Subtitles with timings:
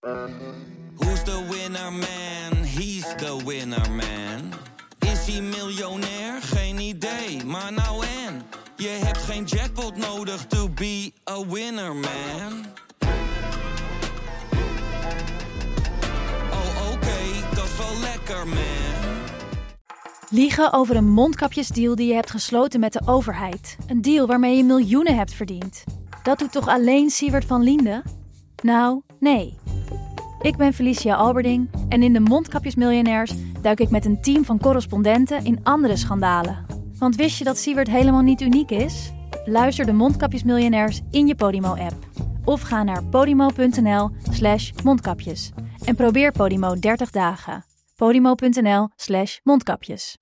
[0.00, 2.64] Who's the winner man?
[2.64, 4.52] He's the winner man.
[4.98, 6.42] Is hij miljonair?
[6.42, 8.42] Geen idee, maar nou en.
[8.76, 12.64] Je hebt geen jackpot nodig to be a winner man.
[16.50, 19.24] Oh oké, dat is wel lekker man.
[20.30, 23.76] Liegen over een mondkapjesdeal die je hebt gesloten met de overheid.
[23.86, 25.84] Een deal waarmee je miljoenen hebt verdiend.
[26.22, 28.02] Dat doet toch alleen Siewert van Liende?
[28.62, 29.58] Nou, nee.
[30.42, 35.44] Ik ben Felicia Alberding en in de Mondkapjesmiljonairs duik ik met een team van correspondenten
[35.44, 36.66] in andere schandalen.
[36.98, 39.12] Want wist je dat Siewert helemaal niet uniek is?
[39.44, 41.94] Luister de Mondkapjesmiljonairs in je Podimo-app.
[42.44, 45.50] Of ga naar podimo.nl slash mondkapjes.
[45.84, 47.64] En probeer Podimo 30 dagen.
[47.96, 50.16] podimo.nl slash mondkapjes.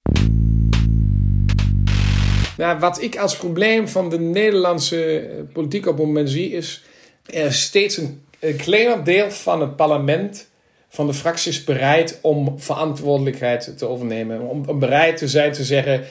[2.57, 6.85] Nou, wat ik als probleem van de Nederlandse eh, politiek op het moment zie, is
[7.25, 10.49] er steeds een, een kleiner deel van het parlement,
[10.89, 14.41] van de fracties, bereid om verantwoordelijkheid te overnemen.
[14.41, 16.05] Om, bereid te zijn te zeggen: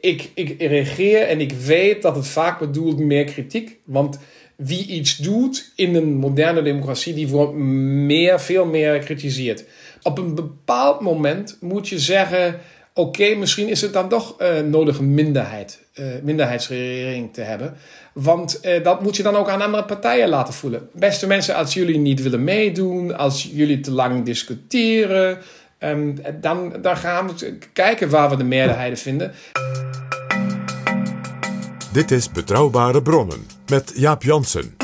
[0.00, 3.78] ik, ik, reageer en ik weet dat het vaak bedoelt meer kritiek.
[3.84, 4.18] Want
[4.56, 9.64] wie iets doet in een moderne democratie, die wordt meer, veel meer kritiseerd.
[10.02, 12.60] Op een bepaald moment moet je zeggen
[12.94, 17.76] oké, misschien is het dan toch uh, nodig een minderheid, uh, minderheidsregering te hebben.
[18.12, 20.88] Want uh, dat moet je dan ook aan andere partijen laten voelen.
[20.92, 25.38] Beste mensen, als jullie niet willen meedoen, als jullie te lang discussiëren,
[25.78, 29.32] um, dan, dan gaan we kijken waar we de meerderheden vinden.
[31.92, 34.79] Dit is Betrouwbare Bronnen met Jaap Jansen.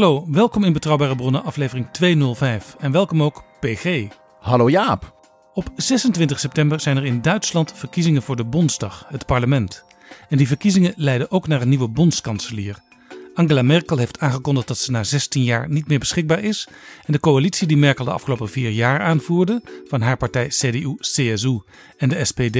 [0.00, 2.76] Hallo, welkom in Betrouwbare Bronnen, aflevering 205.
[2.78, 4.06] En welkom ook PG.
[4.38, 5.14] Hallo Jaap.
[5.54, 9.84] Op 26 september zijn er in Duitsland verkiezingen voor de Bondsdag, het parlement.
[10.28, 12.78] En die verkiezingen leiden ook naar een nieuwe bondskanselier.
[13.34, 16.68] Angela Merkel heeft aangekondigd dat ze na 16 jaar niet meer beschikbaar is.
[17.06, 21.60] En de coalitie die Merkel de afgelopen vier jaar aanvoerde, van haar partij CDU, CSU
[21.96, 22.56] en de SPD,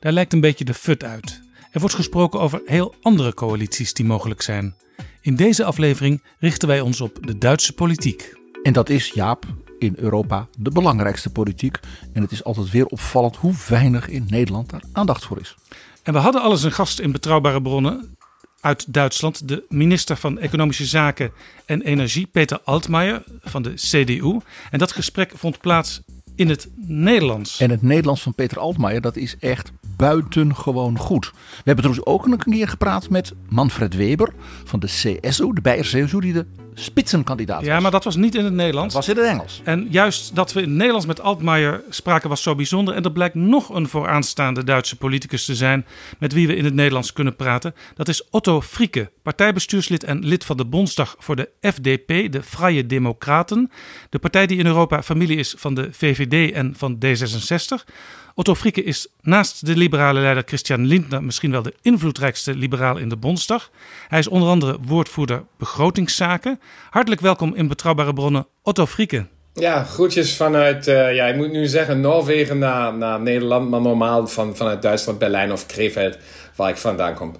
[0.00, 1.47] daar lijkt een beetje de fut uit.
[1.78, 4.74] Er wordt gesproken over heel andere coalities die mogelijk zijn.
[5.20, 8.36] In deze aflevering richten wij ons op de Duitse politiek.
[8.62, 9.46] En dat is, Jaap,
[9.78, 11.80] in Europa de belangrijkste politiek.
[12.12, 15.54] En het is altijd weer opvallend hoe weinig in Nederland daar aandacht voor is.
[16.02, 18.16] En we hadden alles een gast in betrouwbare bronnen
[18.60, 21.32] uit Duitsland, de minister van Economische Zaken
[21.66, 24.38] en Energie, Peter Altmaier van de CDU.
[24.70, 26.00] En dat gesprek vond plaats
[26.38, 27.60] in het Nederlands.
[27.60, 31.30] En het Nederlands van Peter Altmaier, dat is echt buitengewoon goed.
[31.30, 34.32] We hebben trouwens ook een keer gepraat met Manfred Weber
[34.64, 38.44] van de CSU, de Beierse CSU, die de spitsenkandidaat Ja, maar dat was niet in
[38.44, 38.94] het Nederlands.
[38.94, 39.60] Dat was in het Engels.
[39.64, 42.94] En juist dat we in het Nederlands met Altmaier spraken was zo bijzonder.
[42.94, 45.86] En er blijkt nog een vooraanstaande Duitse politicus te zijn
[46.18, 47.74] met wie we in het Nederlands kunnen praten.
[47.94, 52.86] Dat is Otto Frieke, partijbestuurslid en lid van de Bondsdag voor de FDP, de Vrije
[52.86, 53.70] Democraten.
[54.10, 57.92] De partij die in Europa familie is van de VVD en van D66.
[58.34, 63.08] Otto Frieke is naast de liberale leider Christian Lindner misschien wel de invloedrijkste liberaal in
[63.08, 63.70] de Bondsdag.
[64.08, 66.60] Hij is onder andere woordvoerder begrotingszaken.
[66.90, 69.26] Hartelijk welkom in Betrouwbare Bronnen, Otto Frieke.
[69.52, 74.26] Ja, groetjes vanuit, uh, ja, ik moet nu zeggen Noorwegen naar, naar Nederland, maar normaal
[74.26, 76.16] van, vanuit Duitsland, Berlijn of Krefeld,
[76.56, 77.34] waar ik vandaan kom.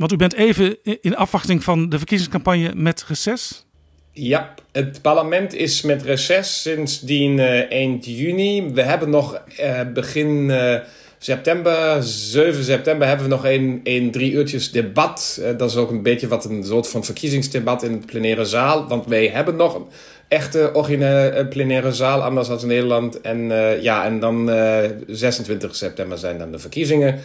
[0.00, 3.64] Want u bent even in afwachting van de verkiezingscampagne met reces?
[4.12, 8.70] Ja, het parlement is met reces sindsdien uh, eind juni.
[8.72, 10.74] We hebben nog uh, begin uh,
[11.18, 15.42] september, 7 september, hebben we nog een, een drie uurtjes debat.
[15.56, 18.88] dat is ook een beetje wat een soort van verkiezingsdebat in de plenaire zaal.
[18.88, 19.86] Want wij hebben nog een
[20.28, 23.20] echte originele plenaire zaal, anders dan in Nederland.
[23.20, 23.38] En
[23.82, 24.50] ja, en dan
[25.06, 27.20] 26 september zijn dan de verkiezingen.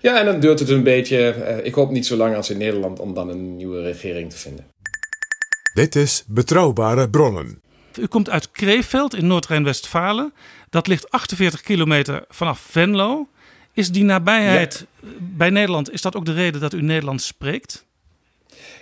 [0.00, 2.98] Ja, en dan duurt het een beetje, ik hoop niet zo lang als in Nederland,
[2.98, 4.64] om dan een nieuwe regering te vinden.
[5.74, 7.60] Dit is Betrouwbare Bronnen.
[8.00, 10.32] U komt uit Kreeveld in Noord-Rijn-Westfalen.
[10.70, 13.28] Dat ligt 48 kilometer vanaf Venlo.
[13.72, 15.08] Is die nabijheid ja.
[15.18, 17.84] bij Nederland, is dat ook de reden dat u Nederlands spreekt?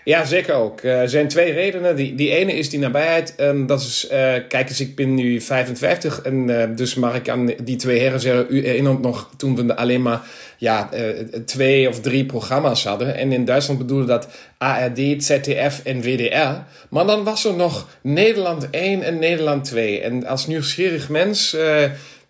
[0.05, 0.83] Ja, zeker ook.
[0.83, 1.97] Er zijn twee redenen.
[1.97, 3.35] Die, die ene is die nabijheid.
[3.35, 4.11] En dat is, uh,
[4.49, 6.23] kijk eens, ik ben nu 55.
[6.23, 8.47] En uh, dus mag ik aan die twee heren zeggen.
[8.49, 10.21] U herinnert nog toen we alleen maar
[10.59, 11.11] ja, uh,
[11.45, 13.17] twee of drie programma's hadden.
[13.17, 14.29] En in Duitsland bedoelde dat
[14.59, 16.63] ARD, ZDF en WDR.
[16.91, 20.01] Maar dan was er nog Nederland 1 en Nederland 2.
[20.01, 21.57] En als nieuwsgierig mens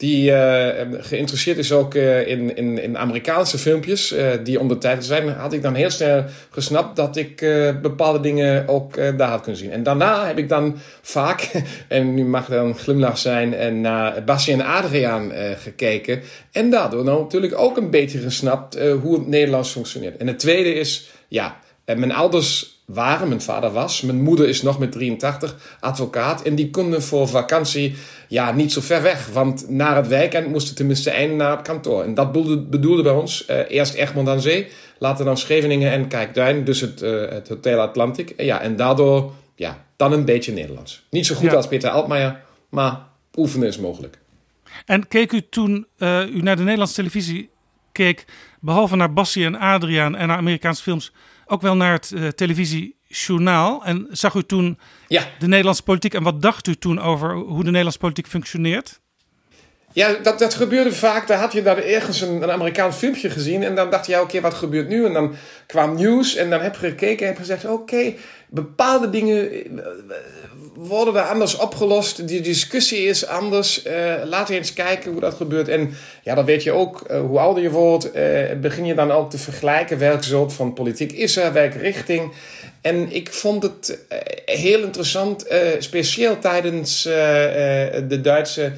[0.04, 0.68] die uh,
[0.98, 5.28] geïnteresseerd is ook uh, in, in, in Amerikaanse filmpjes uh, die om de tijd zijn,
[5.28, 7.36] had ik dan heel snel gesnapt dat ik
[7.82, 9.70] bepaalde dingen ook daar had kunnen zien.
[9.70, 11.50] En daarna heb ik dan vaak,
[11.88, 16.20] en nu mag er een glimlach zijn, en naar Bassie en Adriaan gekeken.
[16.52, 20.16] En daardoor nou natuurlijk ook een beetje gesnapt hoe het Nederlands functioneert.
[20.16, 24.78] En het tweede is, ja, mijn ouders waren, mijn vader was, mijn moeder is nog
[24.78, 26.42] met 83 advocaat.
[26.42, 27.94] En die konden voor vakantie
[28.28, 29.28] ja, niet zo ver weg.
[29.32, 32.02] Want naar het weekend moesten tenminste eind naar het kantoor.
[32.02, 32.32] En dat
[32.70, 36.64] bedoelde, bij ons uh, eerst Egmond aan Zee, later dan Scheveningen en Kijkduin.
[36.64, 38.30] Dus het, uh, het Hotel Atlantic.
[38.30, 41.06] En, ja, en daardoor ja, dan een beetje Nederlands.
[41.10, 43.00] Niet zo goed als Peter Altmaier, maar
[43.36, 44.18] oefenen is mogelijk.
[44.86, 47.50] En keek u toen uh, u naar de Nederlandse televisie
[47.94, 48.24] keek,
[48.60, 51.12] behalve naar Bassie en Adriaan en naar Amerikaanse films,
[51.46, 53.84] ook wel naar het uh, televisiejournaal.
[53.84, 55.22] En zag u toen ja.
[55.38, 59.00] de Nederlandse politiek en wat dacht u toen over hoe de Nederlandse politiek functioneert?
[59.94, 61.26] Ja, dat, dat gebeurde vaak.
[61.26, 63.62] Daar had je daar ergens een, een Amerikaans filmpje gezien.
[63.62, 65.06] En dan dacht je, ja, oké, wat gebeurt nu?
[65.06, 65.34] En dan
[65.66, 66.34] kwam nieuws.
[66.34, 68.14] En dan heb je gekeken en heb gezegd, oké,
[68.48, 69.86] bepaalde dingen eh,
[70.74, 72.28] worden er anders opgelost.
[72.28, 73.86] Die discussie is anders.
[73.86, 75.68] Uh, laten we eens kijken hoe dat gebeurt.
[75.68, 78.12] En ja, dan weet je ook, uh, hoe ouder je wordt,
[78.60, 82.32] begin je dan ook te vergelijken welke soort van politiek is er, welke richting.
[82.80, 83.98] En ik vond het
[84.44, 85.46] heel interessant,
[85.78, 88.72] speciaal tijdens de Duitse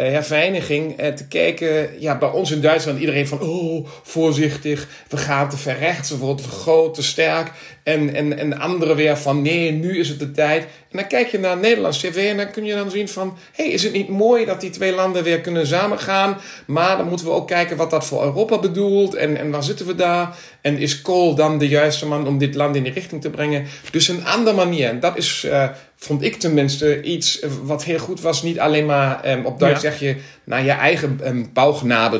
[0.00, 2.00] herveiniging uh, te kijken.
[2.00, 6.16] Ja, bij ons in Duitsland iedereen van, oh, voorzichtig, we gaan te ver rechts, we
[6.16, 7.50] worden te groot, te sterk.
[7.82, 10.62] En, en, en anderen weer van, nee, nu is het de tijd.
[10.62, 13.66] En dan kijk je naar Nederlands tv en dan kun je dan zien van, hey,
[13.66, 16.36] is het niet mooi dat die twee landen weer kunnen samengaan?
[16.66, 19.86] Maar dan moeten we ook kijken wat dat voor Europa bedoelt en, en waar zitten
[19.86, 20.36] we daar?
[20.60, 23.66] En is Kool dan de juiste man om dit land in die richting te brengen?
[23.90, 24.88] Dus een andere manier.
[24.88, 25.44] En dat is...
[25.46, 25.68] Uh,
[26.02, 28.42] vond ik tenminste iets wat heel goed was.
[28.42, 31.52] Niet alleen maar um, op Duits zeg je naar je eigen um,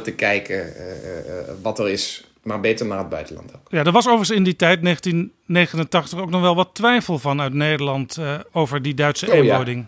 [0.02, 2.24] te kijken uh, uh, wat er is.
[2.42, 3.66] Maar beter naar het buitenland ook.
[3.68, 8.16] Ja, er was overigens in die tijd, 1989, ook nog wel wat twijfel vanuit Nederland
[8.20, 9.86] uh, over die Duitse oh, eenwording.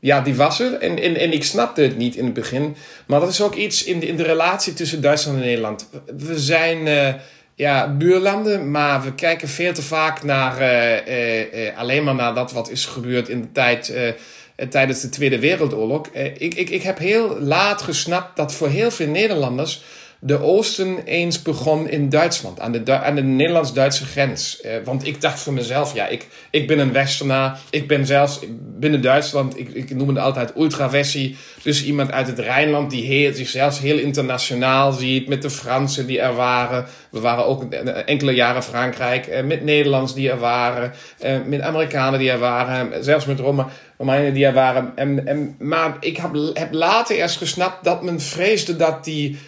[0.00, 0.16] Ja.
[0.16, 0.22] ja.
[0.22, 0.72] die was er.
[0.72, 2.76] En, en, en ik snapte het niet in het begin.
[3.06, 5.88] Maar dat is ook iets in de, in de relatie tussen Duitsland en Nederland.
[6.16, 6.86] We zijn
[7.56, 12.52] ja, buurlanden, maar we kijken veel te vaak naar, uh, uh, alleen maar naar dat
[12.52, 13.92] wat is gebeurd in de tijd
[14.70, 16.06] tijdens de Tweede Wereldoorlog.
[16.38, 19.82] ik, ik, ik heb heel laat gesnapt dat voor heel veel Nederlanders
[20.26, 24.60] de Oosten eens begon in Duitsland, aan de, aan de Nederlands-Duitse grens.
[24.60, 28.40] Eh, want ik dacht voor mezelf, ja, ik, ik ben een Westernaar, ik ben zelfs
[28.58, 33.34] binnen Duitsland, ik, ik noem het altijd ultravessie, dus iemand uit het Rijnland die heel,
[33.34, 36.86] zichzelf heel internationaal ziet, met de Fransen die er waren.
[37.10, 42.18] We waren ook enkele jaren Frankrijk, eh, met Nederlands die er waren, eh, met Amerikanen
[42.18, 43.40] die er waren, zelfs met.
[43.98, 44.92] Romeinen die er waren.
[44.94, 49.38] En, en, maar ik heb, heb later eerst gesnapt dat men vreesde dat die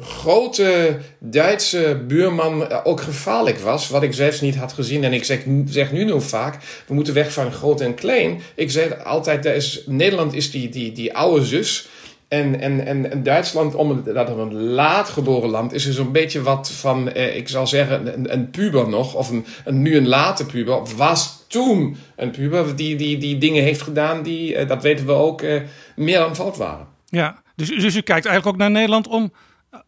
[0.00, 3.88] grote Duitse buurman eh, ook gevaarlijk was.
[3.88, 5.04] Wat ik zelfs niet had gezien.
[5.04, 8.40] En ik zeg, zeg nu nog vaak, we moeten weg van groot en klein.
[8.54, 11.88] Ik zeg altijd, is, Nederland is die, die, die oude zus.
[12.28, 16.42] En, en, en, en Duitsland, omdat het een laat geboren land is, is een beetje
[16.42, 19.14] wat van, eh, ik zal zeggen, een, een puber nog.
[19.14, 19.44] Of een,
[19.82, 20.82] nu een late puber.
[20.96, 25.12] Was toen een puber die, die, die dingen heeft gedaan die, eh, dat weten we
[25.12, 25.60] ook, eh,
[25.96, 26.86] meer dan fout waren.
[27.06, 29.32] Ja, dus, dus u kijkt eigenlijk ook naar Nederland om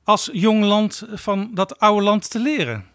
[0.05, 2.87] als jong land van dat oude land te leren?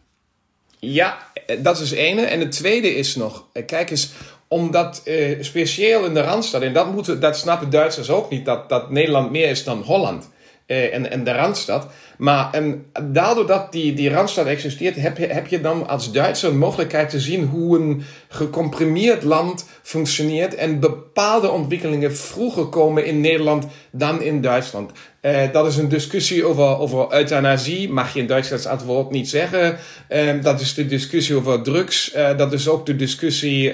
[0.80, 1.18] Ja,
[1.60, 2.22] dat is het ene.
[2.22, 4.12] En het tweede is nog, eh, kijk eens,
[4.48, 8.69] omdat uh, speciaal in de Randstad, en dat, moeten, dat snappen Duitsers ook niet, dat,
[8.69, 10.30] dat Nederland meer is dan Holland
[10.68, 11.88] uh, en, en de Randstad.
[12.18, 16.50] Maar en daardoor dat die, die Randstad existeert, heb je, heb je dan als Duitser
[16.50, 23.21] een mogelijkheid te zien hoe een gecomprimeerd land functioneert en bepaalde ontwikkelingen vroeger komen in
[23.21, 24.92] Nederland dan in Duitsland.
[25.25, 29.30] Uh, dat is een discussie over, over euthanasie, mag je in Duitsland het woord niet
[29.30, 29.77] zeggen.
[30.09, 32.15] Uh, dat is de discussie over drugs.
[32.15, 33.73] Uh, dat is ook de discussie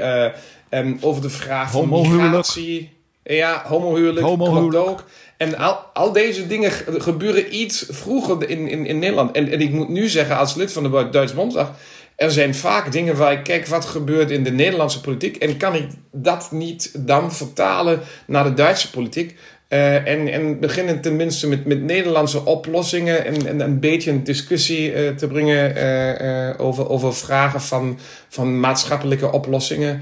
[0.69, 2.97] um, over de vraag van migratie.
[3.23, 4.89] Ja, homohuwelijk, homohuwelijk.
[4.89, 5.03] ook.
[5.37, 9.35] En al, al deze dingen gebeuren iets vroeger in, in, in Nederland.
[9.35, 11.71] En, en ik moet nu zeggen, als lid van de Duitse Bondsdag...
[12.15, 15.37] er zijn vaak dingen waar ik kijk wat gebeurt in de Nederlandse politiek...
[15.37, 19.35] en kan ik dat niet dan vertalen naar de Duitse politiek...
[19.69, 24.93] Uh, en, en beginnen tenminste met, met Nederlandse oplossingen en, en een beetje een discussie
[24.93, 27.99] uh, te brengen uh, over, over vragen van,
[28.29, 30.01] van maatschappelijke oplossingen.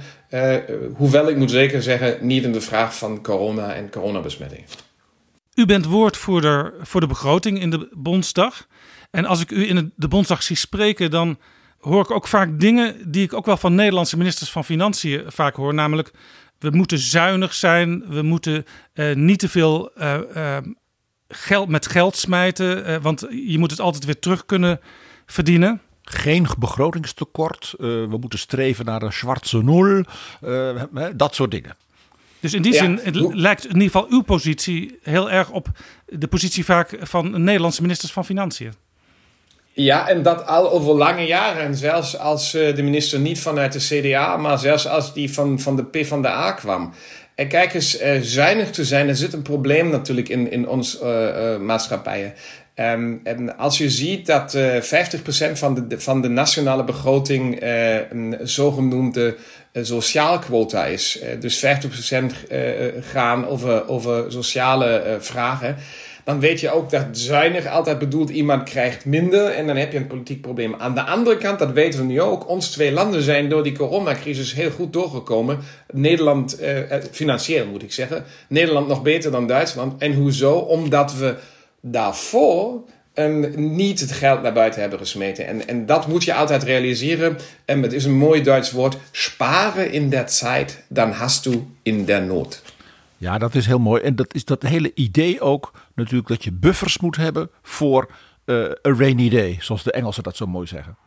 [0.96, 4.64] hoewel ik moet zeker zeggen, niet in de vraag van corona en coronabesmetting.
[5.56, 8.68] U bent woordvoerder voor de begroting in de Bondsdag.
[9.12, 11.38] En als ik u in de Bondsdag zie spreken, dan
[11.80, 15.56] hoor ik ook vaak dingen die ik ook wel van Nederlandse ministers van Financiën vaak
[15.56, 15.74] hoor.
[15.74, 16.12] Namelijk,
[16.60, 20.58] we moeten zuinig zijn, we moeten uh, niet te veel uh, uh,
[21.28, 24.80] geld, met geld smijten, want je moet het altijd weer terug kunnen
[25.26, 25.82] verdienen.
[26.04, 27.74] Geen begrotingstekort.
[27.78, 30.04] we moeten streven naar een zwarte nul.
[31.16, 31.76] dat soort dingen.
[32.40, 33.00] Dus in die zin
[33.34, 35.68] lijkt in ieder geval uw positie heel erg op
[36.06, 38.74] de positie vaak van Nederlandse ministers van Financiën.
[39.80, 41.64] Ja, en dat al over lange jaren.
[41.64, 45.60] En zelfs als uh, de minister niet vanuit de CDA, maar zelfs als die van,
[45.60, 46.94] van de PvdA kwam.
[47.36, 50.98] En kijk eens, uh, zuinig te zijn, er zit een probleem natuurlijk in, in onze
[51.60, 52.34] uh, maatschappijen.
[52.76, 54.60] Um, en als je ziet dat 50%
[55.54, 57.62] van de, van de nationale begroting
[58.12, 59.36] een zogenoemde
[59.74, 61.70] sociaal quota is, dus 50%
[63.02, 65.78] gaan over, over sociale vragen
[66.28, 69.98] dan weet je ook dat zuinig altijd bedoelt iemand krijgt minder en dan heb je
[69.98, 70.76] een politiek probleem.
[70.76, 73.78] Aan de andere kant, dat weten we nu ook, onze twee landen zijn door die
[73.78, 75.60] coronacrisis heel goed doorgekomen.
[75.92, 80.02] Nederland, eh, eh, financieel moet ik zeggen, Nederland nog beter dan Duitsland.
[80.02, 80.54] En hoezo?
[80.54, 81.36] Omdat we
[81.82, 82.82] daarvoor
[83.56, 85.48] niet het geld naar buiten hebben gesmeten.
[85.48, 87.38] En, en dat moet je altijd realiseren.
[87.66, 88.98] En het is een mooi Duits woord.
[89.12, 92.62] Sparen in der tijd, dan hast du in der nood.
[93.18, 94.02] Ja, dat is heel mooi.
[94.02, 98.12] En dat is dat hele idee ook natuurlijk dat je buffers moet hebben voor
[98.46, 100.98] uh, a rainy day, zoals de Engelsen dat zo mooi zeggen.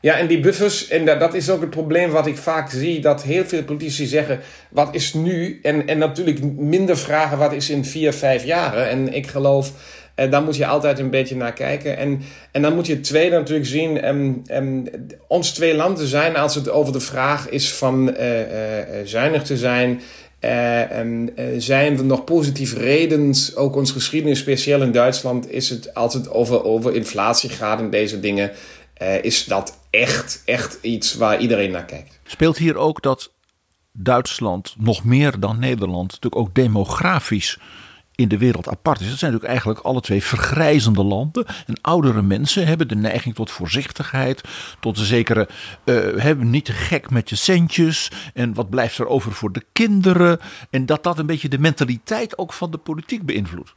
[0.00, 3.22] Ja, en die buffers, en dat is ook het probleem wat ik vaak zie, dat
[3.22, 5.58] heel veel politici zeggen, wat is nu?
[5.62, 8.88] En, en natuurlijk minder vragen, wat is in vier, vijf jaren?
[8.88, 9.72] En ik geloof,
[10.14, 11.96] eh, daar moet je altijd een beetje naar kijken.
[11.96, 12.22] En,
[12.52, 14.84] en dan moet je het tweede natuurlijk zien, um, um,
[15.28, 18.26] ons twee landen zijn, als het over de vraag is van uh,
[19.04, 20.00] zuinig te zijn, en,
[21.56, 26.64] zijn er nog positieve redenen, ook ons geschiedenis, speciaal in Duitsland, is het het over,
[26.64, 28.50] over inflatie gaat en deze dingen,
[29.02, 32.18] uh, is dat echt, echt iets waar iedereen naar kijkt.
[32.24, 33.32] Speelt hier ook dat
[33.92, 37.58] Duitsland nog meer dan Nederland natuurlijk ook demografisch
[38.20, 39.08] in de wereld apart is.
[39.08, 41.46] Dat zijn natuurlijk eigenlijk alle twee vergrijzende landen.
[41.66, 44.40] En oudere mensen hebben de neiging tot voorzichtigheid,
[44.80, 45.48] tot een zekere,
[46.16, 48.10] hebben niet te gek met je centjes.
[48.34, 50.38] En wat blijft er over voor de kinderen?
[50.70, 53.74] En dat dat een beetje de mentaliteit ook van de politiek beïnvloedt.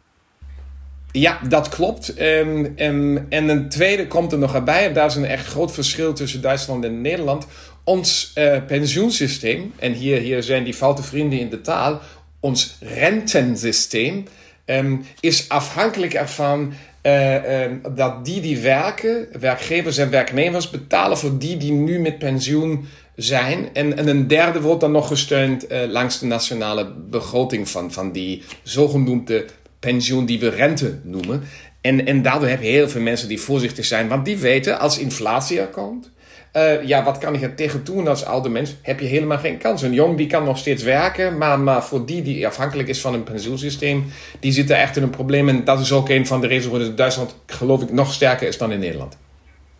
[1.11, 2.21] Ja, dat klopt.
[2.21, 4.87] Um, um, en een tweede komt er nog bij.
[4.87, 7.47] En daar is een echt groot verschil tussen Duitsland en Nederland.
[7.83, 12.01] Ons uh, pensioensysteem, en hier, hier zijn die foute vrienden in de taal
[12.43, 14.23] ons rentensysteem
[14.65, 16.73] um, is afhankelijk ervan
[17.03, 22.17] uh, um, dat die die werken, werkgevers en werknemers, betalen voor die die nu met
[22.17, 22.85] pensioen
[23.15, 23.69] zijn.
[23.73, 28.11] En, en een derde wordt dan nog gesteund uh, langs de nationale begroting van, van
[28.11, 29.45] die zogenoemde
[29.79, 31.43] pensioen die we rente noemen.
[31.81, 34.97] En, en daardoor heb je heel veel mensen die voorzichtig zijn, want die weten als
[34.97, 36.11] inflatie er komt
[36.53, 38.75] uh, ja, wat kan ik er tegen doen als oude mens?
[38.81, 39.81] Heb je helemaal geen kans.
[39.81, 43.13] Een jong die kan nog steeds werken, maar, maar voor die die afhankelijk is van
[43.13, 44.05] een pensioensysteem,
[44.39, 45.49] die zit er echt in een probleem.
[45.49, 48.57] En dat is ook een van de redenen waarom Duitsland, geloof ik, nog sterker is
[48.57, 49.17] dan in Nederland.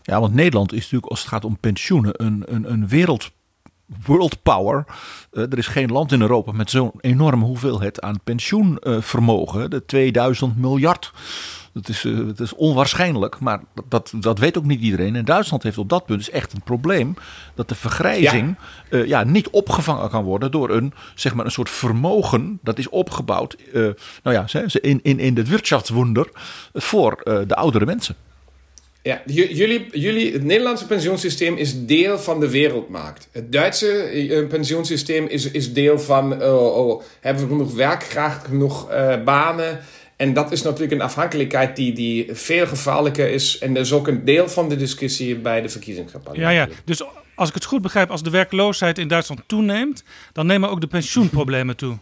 [0.04, 3.32] Ja, want Nederland is natuurlijk als het gaat om pensioenen een, een, een wereld
[4.06, 4.86] world power.
[5.32, 9.62] Uh, er is geen land in Europa met zo'n enorme hoeveelheid aan pensioenvermogen.
[9.62, 11.12] Uh, de 2000 miljard
[11.74, 15.16] dat is, uh, dat is onwaarschijnlijk, maar dat, dat, weet ook niet iedereen.
[15.16, 17.16] En Duitsland heeft op dat punt dus echt een probleem
[17.56, 18.56] dat de vergrijzing
[18.90, 18.98] ja.
[18.98, 22.90] Uh, ja niet opgevangen kan worden door een, zeg maar, een soort vermogen dat is
[22.90, 23.90] opgebouwd uh,
[24.24, 24.46] nou ja,
[24.82, 26.30] in, in, in het wirtschaftswunder
[26.74, 28.16] voor de oudere mensen.
[29.02, 33.28] Ja, jullie, jullie, het Nederlandse pensioensysteem is deel van de wereldmarkt.
[33.32, 38.92] Het Duitse pensioensysteem is, is deel van, oh, oh, hebben we genoeg werk, graag genoeg
[38.92, 39.80] uh, banen,
[40.16, 43.58] en dat is natuurlijk een afhankelijkheid die, die veel gevaarlijker is.
[43.58, 46.40] En dat is ook een deel van de discussie bij de verkiezingscampagne.
[46.40, 46.68] Ja, ja.
[46.86, 47.04] Dus
[47.36, 50.04] als ik het goed begrijp, als de werkloosheid in Duitsland toeneemt,
[50.34, 51.98] dan nemen ook de pensioenproblemen toe.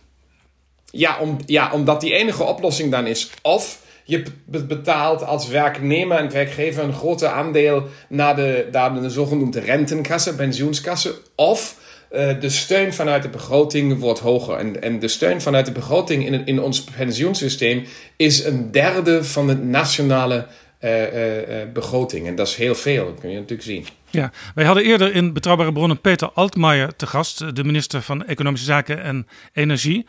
[0.92, 6.32] Ja, om, ja, omdat die enige oplossing dan is of je betaalt als werknemer en
[6.32, 11.14] werkgever een groter aandeel naar de, naar de zogenoemde rentenkassen, pensioenskassen.
[11.36, 11.76] Of
[12.12, 14.56] de steun vanuit de begroting wordt hoger.
[14.56, 19.48] En, en de steun vanuit de begroting in, in ons pensioensysteem is een derde van
[19.48, 20.48] de nationale
[20.82, 22.28] uh, uh, begroting.
[22.28, 23.86] En dat is heel veel, dat kun je natuurlijk zien.
[24.10, 28.66] Ja, wij hadden eerder in Betrouwbare Bronnen Peter Altmaier te gast, de minister van Economische
[28.66, 30.08] Zaken en Energie.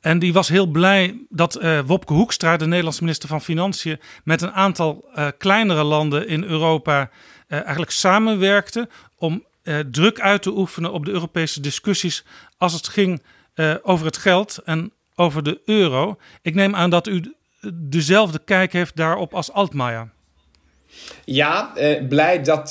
[0.00, 4.42] En die was heel blij dat uh, Wopke Hoekstra, de Nederlandse minister van Financiën, met
[4.42, 5.08] een aantal
[5.38, 7.10] kleinere landen in Europa
[7.48, 12.24] eigenlijk samenwerkte om uh, druk uit te oefenen op de Europese discussies
[12.58, 13.22] als het ging
[13.54, 16.18] uh, over het geld en over de euro.
[16.42, 17.34] Ik neem aan dat u
[17.74, 20.12] dezelfde kijk heeft daarop als Altmaier.
[21.24, 22.70] Ja, uh, blij dat,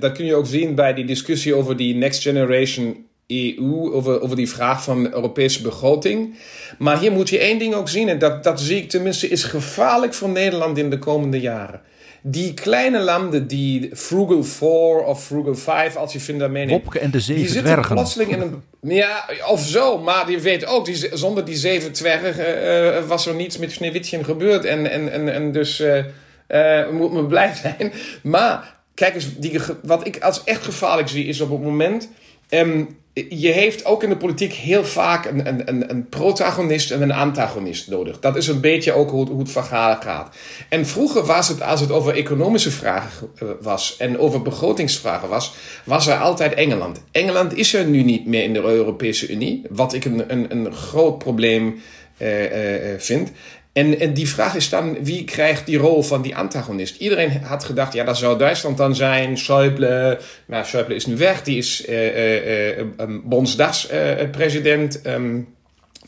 [0.00, 4.36] dat kun je ook zien bij die discussie over die Next Generation EU, over, over
[4.36, 6.38] die vraag van Europese begroting.
[6.78, 9.44] Maar hier moet je één ding ook zien, en dat, dat zie ik tenminste, is
[9.44, 11.80] gevaarlijk voor Nederland in de komende jaren.
[12.22, 14.68] Die kleine landen, die Frugal 4
[15.04, 17.94] of Frugal 5, als je vindt daarmee neemt, Wopke en de die zeven zitten dwergen.
[17.94, 18.62] plotseling in een.
[18.80, 22.62] Ja, of zo, maar je weet ook, die, zonder die zeven dwergen
[22.96, 24.64] eh, was er niets met Sneeuwwitje gebeurd.
[24.64, 26.04] En, en, en, en dus eh
[26.48, 27.92] eh, moet me blij zijn.
[28.22, 32.08] Maar kijk eens, die, wat ik als echt gevaarlijk zie, is op het moment.
[32.48, 32.84] ehm,
[33.28, 37.88] je heeft ook in de politiek heel vaak een, een, een, protagonist en een antagonist
[37.88, 38.20] nodig.
[38.20, 40.36] Dat is een beetje ook hoe, hoe het verhaal gaat.
[40.68, 45.54] En vroeger was het, als het over economische vragen eh, was en over begrotingsvragen was,
[45.84, 47.00] was er altijd Engeland.
[47.12, 50.74] Engeland is er nu niet meer in de Europese Unie, wat ik een, een, een
[50.74, 51.80] groot probleem
[52.18, 53.32] eh, eh, vind.
[53.78, 56.96] En, en die vraag is dan, wie krijgt die rol van die antagonist?
[56.96, 59.36] Iedereen had gedacht, ja, dat zou Duitsland dan zijn.
[59.38, 61.42] Schäuble, maar Schäuble is nu weg.
[61.42, 62.86] Die is eh eh eh,
[63.24, 65.40] bondsdagspresident, ehm,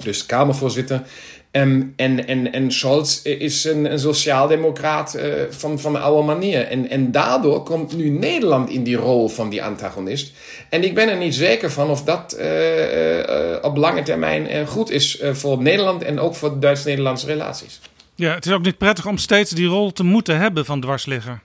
[0.03, 1.03] dus Kamervoorzitter.
[1.51, 6.67] Ehm, en, en, en Scholz is een, een sociaaldemocraat eh, van, van de oude manier.
[6.67, 10.33] En, en daardoor komt nu Nederland in die rol van die antagonist.
[10.69, 14.91] En ik ben er niet zeker van of dat eh, eh, op lange termijn goed
[14.91, 17.81] is voor Nederland en ook voor Duits-Nederlandse relaties.
[18.15, 21.41] Ja, het is ook niet prettig om steeds die rol te moeten hebben van dwarsligger.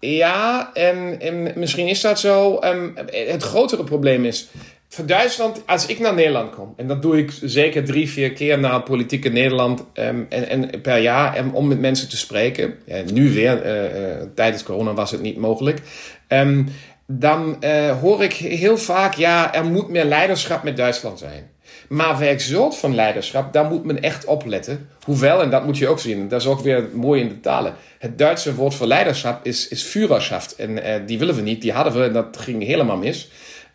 [0.00, 2.58] Ja, en, en misschien is dat zo.
[2.58, 4.48] Ehm, het grotere probleem is.
[4.92, 8.58] Voor Duitsland, als ik naar Nederland kom, en dat doe ik zeker drie, vier keer
[8.58, 12.74] naar het politieke Nederland ehm, en, en per jaar om met mensen te spreken.
[12.84, 15.80] Ja, nu weer, eh, eh, tijdens corona was het niet mogelijk.
[16.28, 16.64] Ehm,
[17.06, 21.50] dan eh, hoor ik heel vaak, ja, er moet meer leiderschap met Duitsland zijn.
[21.88, 24.88] Maar welk soort van leiderschap, daar moet men echt op letten.
[25.04, 27.74] Hoewel, en dat moet je ook zien, dat is ook weer mooi in de talen.
[27.98, 30.56] Het Duitse woord voor leiderschap is, is Führerschaft.
[30.56, 33.28] En die willen we niet, die hadden we en dat ging helemaal mis.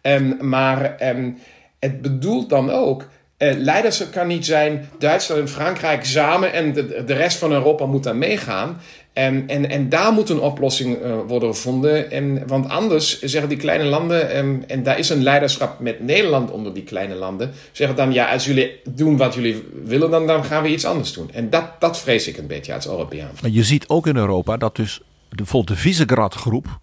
[0.08, 1.32] Ehm, maar ehm,
[1.80, 7.04] het bedoelt dan ook, eh, leiderschap kan niet zijn Duitsland en Frankrijk samen en de,
[7.06, 8.82] de rest van Europa moet daar meegaan.
[9.14, 12.12] En, en, en daar moet een oplossing eh, worden gevonden.
[12.12, 16.52] En, want anders zeggen die kleine landen, ehm, en daar is een leiderschap met Nederland
[16.52, 20.44] onder die kleine landen, zeggen dan ja, als jullie doen wat jullie willen, dan, dan
[20.44, 21.30] gaan we iets anders doen.
[21.34, 23.32] En dat, dat vrees ik een beetje als Europeaan.
[23.41, 26.80] Maar je ziet ook in Europa dat dus de, bijvoorbeeld de Visegrad-groep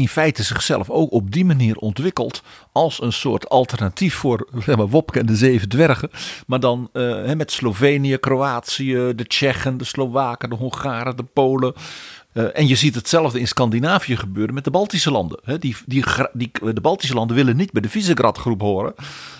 [0.00, 4.88] in feite zichzelf ook op die manier ontwikkelt als een soort alternatief voor zeg maar,
[4.88, 6.10] Wopke en de Zeven Dwergen.
[6.46, 11.74] Maar dan eh, met Slovenië, Kroatië, de Tsjechen, de Slowaken, de Hongaren, de Polen.
[12.32, 15.40] Eh, en je ziet hetzelfde in Scandinavië gebeuren met de Baltische landen.
[15.60, 18.94] Die, die, die, de Baltische landen willen niet bij de Visegrad-groep horen.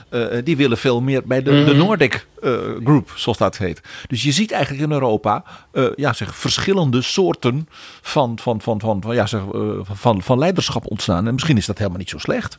[0.09, 2.53] Eh, die willen veel meer bij de, de Nordic eh,
[2.85, 3.81] Group, zoals dat heet.
[4.09, 7.69] Dus je ziet eigenlijk in Europa eh, ja, zeg, verschillende soorten
[8.01, 11.27] van, van, van, van, van, ja, zeg, eh, van, van leiderschap ontstaan.
[11.27, 12.59] En misschien is dat helemaal niet zo slecht.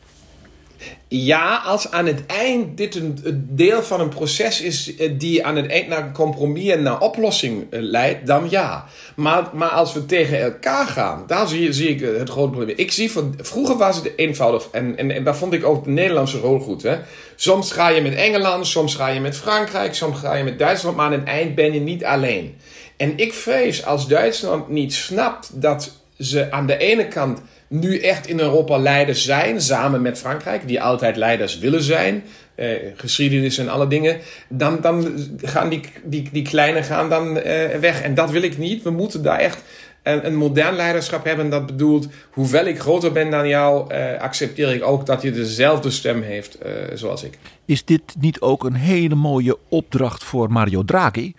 [1.07, 5.55] Ja, als aan het eind dit een, deel van een proces is eh, die aan
[5.55, 8.85] het eind naar een compromis en naar oplossing eh, leidt, dan ja.
[9.15, 12.77] Maar, maar als we tegen elkaar gaan, daar zie, zie ik eh, het grote probleem.
[12.77, 15.89] Ik zie van, vroeger was het eenvoudig en, en, en daar vond ik ook de
[15.89, 16.83] Nederlandse rol goed.
[16.83, 16.97] Hè?
[17.35, 20.95] Soms ga je met Engeland, soms ga je met Frankrijk, soms ga je met Duitsland,
[20.95, 22.55] maar aan het eind ben je niet alleen.
[22.97, 28.27] En ik vrees als Duitsland niet snapt dat ze aan de ene kant nu echt
[28.27, 32.23] in Europa leiders zijn, samen met Frankrijk, die altijd leiders willen zijn,
[32.55, 34.17] eh, geschiedenis en alle dingen,
[34.49, 38.01] dan, dan gaan die, die, die kleine gaan dan eh, weg.
[38.01, 38.83] En dat wil ik niet.
[38.83, 39.63] We moeten daar echt
[40.03, 41.49] een, een modern leiderschap hebben.
[41.49, 45.91] Dat bedoelt, hoewel ik groter ben dan jou, eh, accepteer ik ook dat je dezelfde
[45.91, 47.37] stem heeft eh, zoals ik.
[47.65, 51.33] Is dit niet ook een hele mooie opdracht voor Mario Draghi?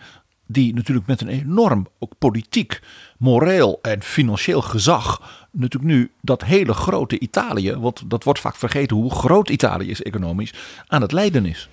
[0.53, 2.81] Die natuurlijk met een enorm ook politiek,
[3.19, 5.21] moreel en financieel gezag.
[5.51, 7.77] natuurlijk nu dat hele grote Italië.
[7.77, 10.53] want dat wordt vaak vergeten hoe groot Italië is economisch.
[10.87, 11.69] aan het leiden is.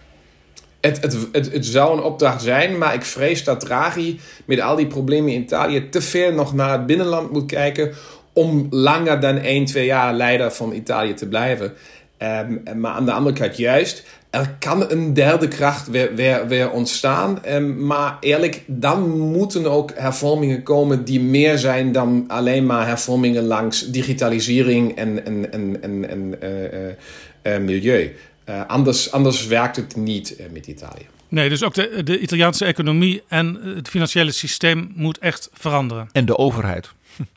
[0.82, 4.76] Het, het, het, het zou een opdracht zijn, maar ik vrees dat Draghi met al
[4.76, 7.94] die problemen in Italië te ver nog naar het binnenland moet kijken
[8.34, 11.74] om langer dan 1, 2 jaar leider van Italië te blijven.
[12.18, 16.72] Ehm, maar aan de andere kant juist, er kan een derde kracht weer, weer, weer
[16.72, 17.44] ontstaan.
[17.44, 23.44] Ehm, maar eerlijk, dan moeten ook hervormingen komen die meer zijn dan alleen maar hervormingen
[23.44, 26.96] langs digitalisering en, en, en, en, en eh, eh,
[27.42, 28.16] eh, milieu.
[28.50, 31.08] Uh, anders, anders werkt het niet uh, met Italië.
[31.28, 36.10] Nee, dus ook de, de Italiaanse economie en het financiële systeem moet echt veranderen.
[36.12, 36.90] En de overheid.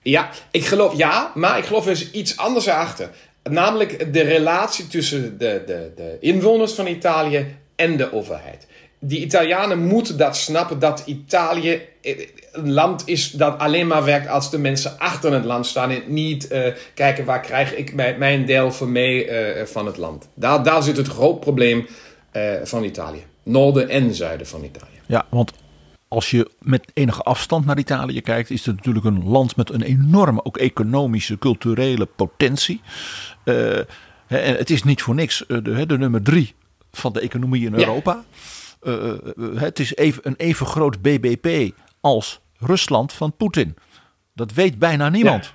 [0.03, 3.11] Ja, ik geloof, ja, maar ik geloof er is iets anders achter.
[3.51, 8.67] Namelijk de relatie tussen de, de, de inwoners van Italië en de overheid.
[8.99, 11.81] die Italianen moeten dat snappen dat Italië
[12.53, 16.03] een land is dat alleen maar werkt als de mensen achter het land staan en
[16.07, 20.29] niet uh, kijken waar krijg ik mijn deel voor mee uh, van het land.
[20.35, 21.87] Daar, daar zit het groot probleem
[22.63, 23.25] van Italië.
[23.43, 25.01] Noorden en zuiden van Italië.
[25.07, 25.53] Ja, want
[26.13, 29.83] als je met enige afstand naar Italië kijkt, is het natuurlijk een land met een
[29.83, 32.81] enorme, ook economische, culturele potentie.
[33.45, 36.55] en het is niet voor niks de, de nummer drie
[36.91, 38.25] van de economie in Europa.
[38.83, 38.95] Ja.
[39.55, 43.77] het is even, een even groot BBP als Rusland van Poetin.
[44.35, 45.55] Dat weet bijna niemand.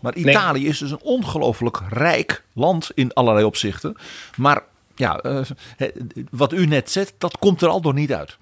[0.00, 3.96] Maar Italië is dus een ongelooflijk rijk land in allerlei opzichten.
[4.36, 4.62] Maar
[4.94, 5.40] ja, uh,
[6.30, 8.38] wat u net zegt, dat komt er al door niet uit.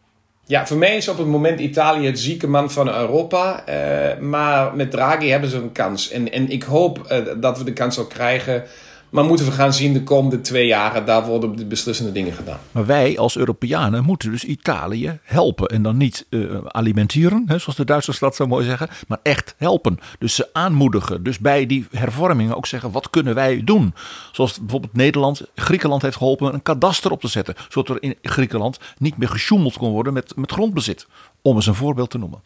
[0.49, 3.65] Ja, voor mij is op het moment Italië het zieke man van Europa.
[3.69, 6.11] Uh, maar met Draghi hebben ze een kans.
[6.11, 8.65] En, en ik hoop uh, dat we de kans ook krijgen
[9.11, 12.59] maar moeten we gaan zien de komende twee jaren, daar worden de beslissende dingen gedaan.
[12.73, 15.67] Maar wij als Europeanen moeten dus Italië helpen.
[15.69, 19.55] En dan niet uh, alimenteren, hè, zoals de Duitsers dat zo mooi zeggen, maar echt
[19.57, 19.99] helpen.
[20.19, 21.23] Dus ze aanmoedigen.
[21.23, 23.95] Dus bij die hervormingen ook zeggen, wat kunnen wij doen?
[24.33, 27.55] Zoals bijvoorbeeld Nederland, Griekenland heeft geholpen een kadaster op te zetten.
[27.69, 31.07] Zodat er in Griekenland niet meer gesjoemeld kon worden met, met grondbezit.
[31.43, 32.41] Om eens een voorbeeld te noemen.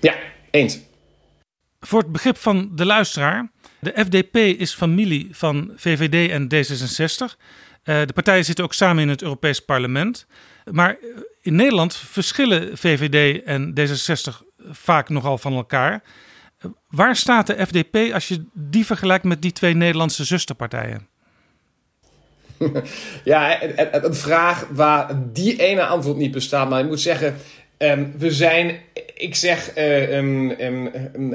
[0.00, 0.14] Ja,
[0.50, 0.78] eens.
[1.80, 3.50] Voor het begrip van de luisteraar
[3.84, 7.36] de FDP is familie van VVD en D66.
[7.84, 10.26] Uh, de partijen zitten ook samen in het Europees Parlement.
[10.70, 10.96] Maar
[11.40, 16.02] in Nederland verschillen VVD en D66 vaak nogal van elkaar.
[16.64, 21.08] Uh, waar staat de FDP als je die vergelijkt met die twee Nederlandse zusterpartijen?
[23.24, 23.62] Ja,
[24.02, 26.68] een vraag waar die ene antwoord niet bestaat.
[26.68, 27.36] Maar ik moet zeggen,
[27.78, 28.80] um, we zijn
[29.16, 30.90] ik zeg, uh, um, um,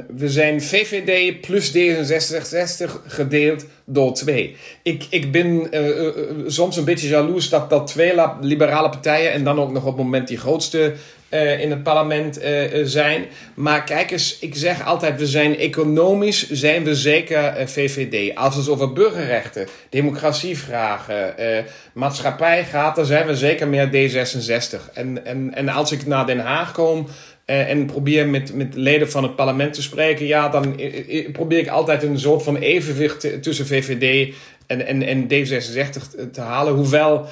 [0.08, 4.56] we zijn VVD plus D66 gedeeld door twee.
[4.82, 6.08] Ik, ik ben uh,
[6.46, 10.04] soms een beetje jaloers dat, dat twee liberale partijen en dan ook nog op het
[10.04, 10.92] moment die grootste
[11.30, 13.24] uh, in het parlement uh, zijn.
[13.54, 18.36] Maar kijk eens, ik zeg altijd, we zijn economisch, zijn we zeker VVD.
[18.36, 21.34] Als het over burgerrechten, democratievragen,
[21.92, 24.92] maatschappij gaat, dan zijn we zeker meer D66.
[24.94, 27.06] En, en, en als ik naar Den Haag kom,
[27.44, 30.80] en probeer met, met leden van het parlement te spreken, ja, dan
[31.32, 34.34] probeer ik altijd een soort van evenwicht tussen VVD
[34.66, 36.74] en, en, en D66 te halen.
[36.74, 37.26] Hoewel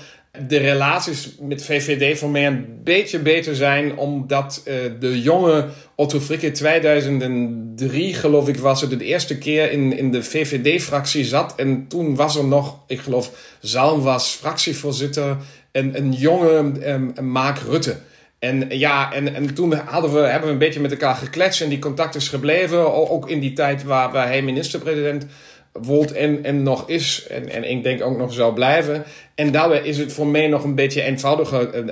[0.48, 6.20] de relaties met VVD voor mij een beetje beter zijn, omdat uh, de jonge Otto
[6.20, 11.55] Frikke 2003, geloof ik, was het de eerste keer in, in de VVD-fractie zat.
[11.55, 15.37] En toen was er nog, ik geloof, Zalm was fractievoorzitter
[15.72, 17.96] en een jonge um, Mark Rutte.
[18.38, 21.68] En ja, en, en toen hadden we, hebben we een beetje met elkaar gekletst en
[21.68, 23.09] die contact is gebleven.
[23.11, 25.27] Ook in die tijd waar, waar hij minister-president
[25.73, 27.27] wordt en, en nog is.
[27.31, 29.05] En, en ik denk ook nog zou blijven.
[29.35, 31.85] En daarbij is het voor mij nog een beetje eenvoudiger.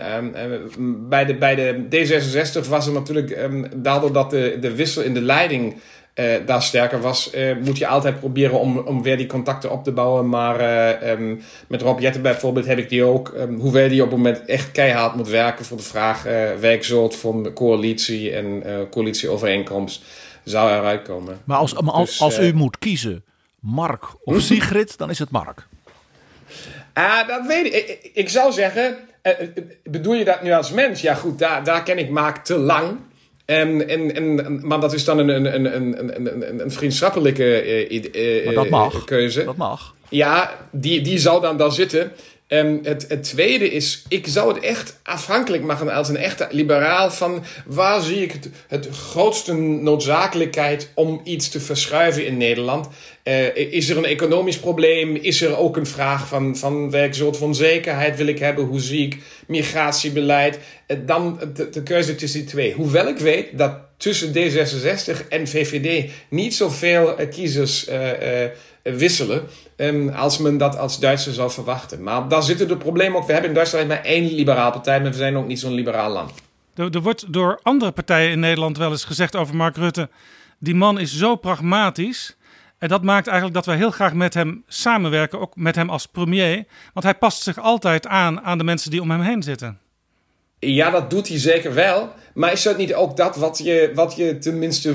[1.08, 5.22] Bij de, bij de D66 was er natuurlijk, daardoor dat de, de wissel in de
[5.22, 5.74] leiding
[6.16, 9.84] uh, daar sterker was, uh, moet je altijd proberen om, om weer die contacten op
[9.84, 10.28] te bouwen.
[10.28, 14.08] Maar uh, um, met Rob Jetten bijvoorbeeld heb ik die ook, um, hoewel die op
[14.08, 16.22] het moment echt keihard moet werken voor de vraag
[16.60, 20.02] werkzoot van coalitie en coalitieovereenkomst,
[20.44, 21.38] zou eruit komen.
[21.44, 23.24] Maar als, maar als, dus, als u moet kiezen,
[23.66, 24.40] Mark of?
[24.40, 25.66] Sigrid, dan is het Mark.
[26.92, 27.72] Ah, dat weet ik.
[27.74, 28.96] Ik, ik zou zeggen,
[29.82, 31.00] bedoel je dat nu als mens?
[31.00, 32.98] Ja goed, daar, daar ken ik Mark te lang.
[33.44, 38.46] En, en, en, maar dat is dan een, een, een, een, een, een vriendschappelijke uh,
[38.46, 39.04] uh, dat mag.
[39.04, 39.44] keuze.
[39.44, 39.94] Dat mag.
[40.08, 42.12] Ja, die, die zal dan daar zitten.
[42.48, 47.10] Um, het, het tweede is, ik zou het echt afhankelijk maken als een echte liberaal
[47.10, 52.88] van waar zie ik het, het grootste noodzakelijkheid om iets te verschuiven in Nederland.
[53.24, 55.16] Uh, is er een economisch probleem?
[55.16, 58.64] Is er ook een vraag van, van welk soort van zekerheid wil ik hebben?
[58.64, 60.58] Hoe zie ik migratiebeleid?
[60.88, 62.72] Uh, dan de, de keuze tussen die twee.
[62.72, 67.88] Hoewel ik weet dat tussen D66 en VVD niet zoveel uh, kiezers
[68.94, 69.42] wisselen.
[69.76, 72.02] Um, als men dat als Duitser zou verwachten.
[72.02, 73.26] Maar daar zitten de problemen ook.
[73.26, 76.10] We hebben in Duitsland maar één liberaal partij, maar we zijn ook niet zo'n liberaal
[76.10, 76.32] land.
[76.74, 80.08] Er, er, wordt door andere partijen in Nederland wel eens gezegd over Mark Rutte:
[80.58, 82.36] die man is zo pragmatisch.
[82.78, 86.06] En dat maakt eigenlijk dat we heel graag met hem samenwerken, ook met hem als
[86.06, 86.64] premier.
[86.92, 89.78] Want hij past zich altijd aan aan de mensen die om hem heen zitten.
[90.58, 92.12] Ja, dat doet hij zeker wel.
[92.34, 94.94] Maar is dat niet ook dat wat je, wat je tenminste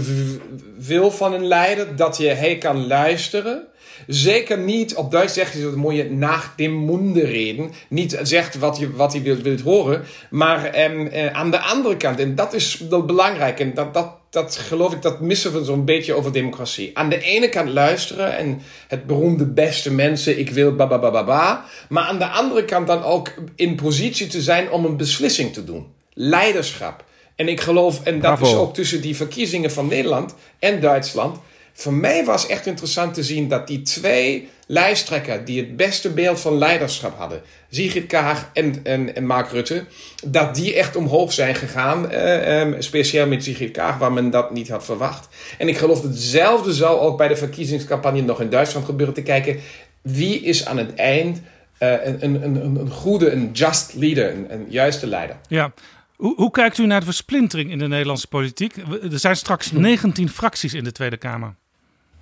[0.78, 1.96] wil van een leider?
[1.96, 3.68] Dat je hij kan luisteren
[4.08, 7.72] Zeker niet, op Duits zeg je dat mooie, nach dem Munde reden.
[7.88, 12.20] Niet zegt wat je, wat je wilt, wilt horen, maar eh, aan de andere kant,
[12.20, 16.14] en dat is belangrijk, en dat, dat, dat geloof ik, dat missen we zo'n beetje
[16.14, 16.98] over democratie.
[16.98, 21.12] Aan de ene kant luisteren en het beroemde beste mensen, ik wil ba ba ba
[21.12, 21.66] ba ba.
[21.90, 25.64] Maar aan de andere kant dan ook in positie te zijn om een beslissing te
[25.64, 25.88] doen.
[26.14, 27.04] Leiderschap.
[27.36, 31.38] En ik geloof, en dat is ook tussen die verkiezingen van Nederland en Duitsland.
[31.74, 36.40] Voor mij was echt interessant te zien dat die twee lijsttrekkers die het beste beeld
[36.40, 39.86] van leiderschap hadden, Sigrid Kaag en, en, en Mark Rutte,
[40.26, 42.12] dat die echt omhoog zijn gegaan.
[42.14, 45.28] Uh, speciaal met Sigrid Kaag, waar men dat niet had verwacht.
[45.58, 49.16] En ik geloof dat hetzelfde zou ook bij de verkiezingscampagne nog in Duitsland gebeuren.
[49.16, 49.60] Te kijken
[50.02, 51.42] wie is aan het eind
[51.80, 55.36] uh, een, een, een, een goede, een just leader, een, een juiste leider.
[55.48, 55.74] Ja,
[56.22, 58.76] hoe, hoe, kijkt u naar de versplintering in de Nederlandse politiek?
[59.12, 61.56] Er zijn straks 19 fracties in de Tweede Kamer.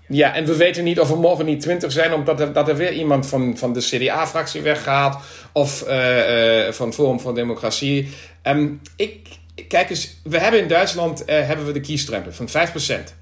[0.08, 2.76] Ja, en we weten niet of er morgen niet 20 zijn, omdat er, dat er
[2.76, 5.24] weer iemand van, van de CDA-fractie weggaat.
[5.54, 8.10] Of uh, uh, van Forum voor Democratie.
[8.44, 9.28] Um, ik,
[9.68, 13.19] kijk eens, we hebben in Duitsland uh, hebben we de kiesdrempel van 5%.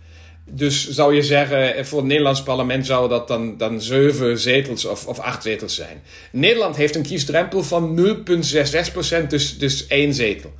[0.50, 5.08] Dus zou je zeggen, voor het Nederlands parlement zou dat dan, dan zeven zetels of,
[5.08, 6.02] of acht zetels zijn.
[6.32, 8.16] Nederland heeft een kiesdrempel van
[9.22, 10.54] 0,66%, dus, dus één zetel.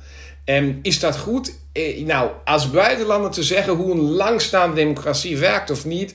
[0.44, 1.54] En is dat goed?
[1.72, 6.14] Eh, nou, als buitenlander te zeggen hoe een langstaande democratie werkt of niet,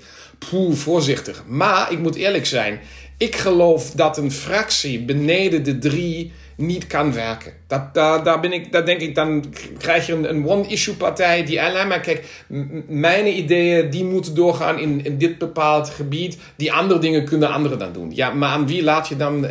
[0.49, 1.43] poeh, voorzichtig.
[1.47, 2.79] Maar ik moet eerlijk zijn,
[3.17, 7.53] ik geloof dat een fractie beneden de drie niet kan werken.
[7.67, 9.45] Dat, daar, daar, ben ik, daar denk ik, dan
[9.77, 12.45] krijg je een, een one-issue partij die alleen maar, kijk,
[12.87, 16.37] mijn ideeën die moeten doorgaan in, in dit bepaald gebied.
[16.55, 18.11] Die andere dingen kunnen anderen dan doen.
[18.15, 19.49] Ja, maar aan wie laat je dan uh,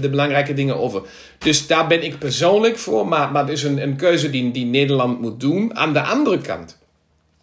[0.00, 1.02] de belangrijke dingen over?
[1.38, 4.66] Dus daar ben ik persoonlijk voor, maar, maar het is een, een keuze die, die
[4.66, 5.76] Nederland moet doen.
[5.76, 6.78] Aan de andere kant,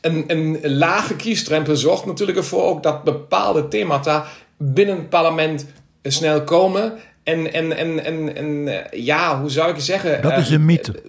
[0.01, 4.25] een, een lage kiesdrempel zorgt natuurlijk ervoor ook dat bepaalde themata
[4.57, 5.65] binnen het parlement
[6.03, 10.21] snel komen en, en, en, en, en eh, ja, hoe zou ik zeggen?
[10.21, 11.01] Dat is een eh, mythe.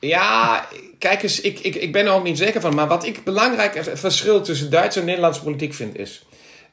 [0.00, 0.66] Ja,
[0.98, 2.74] kijk eens, ik, ik, ik ben er ook niet zeker van.
[2.74, 6.24] Maar wat ik belangrijk het verschil tussen Duitse en Nederlandse politiek vind is.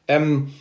[0.05, 0.53] Um,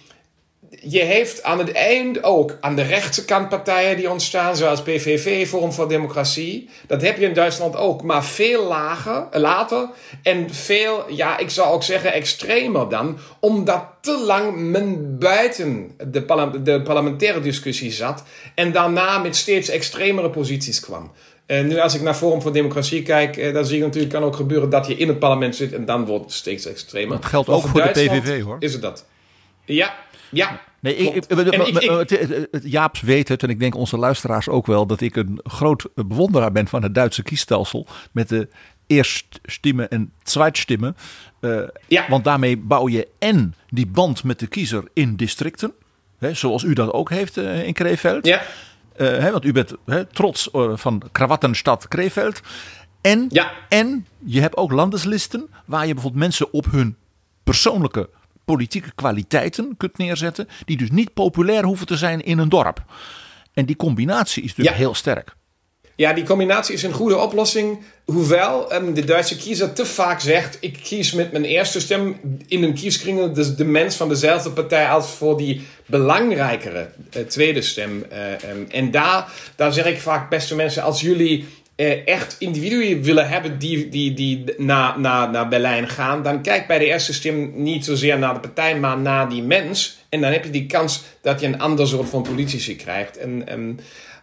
[0.71, 5.73] je heeft aan het eind ook aan de rechterkant partijen die ontstaan, zoals PVV, Forum
[5.73, 6.69] voor Democratie.
[6.87, 9.89] Dat heb je in Duitsland ook, maar veel lager, later.
[10.23, 16.51] En veel, ja, ik zou ook zeggen extremer dan, omdat te lang men buiten de,
[16.63, 18.23] de parlementaire discussie zat
[18.55, 21.13] en daarna met steeds extremere posities kwam.
[21.47, 24.23] Uh, nu als ik naar Forum voor Democratie kijk, uh, dan zie je natuurlijk kan
[24.23, 27.17] ook gebeuren dat je in het parlement zit en dan wordt het steeds extremer.
[27.17, 28.57] Dat geldt ook voor de PVV hoor.
[28.59, 29.05] Is het dat?
[29.65, 29.95] Ja,
[30.31, 30.61] ja.
[30.81, 35.17] Nee, ik, ik, Jaaps weet het en ik denk onze luisteraars ook wel dat ik
[35.17, 38.49] een groot bewonderaar ben van het Duitse kiesstelsel met de
[38.87, 40.97] eerststimmen en zweitstimmen.
[41.41, 42.05] Uh, ja.
[42.09, 45.73] Want daarmee bouw je en die band met de kiezer in districten,
[46.19, 48.27] hè, zoals u dat ook heeft uh, in Krefeld.
[48.27, 48.43] Ja.
[48.97, 52.41] Uh, hè, want u bent hè, trots van Krawattenstad Krefeld.
[53.01, 53.53] En, ja.
[53.69, 56.97] en je hebt ook landeslisten waar je bijvoorbeeld mensen op hun
[57.45, 58.09] persoonlijke
[58.47, 60.49] politieke kwaliteiten kunt neerzetten.
[60.65, 62.85] Die dus niet populair hoeven te zijn in een dorp.
[63.53, 65.37] En die combinatie is dus heel sterk.
[65.97, 67.79] Ja, die combinatie is een goede oplossing.
[68.05, 72.63] Hoewel um, de Duitse kiezer te vaak zegt: ik kies met mijn eerste stem in
[72.63, 78.05] een kieskring dus de mens van dezelfde partij als voor die belangrijkere uh, tweede stem.
[78.13, 83.03] Uh, um, en daar, daar zeg ik vaak, beste mensen, als jullie uh, echt individuen
[83.03, 87.15] willen hebben die, die, die naar, naar, naar Berlijn gaan, dan kijk bij de eerste
[87.15, 89.99] stem niet zozeer naar de partij, maar naar die mens.
[90.09, 93.17] En dan heb je die kans dat je een ander soort van politici krijgt.
[93.17, 93.81] En, en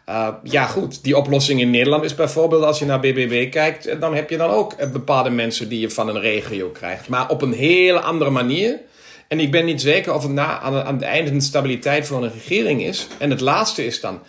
[0.10, 4.00] uh, ja, goed, die oplossing in Nederland is bijvoorbeeld als je naar BBB kijkt, eh,
[4.00, 7.08] dan heb je dan ook bepaalde mensen die je van een regio krijgt.
[7.08, 8.80] Maar op een hele andere manier.
[9.28, 12.24] En ik ben niet zeker of het na, aan, aan het einde een stabiliteit van
[12.24, 13.08] een regering is.
[13.18, 14.22] En het laatste is dan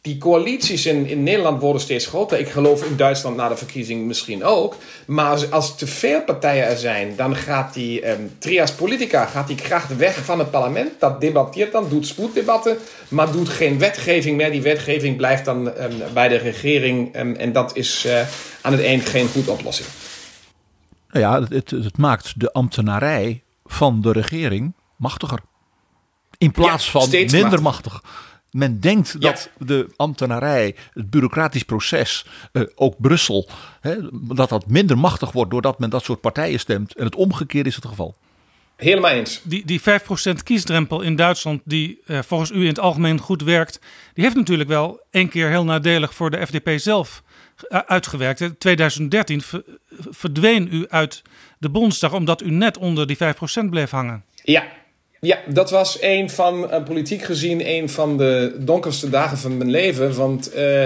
[0.00, 2.38] die coalities in, in Nederland worden steeds groter.
[2.38, 4.76] Ik geloof in Duitsland na de verkiezing misschien ook.
[5.06, 9.56] Maar als, te veel partijen er zijn, dan gaat die um, trias politica gaat die
[9.56, 10.90] kracht weg van het parlement.
[10.98, 14.50] Dat debatteert dan, doet spoeddebatten, maar doet geen wetgeving meer.
[14.50, 17.16] Die wetgeving blijft dan um, bij de regering.
[17.16, 18.20] Um, en dat is uh,
[18.60, 19.88] aan het eind geen goede oplossing.
[21.10, 25.38] Nou ja, het, het, maakt de ambtenarij van de regering machtiger.
[26.38, 28.02] In plaats ja, van minder machtig.
[28.50, 33.48] Men denkt dat de ambtenarij, het bureaucratisch proces, uh, ook Brussel,
[33.80, 36.94] hè, dat dat minder machtig wordt doordat men dat soort partijen stemt.
[36.94, 38.14] En het omgekeerde is het geval.
[38.76, 39.40] Helemaal eens.
[39.44, 39.84] Die, die 5%
[40.44, 43.80] kiesdrempel in Duitsland, die uh, volgens u in het algemeen goed werkt,
[44.14, 47.22] die heeft natuurlijk wel een keer heel nadelig voor de FDP zelf
[47.68, 48.40] uh, uitgewerkt.
[48.40, 49.42] In 2013
[50.10, 51.22] verdween u uit
[51.58, 54.24] de Bondsdag omdat u net onder die 5% bleef hangen.
[54.42, 54.64] Ja,
[55.20, 59.70] Ja, dat was een van, uh, politiek gezien, een van de donkerste dagen van mijn
[59.70, 60.14] leven.
[60.14, 60.82] Want uh,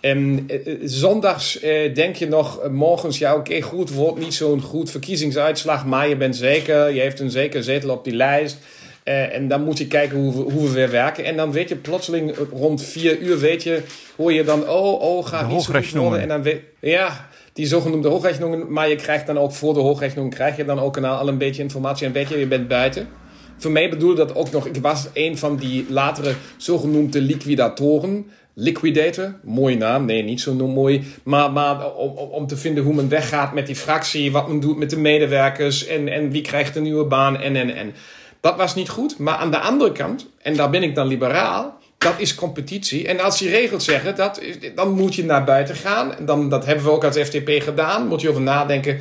[0.00, 0.46] um,
[0.82, 5.86] zondags uh, denk je nog morgens, ja oké, goed, wordt niet zo'n goed verkiezingsuitslag.
[5.86, 8.58] Maar je bent zeker, je heeft een zeker zetel op die lijst.
[9.04, 11.24] en dan moet je kijken hoe we, hoe we weer werken.
[11.24, 13.82] En dan weet je plotseling rond vier uur, weet je,
[14.16, 16.20] hoor je dan, oh, oh, gaat niet zo goed worden.
[16.20, 18.72] En dan weet, ja, die zogenoemde hoogrechnungen.
[18.72, 21.62] Maar je krijgt dan ook voor de hoogrechnungen, krijg je dan ook al een beetje
[21.62, 22.06] informatie.
[22.06, 23.19] En weet je, je bent buiten.
[23.60, 28.26] Voor mij bedoelde dat ook nog, ik was een van die latere zogenoemde liquidatoren.
[28.54, 31.04] Liquidator, mooie naam, nee, niet zo mooi.
[31.22, 34.78] Maar, maar om, om te vinden hoe men weggaat met die fractie, wat men doet
[34.78, 37.92] met de medewerkers en, en wie krijgt een nieuwe baan en en en.
[38.40, 39.18] Dat was niet goed.
[39.18, 43.06] Maar aan de andere kant, en daar ben ik dan liberaal, dat is competitie.
[43.06, 44.40] En als die regels zeggen, dat,
[44.74, 46.14] dan moet je naar buiten gaan.
[46.20, 48.06] Dan, dat hebben we ook als FTP gedaan.
[48.06, 49.00] Moet je over nadenken,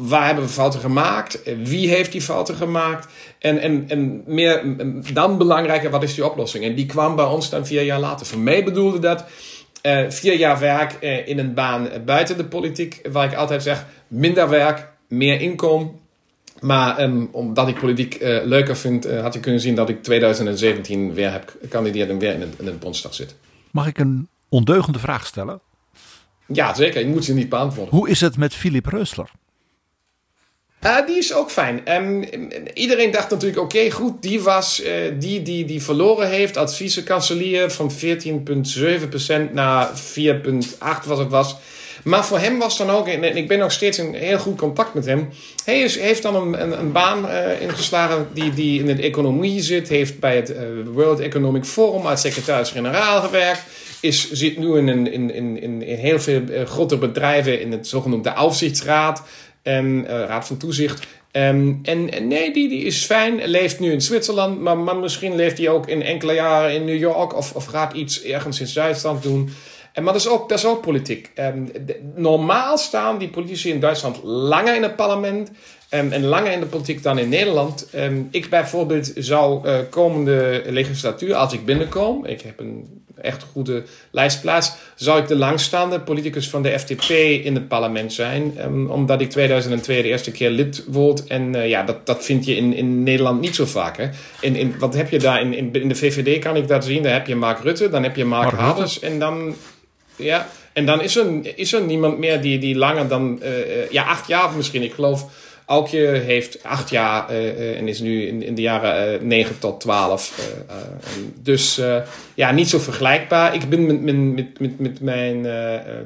[0.00, 1.40] waar hebben we fouten gemaakt?
[1.62, 3.06] Wie heeft die fouten gemaakt?
[3.38, 4.62] En, en, en meer,
[5.12, 6.64] dan belangrijker, wat is die oplossing?
[6.64, 8.26] En die kwam bij ons dan vier jaar later.
[8.26, 9.24] Voor mij bedoelde dat
[9.82, 13.00] uh, vier jaar werk uh, in een baan buiten de politiek.
[13.12, 16.06] Waar ik altijd zeg, minder werk, meer inkomen
[16.60, 20.02] maar um, omdat ik politiek uh, leuker vind, uh, had je kunnen zien dat ik
[20.02, 23.34] 2017 weer heb gekandideerd en weer in, het, in de Bondstad zit.
[23.70, 25.60] Mag ik een ondeugende vraag stellen?
[26.46, 27.00] Ja, zeker.
[27.00, 27.94] Ik moet ze niet beantwoorden.
[27.94, 29.30] Hoe is het met Philip Reusler?
[30.84, 31.94] Uh, die is ook fijn.
[31.94, 32.22] Um,
[32.74, 37.70] iedereen dacht natuurlijk, oké, goed, die was uh, die, die die verloren heeft als vice-kanselier
[37.70, 39.98] van 14,7% naar 4,8%
[41.06, 41.56] was het was.
[42.08, 44.94] Maar voor hem was dan ook, en ik ben nog steeds in heel goed contact
[44.94, 45.28] met hem.
[45.64, 49.88] Hij heeft dan een, een, baan uh, ingeslagen die, die in de economie zit.
[49.88, 50.56] Heeft bij het uh,
[50.92, 53.62] World Economic Forum als secretaris-generaal gewerkt.
[54.00, 58.32] Is, zit nu in, in, in, in, heel veel uh, grote bedrijven in het zogenoemde
[58.32, 59.22] Aufsichtsraad.
[59.62, 61.06] En Raad van Toezicht.
[61.32, 65.58] Um, en, nee, die, die is fijn, leeft nu in Zwitserland, maar, maar misschien leeft
[65.58, 69.22] hij ook in enkele jaren in New York of, of gaat iets ergens in Duitsland
[69.22, 69.50] doen.
[69.98, 71.30] En, maar dat is ook, dat is ook politiek.
[71.34, 71.70] Um,
[72.14, 75.50] normaal staan die politici in Duitsland langer in het parlement
[75.90, 77.88] um, en langer in de politiek dan in Nederland.
[77.94, 83.82] Um, ik bijvoorbeeld zou uh, komende legislatuur, als ik binnenkom, ik heb een echt goede
[84.10, 87.10] lijstplaats, zou ik de langstaande politicus van de FDP
[87.44, 88.52] in het parlement zijn.
[88.90, 91.26] omdat ik 2002 de eerste keer lid word.
[91.26, 93.96] En uh, ja, dat, dat vind je in, in Nederland niet zo vaak.
[93.96, 94.08] Hè?
[94.40, 95.40] In, in, wat heb je daar?
[95.40, 97.02] In, in, in de VVD kan ik dat zien.
[97.02, 99.54] Daar heb je Mark Rutte, dan heb je Mark, Mark Harders en dan
[100.18, 104.04] ja, en dan is er, is er niemand meer die, die langer dan uh, ja,
[104.04, 104.82] acht jaar misschien.
[104.82, 105.26] Ik geloof
[105.68, 109.80] Aukje heeft acht jaar uh, en is nu in, in de jaren uh, 9 tot
[109.80, 110.50] 12.
[111.42, 111.80] dus
[112.34, 113.54] ja, niet zo vergelijkbaar.
[113.54, 115.46] Ik ben met, met, met, met mijn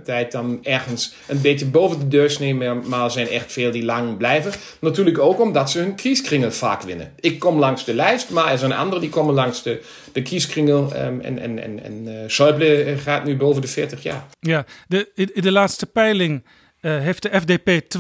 [0.05, 4.16] tijd dan ergens een beetje boven de deursnee, maar er zijn echt veel die lang
[4.16, 4.53] blijven.
[4.81, 7.12] Natuurlijk ook omdat ze hun kieskringel vaak winnen.
[7.20, 10.92] Ik kom langs de lijst, maar er zijn anderen die komen langs de, de kieskringel.
[10.96, 14.25] Um, en en, en, Schäuble gaat nu boven de 40 jaar.
[14.40, 16.42] Ja, de, de laatste peiling
[16.83, 17.99] uh, heeft de FDP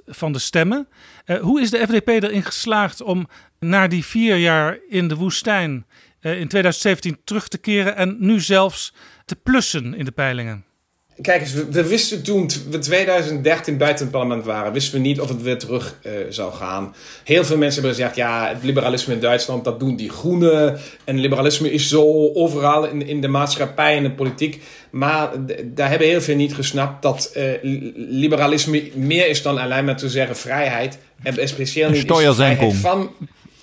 [0.00, 0.88] 12% van de stemmen.
[1.26, 3.28] Uh, hoe is de FDP erin geslaagd om
[3.58, 5.86] na die vier jaar in de woestijn
[6.20, 10.64] uh, in 2017 terug te keren en nu zelfs te plussen in de peilingen?
[11.22, 15.28] Kijk eens, we, wisten toen we 2013 buiten het parlement waren, wisten we niet of
[15.28, 16.94] het weer terug uh, zou gaan.
[17.24, 20.78] Heel veel mensen hebben gezegd, ja, het liberalisme in Duitsland, dat doen die groenen.
[21.04, 24.62] En liberalisme is zo overal in, in de maatschappij en de politiek.
[24.90, 25.30] Maar
[25.64, 27.44] daar hebben heel veel niet gesnapt dat uh,
[27.94, 30.98] liberalisme meer is dan alleen maar te zeggen vrijheid.
[31.22, 33.10] En speciaal niet is vrijheid van...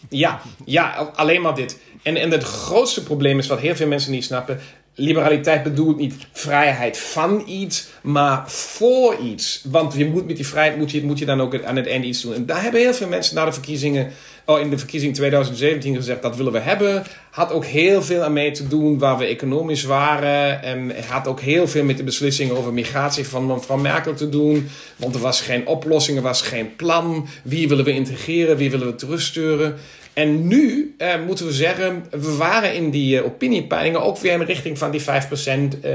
[0.10, 1.78] Ja, ja, alleen maar dit.
[2.04, 4.60] En, en het grootste probleem is wat heel veel mensen niet snappen
[5.00, 9.64] liberaliteit bedoelt niet vrijheid van iets, maar voor iets.
[9.70, 12.08] Want je moet met die vrijheid moet je, moet je dan ook aan het einde
[12.08, 12.34] iets doen.
[12.34, 14.12] En daar hebben heel veel mensen na de verkiezingen,
[14.46, 17.04] oh, in de verkiezing 2017 gezegd, dat willen we hebben.
[17.30, 20.64] Had ook heel veel aan mee te doen waar we economisch waren.
[20.64, 24.70] En had ook heel veel met de beslissingen over migratie van mevrouw Merkel te doen.
[24.96, 27.28] Want er was geen oplossing, er was geen plan.
[27.44, 29.76] Wie willen we integreren, wie willen we terugsturen.
[30.20, 34.40] En nu uh, moeten we zeggen, we waren in die uh, opiniepeilingen ook weer in
[34.40, 35.92] de richting van die 5% uh,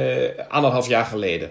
[0.49, 1.51] anderhalf jaar geleden.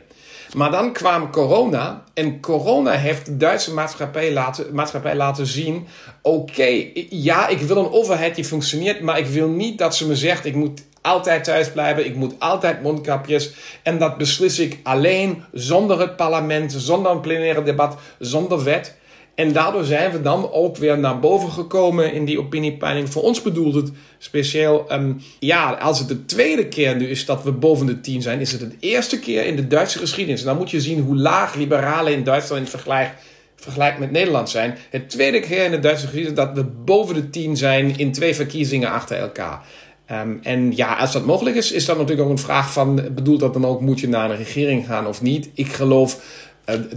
[0.56, 5.88] Maar dan kwam corona en corona heeft de Duitse maatschappij laten, maatschappij laten zien:
[6.22, 10.16] oké, ja, ik wil een overheid die functioneert, maar ik wil niet dat ze me
[10.16, 13.54] zegt: ik moet altijd thuis blijven, ik moet altijd mondkapjes.
[13.84, 18.96] En dat beslis ik alleen zonder het parlement, zonder een plenaire debat, zonder wet.
[19.36, 23.10] En daardoor zijn we dan ook weer naar boven gekomen in die opiniepeiling.
[23.10, 27.44] Voor ons bedoelt het speciaal, um, ja, als het de tweede keer nu is dat
[27.44, 30.40] we boven de 10 zijn, is het de eerste keer in de Duitse geschiedenis.
[30.40, 32.80] En dan moet je zien hoe laag liberalen in Duitsland in
[33.56, 34.78] vergelijkt met Nederland zijn.
[34.90, 38.36] Het tweede keer in de Duitse geschiedenis dat we boven de 10 zijn in twee
[38.36, 39.66] verkiezingen achter elkaar.
[40.12, 43.40] Um, en ja, als dat mogelijk is, is dat natuurlijk ook een vraag van: bedoelt
[43.40, 45.50] dat dan ook, moet je naar een regering gaan of niet?
[45.54, 46.22] Ik geloof,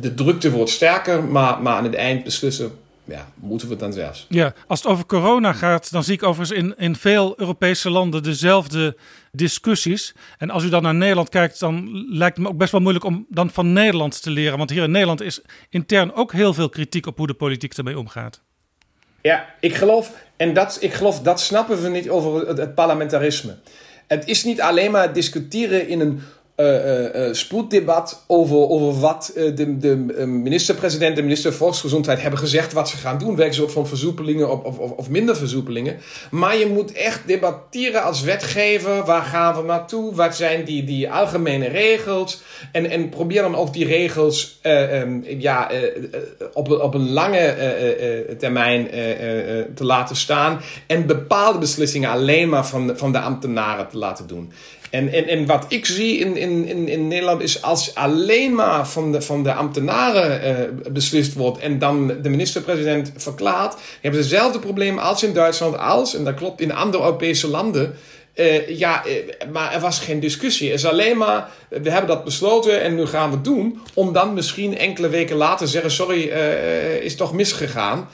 [0.00, 2.72] de drukte wordt sterker, maar, maar aan het eind beslissen
[3.06, 4.26] ja, moeten we het dan zelfs.
[4.28, 8.22] Ja, als het over corona gaat, dan zie ik overigens in, in veel Europese landen
[8.22, 8.96] dezelfde
[9.32, 10.14] discussies.
[10.38, 13.04] En als u dan naar Nederland kijkt, dan lijkt het me ook best wel moeilijk
[13.04, 14.58] om dan van Nederland te leren.
[14.58, 17.98] Want hier in Nederland is intern ook heel veel kritiek op hoe de politiek ermee
[17.98, 18.40] omgaat.
[19.20, 23.56] Ja, ik geloof, en dat, ik geloof, dat snappen we niet over het, het parlementarisme.
[24.06, 26.22] Het is niet alleen maar discussiëren in een
[26.57, 29.96] uh, spoeddebat over, over wat de, de
[30.26, 33.36] minister-president en minister Volksgezondheid hebben gezegd wat ze gaan doen.
[33.36, 35.96] Welke soort van versoepelingen of, of, of minder versoepelingen.
[36.30, 39.04] Maar je moet echt debatteren als wetgever.
[39.04, 40.14] Waar gaan we naartoe?
[40.14, 42.42] Wat zijn die, die algemene regels?
[42.72, 45.70] En, en probeer dan ook die regels um, ja,
[46.52, 47.54] op, op een lange
[48.38, 48.88] termijn
[49.74, 50.61] te laten staan.
[50.86, 54.52] En bepaalde beslissingen alleen maar van, van de ambtenaren te laten doen.
[54.91, 59.12] En, en, en wat ik zie in, in, in, Nederland is als alleen maar van
[59.12, 60.41] de, van de ambtenaren
[60.84, 65.78] uh, beslist wordt en dan de minister-president verklaart, hebben ze hetzelfde probleem als in Duitsland,
[65.78, 67.95] als, en dat klopt, in andere Europese landen.
[68.34, 69.12] Uh, ja, uh,
[69.53, 70.70] maar er was geen discussie.
[70.70, 73.80] Het is alleen maar, we hebben dat besloten en nu gaan we het doen.
[73.95, 76.22] Om dan misschien enkele weken later zeggen, sorry,
[77.01, 78.09] is toch misgegaan.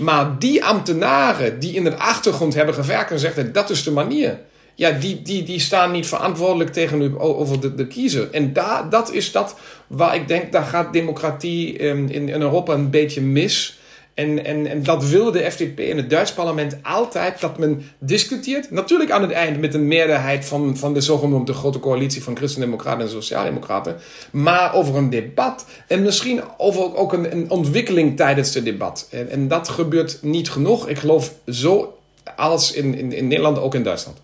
[0.00, 4.38] maar die ambtenaren die in de achtergrond hebben gewerkt en zeggen, dat is de manier
[4.74, 8.30] ja, die, die, die staan niet verantwoordelijk tegenover de, kiezer.
[8.30, 9.56] En daar, dat is dat
[9.86, 13.80] waar ik denk, daar gaat democratie in, in Europa een beetje mis.
[14.14, 18.70] En, en, en dat wilde de FDP in het Duits parlement altijd, dat men discuteert.
[18.70, 23.00] Natuurlijk aan het eind met een meerderheid van, van de zogenoemde grote coalitie van Christen-Democraten
[23.00, 23.96] en Sociaaldemocraten.
[24.30, 29.08] Maar over een debat en misschien over ook een, een ontwikkeling tijdens het debat.
[29.10, 30.88] En, en dat gebeurt niet genoeg.
[30.88, 31.98] Ik geloof zo
[32.36, 34.20] als in, in, in Nederland, ook in Duitsland.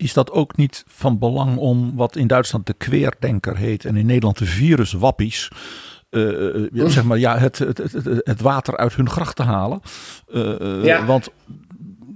[0.00, 4.06] Is dat ook niet van belang om wat in Duitsland de kweerdenker heet en in
[4.06, 5.50] Nederland de viruswappies?
[6.10, 9.80] Uh, zeg maar, ja, het, het, het, het, water uit hun gracht te halen.
[10.28, 11.04] Uh, ja.
[11.04, 11.28] Want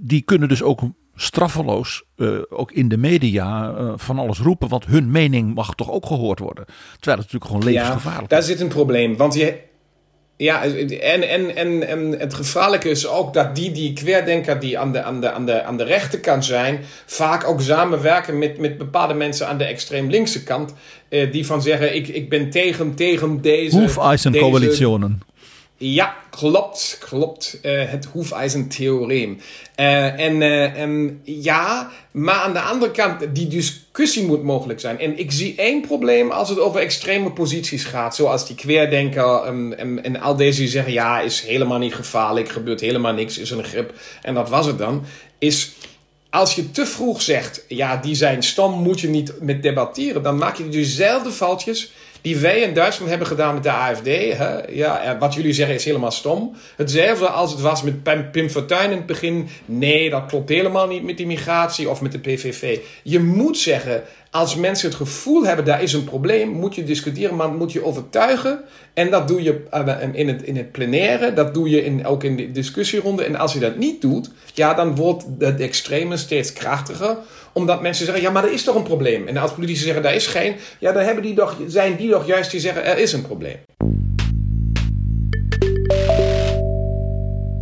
[0.00, 0.80] die kunnen dus ook
[1.14, 2.04] straffeloos,
[2.48, 4.68] ook in de media, van alles roepen.
[4.68, 6.64] Want hun mening mag toch ook gehoord worden.
[6.64, 8.46] Terwijl het natuurlijk gewoon levensgevaarlijk ja, is.
[8.46, 9.16] Daar zit een probleem.
[9.16, 9.58] Want je,
[10.36, 14.92] ja, en, en, en, en het gevaarlijke is ook dat die, die querdenker die aan
[14.92, 19.14] de, aan de, aan de, aan de rechterkant zijn, vaak ook samenwerken met, met bepaalde
[19.14, 20.74] mensen aan de extreem linkse kant.
[21.08, 23.78] Eh, die van zeggen, ik, ik ben tegen, tegen deze...
[23.78, 25.22] Hoefeisencoalitionen.
[25.76, 27.58] Ja, klopt, klopt.
[27.62, 29.40] Uh, het hoefijzentheoreem.
[29.80, 31.10] Uh, en, uh,
[31.42, 34.98] ja, maar aan de andere kant, die discussie moet mogelijk zijn.
[34.98, 38.14] En ik zie één probleem als het over extreme posities gaat.
[38.14, 42.80] Zoals die querdenker um, en, al deze die zeggen, ja, is helemaal niet gevaarlijk, gebeurt
[42.80, 43.92] helemaal niks, is een grip.
[44.22, 45.04] En dat was het dan.
[45.38, 45.72] Is
[46.30, 50.22] als je te vroeg zegt, ja, die zijn stom, moet je niet met debatteren.
[50.22, 51.92] Dan maak je dezelfde foutjes
[52.24, 54.06] die wij in Duitsland hebben gedaan met de AFD.
[54.06, 54.58] Hè?
[54.68, 56.56] Ja, wat jullie zeggen is helemaal stom.
[56.76, 59.48] Hetzelfde als het was met Pim Fortuyn in het begin.
[59.64, 62.78] Nee, dat klopt helemaal niet met die migratie of met de PVV.
[63.02, 64.02] Je moet zeggen,
[64.34, 67.84] als mensen het gevoel hebben, daar is een probleem, moet je discussiëren, maar moet je
[67.84, 68.60] overtuigen.
[68.94, 72.24] En dat doe je eh, in het, in het plenaire, dat doe je in, ook
[72.24, 73.24] in de discussieronde.
[73.24, 77.16] En als je dat niet doet, ja, dan wordt de extreme steeds krachtiger
[77.52, 79.26] omdat mensen zeggen, ja, maar er is toch een probleem.
[79.26, 82.26] En als politici zeggen, daar is geen, ja, dan hebben die toch, zijn die toch
[82.26, 83.56] juist die zeggen, er is een probleem.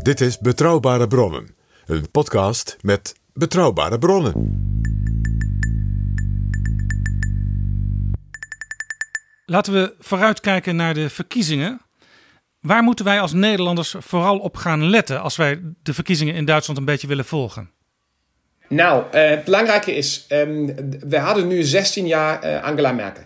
[0.02, 1.54] Dit is Betrouwbare Bronnen,
[1.86, 4.60] een podcast met betrouwbare bronnen.
[9.52, 11.80] Laten we vooruitkijken naar de verkiezingen.
[12.60, 16.78] Waar moeten wij als Nederlanders vooral op gaan letten als wij de verkiezingen in Duitsland
[16.78, 17.70] een beetje willen volgen?
[18.68, 23.22] Nou, uh, het belangrijke is, um, we hadden nu 16 jaar uh, Angela Merkel.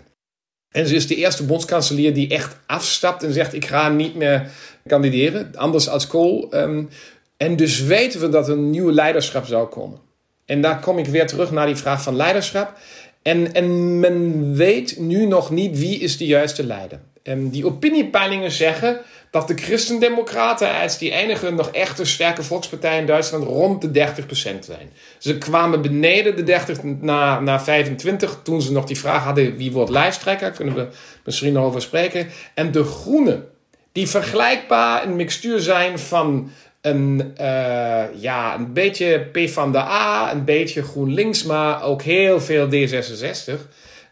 [0.70, 4.50] En ze is de eerste bondskanselier die echt afstapt en zegt: Ik ga niet meer
[4.86, 6.54] kandideren, anders als Kool.
[6.54, 6.88] Um,
[7.36, 9.98] en dus weten we dat een nieuw leiderschap zou komen.
[10.46, 12.78] En daar kom ik weer terug naar die vraag van leiderschap.
[13.26, 17.00] En, en men weet nu nog niet wie is de juiste leider.
[17.22, 19.00] En die opiniepeilingen zeggen
[19.30, 24.22] dat de Christendemocraten als die enige nog echte sterke volkspartij in Duitsland rond de 30%
[24.60, 24.90] zijn.
[25.18, 29.72] Ze kwamen beneden de 30 naar, naar 25 toen ze nog die vraag hadden wie
[29.72, 30.88] wordt lijsttrekker, kunnen we
[31.24, 32.28] misschien nog over spreken.
[32.54, 33.44] En de Groenen,
[33.92, 36.50] die vergelijkbaar een mixtuur zijn van
[36.86, 42.40] een, uh, ja, een beetje P van de A, een beetje GroenLinks, maar ook heel
[42.40, 43.52] veel D66.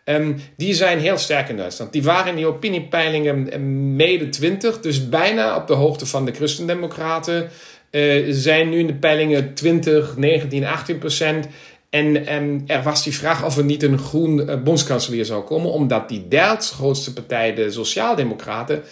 [0.05, 1.93] Um, die zijn heel sterk in Duitsland.
[1.93, 7.49] Die waren in die opiniepeilingen mede 20, dus bijna op de hoogte van de Christendemocraten.
[7.91, 11.47] Uh, zijn nu in de peilingen 20, 19, 18 procent.
[11.91, 15.71] En, en, er was die vraag of er niet een groen uh, bondskanselier zou komen,
[15.71, 18.83] omdat die derde grootste partij, de Sociaaldemocraten,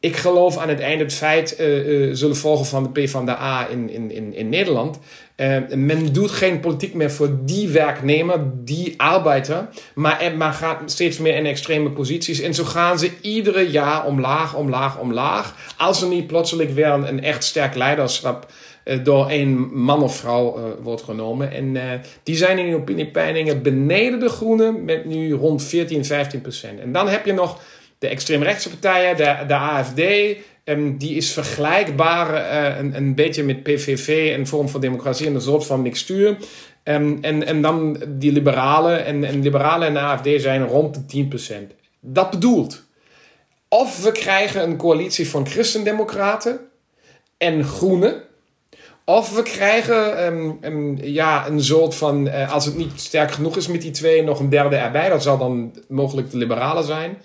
[0.00, 4.10] ik geloof aan het einde het feit uh, zullen volgen van de PvdA in, in,
[4.10, 4.98] in, in Nederland.
[5.36, 11.18] Uh, men doet geen politiek meer voor die werknemer, die arbeider, maar, maar gaat steeds
[11.18, 12.40] meer in extreme posities.
[12.40, 15.54] En zo gaan ze iedere jaar omlaag, omlaag, omlaag.
[15.76, 18.52] Als er niet plotseling weer een, echt sterk leiderschap
[19.02, 21.52] door een man of vrouw wordt genomen.
[21.52, 21.76] En
[22.22, 26.80] die zijn in de opiniepeilingen beneden de groenen met nu rond 14, 15 procent.
[26.80, 27.60] En dan heb je nog
[28.00, 30.00] de extreemrechtse partijen, de, de AFD,
[30.64, 35.34] um, die is vergelijkbaar uh, een, een beetje met PVV, een vorm van democratie en
[35.34, 36.36] een soort van mixtuur.
[36.84, 41.28] Um, en, en dan die liberalen, en, en liberalen en de AFD zijn rond de
[41.70, 41.76] 10%.
[42.00, 42.82] Dat bedoelt,
[43.68, 46.60] of we krijgen een coalitie van christendemocraten
[47.36, 48.22] en groenen,
[49.04, 50.24] of we krijgen
[50.64, 54.22] um, ja, een soort van, uh, als het niet sterk genoeg is met die twee,
[54.22, 55.08] nog een derde erbij.
[55.08, 57.18] Dat zal dan mogelijk de liberalen zijn.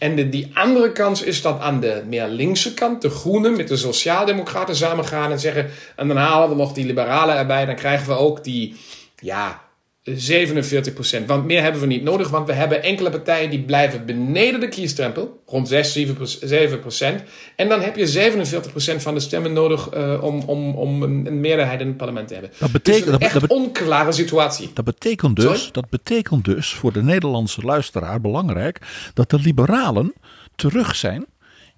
[0.00, 3.68] En de, die andere kans is dat aan de meer linkse kant, de groenen met
[3.68, 7.74] de sociaaldemocraten samen gaan en zeggen, en dan halen we nog die liberalen erbij, dan
[7.74, 8.76] krijgen we ook die,
[9.18, 9.62] ja,
[10.02, 11.28] 47 procent.
[11.28, 14.68] Want meer hebben we niet nodig, want we hebben enkele partijen die blijven beneden de
[14.68, 15.92] kiesdrempel, rond 6,
[16.40, 17.22] 7 procent.
[17.56, 21.40] En dan heb je 47 procent van de stemmen nodig uh, om, om, om een,
[21.40, 22.52] meerderheid in het parlement te hebben.
[22.58, 24.70] Dat betekent, dus een echt dat, onklare situatie.
[24.74, 30.12] Dat betekent, dus, dat betekent dus voor de Nederlandse luisteraar belangrijk dat de liberalen
[30.56, 31.26] terug zijn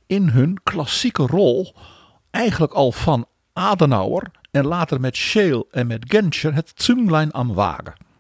[0.07, 1.75] in hun klassieke rol,
[2.31, 8.11] eigenlijk al van Adenauer en later met Scheel en met Genscher het Zünglein am Wagen.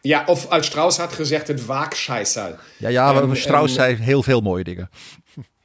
[0.00, 2.54] Ja, of als Strauss had gezegd het waakscheissel.
[2.76, 4.90] Ja, ja en, Strauss en, zei heel veel mooie dingen.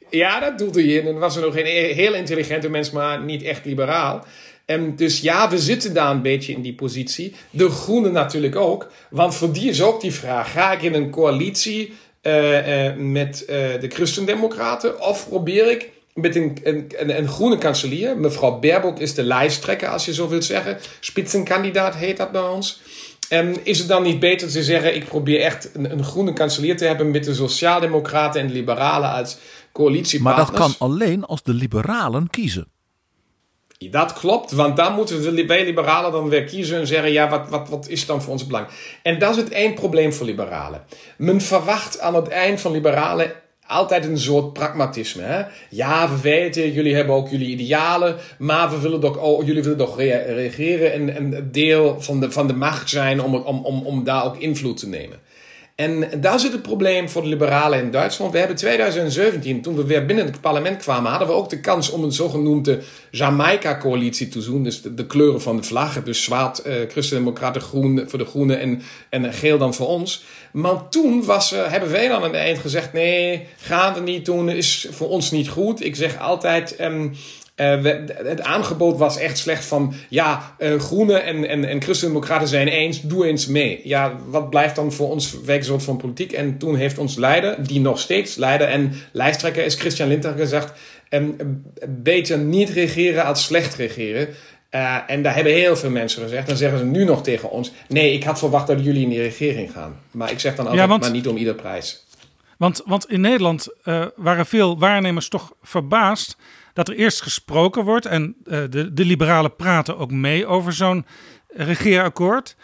[0.10, 1.08] Ja, dat doet hij in.
[1.08, 1.66] En was er nog een
[1.96, 4.26] heel intelligente mens, maar niet echt liberaal.
[4.66, 7.36] En dus ja, we zitten daar een beetje in die positie.
[7.50, 8.92] De Groenen natuurlijk ook.
[9.10, 13.42] Want voor die is ook die vraag: ga ik in een coalitie uh, uh, met
[13.42, 15.02] uh, de Christendemocraten?
[15.02, 18.18] Of probeer ik met een, een, een, een, groene kanselier?
[18.18, 20.78] Mevrouw Baerbock is de lijsttrekker, als je zo wilt zeggen.
[21.00, 22.82] Spitsenkandidaat heet dat bij ons.
[23.30, 26.78] En is het dan niet beter te zeggen: ik probeer echt een, een groene kanselier
[26.78, 29.38] te hebben met de Sociaaldemocraten en de Liberalen als
[29.72, 30.50] coalitiepartners?
[30.50, 32.68] Maar dat kan alleen als de Liberalen kiezen.
[33.78, 37.50] Dat klopt, want dan moeten we wij liberalen dan weer kiezen en zeggen: ja, wat,
[37.50, 38.68] wat, wat is dan voor ons belang?
[39.04, 40.84] En dat is het één probleem voor liberalen.
[41.18, 43.32] Men verwacht aan het eind van liberalen
[43.68, 45.22] altijd een soort pragmatisme.
[45.22, 45.44] Hè?
[45.70, 49.98] Ja, we weten, jullie hebben ook jullie idealen, maar we willen toch, jullie willen toch
[49.98, 54.26] reageren en, en deel van de, van de macht zijn om, om, om, om daar
[54.26, 55.20] ook invloed te nemen.
[55.76, 58.32] En daar zit het probleem voor de liberalen in Duitsland.
[58.32, 61.90] We hebben 2017, toen we weer binnen het parlement kwamen, hadden we ook de kans
[61.90, 62.80] om een zogenoemde
[63.12, 64.64] Jamaica-coalitie te doen.
[64.64, 66.04] Dus de, kleuren van de vlag.
[66.04, 70.24] Dus zwart, uh, christendemocraten, groen voor de groenen en, en geel dan voor ons.
[70.52, 74.26] Maar toen was, uh, hebben wij dan aan het eind gezegd: nee, gaan we niet
[74.26, 75.84] doen, is voor ons niet goed.
[75.84, 77.16] Ik zeg altijd: um,
[77.56, 82.68] uh, het aangebod was echt slecht van, ja, uh, Groenen en, en, en Christen-Democraten zijn
[82.68, 83.82] eens, doe eens mee.
[83.84, 86.32] Ja, wat blijft dan voor ons werksoort van politiek?
[86.32, 90.72] En toen heeft ons leider, die nog steeds leider en lijsttrekker is, Christian Linter gezegd,
[91.10, 94.28] um, beter niet regeren als slecht regeren.
[94.72, 96.48] Uh, en daar hebben heel veel mensen gezegd.
[96.48, 99.22] Dan zeggen ze nu nog tegen ons: Nee, ik had verwacht dat jullie in die
[99.22, 100.00] regering gaan.
[100.12, 102.06] Maar ik zeg dan altijd: ja, want, maar niet om ieder prijs.
[102.58, 106.38] Want, want in Nederland uh, waren veel waarnemers toch verbaasd
[106.76, 108.06] dat er eerst gesproken wordt.
[108.06, 111.06] En uh, de, de liberalen praten ook mee over zo'n
[111.48, 112.56] regeerakkoord.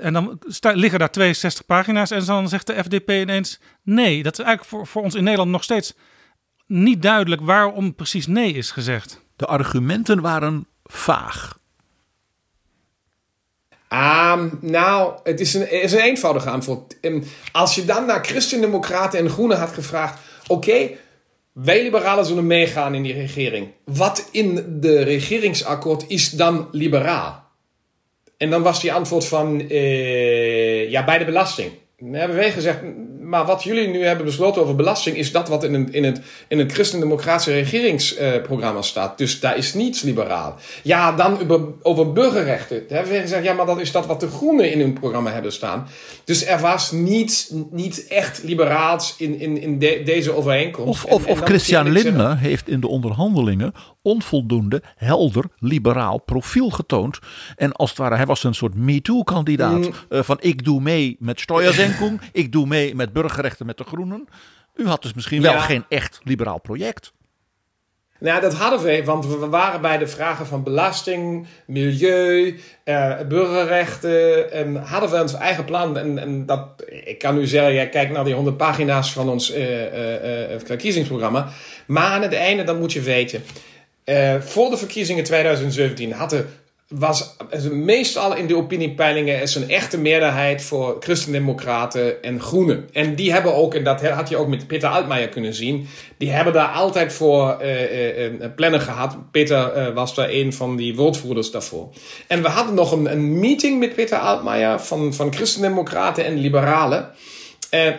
[0.00, 2.10] En dan sta, liggen daar 62 pagina's.
[2.10, 4.22] En dan zegt de FDP ineens nee.
[4.22, 5.94] Dat is eigenlijk voor, voor ons in Nederland nog steeds
[6.66, 9.20] niet duidelijk waarom precies nee is gezegd.
[9.36, 11.58] De argumenten waren vaag.
[13.92, 16.96] Um, nou, het is een, is een eenvoudig antwoord.
[17.52, 20.98] Als je dan naar Christendemocraten en Groenen had gevraagd: oké, okay,
[21.64, 23.68] wij liberalen zullen meegaan in die regering.
[23.84, 27.46] Wat in de regeringsakkoord is dan liberaal?
[28.36, 31.72] En dan was die antwoord van, uh, ja, bij de belasting.
[31.98, 32.80] Dan hebben wij gezegd,
[33.28, 36.20] maar wat jullie nu hebben besloten over belasting is dat wat in, een, in het,
[36.48, 39.18] in het christendemocratische regeringsprogramma staat.
[39.18, 40.56] Dus daar is niets liberaal.
[40.82, 42.84] Ja, dan over, over burgerrechten.
[42.88, 45.30] Daar hebben we gezegd, ja, maar dat is dat wat de Groenen in hun programma
[45.30, 45.86] hebben staan.
[46.24, 51.04] Dus er was niets, niet echt liberaals in, in, in deze overeenkomst.
[51.04, 53.72] Of, of, of Christian Lindner heeft in de onderhandelingen
[54.02, 57.18] onvoldoende helder liberaal profiel getoond.
[57.56, 59.78] En als het ware, hij was een soort MeToo-kandidaat.
[59.78, 59.92] Mm.
[60.10, 64.28] Uh, van ik doe mee met Steuersenkung, ik doe mee met burgerrechten met de Groenen.
[64.74, 67.12] U had dus misschien wel geen echt liberaal project.
[68.20, 74.52] Nou, dat hadden we, want we waren bij de vragen van belasting, milieu, eh, burgerrechten.
[74.52, 75.98] En hadden we ons eigen plan.
[75.98, 79.54] En, en dat, ik kan u zeggen, jij kijkt naar die 100 pagina's van ons
[79.54, 81.48] uh, uh, verkiezingsprogramma.
[81.86, 83.42] Maar aan het einde, dan moet je weten.
[84.40, 86.48] voor de verkiezingen 2017 hadden
[86.88, 87.36] was
[87.70, 92.88] meestal in de opiniepeilingen is een echte meerderheid voor christendemocraten en groenen.
[92.92, 96.30] En die hebben ook, en dat had je ook met Peter Altmaier kunnen zien, die
[96.30, 99.16] hebben daar altijd voor uh, uh, plannen gehad.
[99.30, 101.90] Peter was daar een van die woordvoerders daarvoor.
[102.26, 107.10] En we hadden nog een, een meeting met Peter Altmaier van, van christendemocraten en liberalen.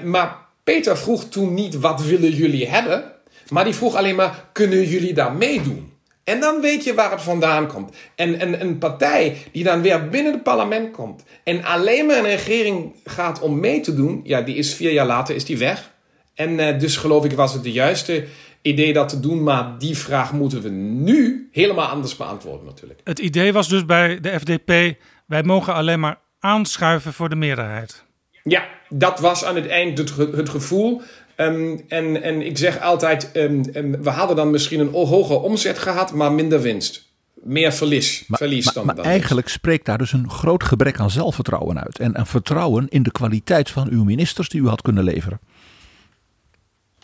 [0.04, 3.04] maar Peter vroeg toen niet, wat willen jullie hebben?
[3.50, 5.89] Maar die vroeg alleen maar, kunnen jullie daar meedoen?
[6.30, 7.96] En dan weet je waar het vandaan komt.
[8.16, 12.24] En, en een partij die dan weer binnen het parlement komt en alleen maar een
[12.24, 15.92] regering gaat om mee te doen, ja, die is vier jaar later is die weg.
[16.34, 18.26] En uh, dus geloof ik was het de juiste
[18.62, 23.00] idee dat te doen, maar die vraag moeten we nu helemaal anders beantwoorden natuurlijk.
[23.04, 28.04] Het idee was dus bij de FDP, wij mogen alleen maar aanschuiven voor de meerderheid.
[28.44, 31.02] Ja, dat was aan het eind het, het gevoel.
[31.40, 33.64] Ehm, en, en ik zeg altijd, um,
[34.04, 37.08] we hadden dan misschien een hogere omzet gehad, maar minder winst.
[37.34, 41.84] Meer verlies, maar, verlies dan, maar, eigenlijk spreekt daar dus een groot gebrek aan zelfvertrouwen
[41.84, 42.00] uit.
[42.00, 45.40] En een vertrouwen in de kwaliteit van uw ministers die u had kunnen leveren.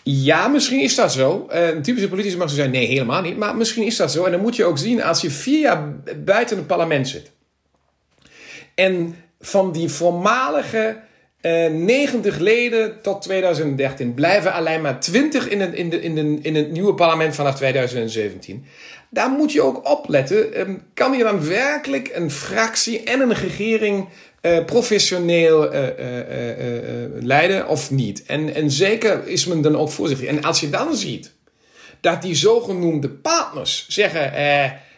[0.03, 1.47] Ja, misschien is dat zo.
[1.53, 3.37] Uh, een typische politici mag zo zijn, nee, helemaal niet.
[3.37, 4.25] Maar misschien is dat zo.
[4.25, 5.93] En dan moet je ook zien als je vier jaar
[6.25, 7.31] buiten het parlement zit.
[8.73, 11.03] En van die voormalige
[11.45, 14.13] 90 eh, leden tot 2013.
[14.13, 17.55] Blijven alleen maar 20 in het, in, de, in, de, in het nieuwe parlement vanaf
[17.55, 18.65] 2017.
[19.09, 20.59] Daar moet je ook opletten.
[20.59, 24.07] Um, kan je dan werkelijk een fractie en een regering
[24.41, 25.81] uh, professioneel uh,
[27.19, 28.23] leiden of niet?
[28.25, 30.27] En, en zeker is men dan ook voorzichtig.
[30.27, 31.33] En als je dan ziet
[32.01, 34.33] dat die zogenoemde partners zeggen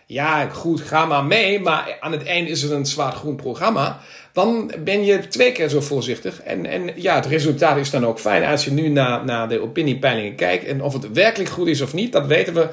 [0.10, 4.00] ja, goed, ga maar mee, maar aan het eind is het een zwaar groen programma.
[4.34, 6.42] Dan ben je twee keer zo voorzichtig.
[6.42, 8.44] En, en ja, het resultaat is dan ook fijn.
[8.44, 11.94] Als je nu naar, naar de opiniepeilingen kijkt en of het werkelijk goed is of
[11.94, 12.68] niet, dat weten we.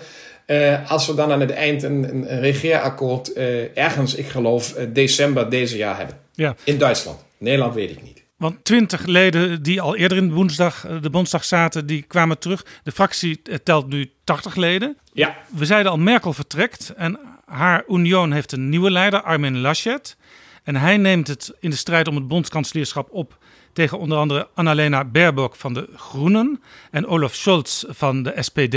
[0.47, 4.85] Uh, als we dan aan het eind een, een, regeerakkoord uh, ergens, ik geloof, uh,
[4.93, 6.16] december deze jaar hebben.
[6.32, 6.55] Ja.
[6.64, 7.24] In Duitsland.
[7.39, 8.24] Nederland weet ik niet.
[8.45, 12.64] Want twintig leden die al eerder in de Bondsdag, de Bondsdag zaten, die kwamen terug.
[12.82, 14.97] De fractie telt nu 80 leden.
[15.12, 15.36] Ja.
[15.49, 20.16] We zeiden al, Merkel vertrekt en haar Union heeft een nieuwe leider, Armin Laschet.
[20.64, 23.38] En hij neemt het in de strijd om het bondskanselierschap op
[23.72, 28.76] tegen onder andere Annalena Baerbock van de Groenen en Olaf Scholz van de SPD.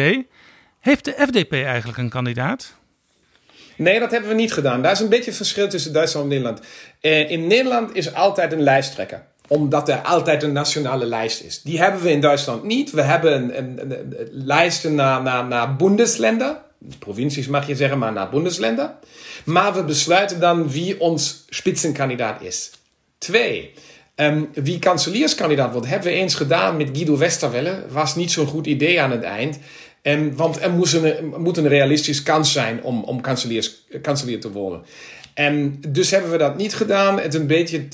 [0.80, 2.76] Heeft de FDP eigenlijk een kandidaat?
[3.76, 4.82] Nee, dat hebben we niet gedaan.
[4.82, 6.62] Daar is een beetje het verschil tussen Duitsland en Nederland.
[7.02, 11.62] Eh, in Nederland is altijd een lijsttrekker omdat er altijd een nationale lijst is.
[11.62, 12.92] Die hebben we in Duitsland niet.
[12.92, 16.58] We hebben een, een, een, lijsten naar, naar, naar Bundesländer.
[17.00, 18.92] Provincies mag je zeggen, maar naar Bundesländer.
[19.46, 22.72] Maar we besluiten dan wie ons spitsenkandidaat is.
[23.18, 23.74] Twee.
[24.16, 27.86] Um, wie kanselierskandidaat wordt, hebben we eens gedaan met Guido Westerwelle.
[27.90, 29.60] Was niet zo'n goed idee aan het eind.
[30.02, 34.84] Um, want er moet een, moet een realistische kans zijn om, om kanselier te worden.
[35.38, 37.20] En dus hebben we dat niet gedaan.
[37.20, 37.88] Het een beetje,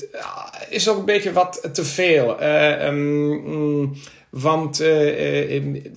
[0.68, 2.42] is ook een beetje wat te veel.
[2.42, 3.96] Uh, um,
[4.30, 4.86] want uh,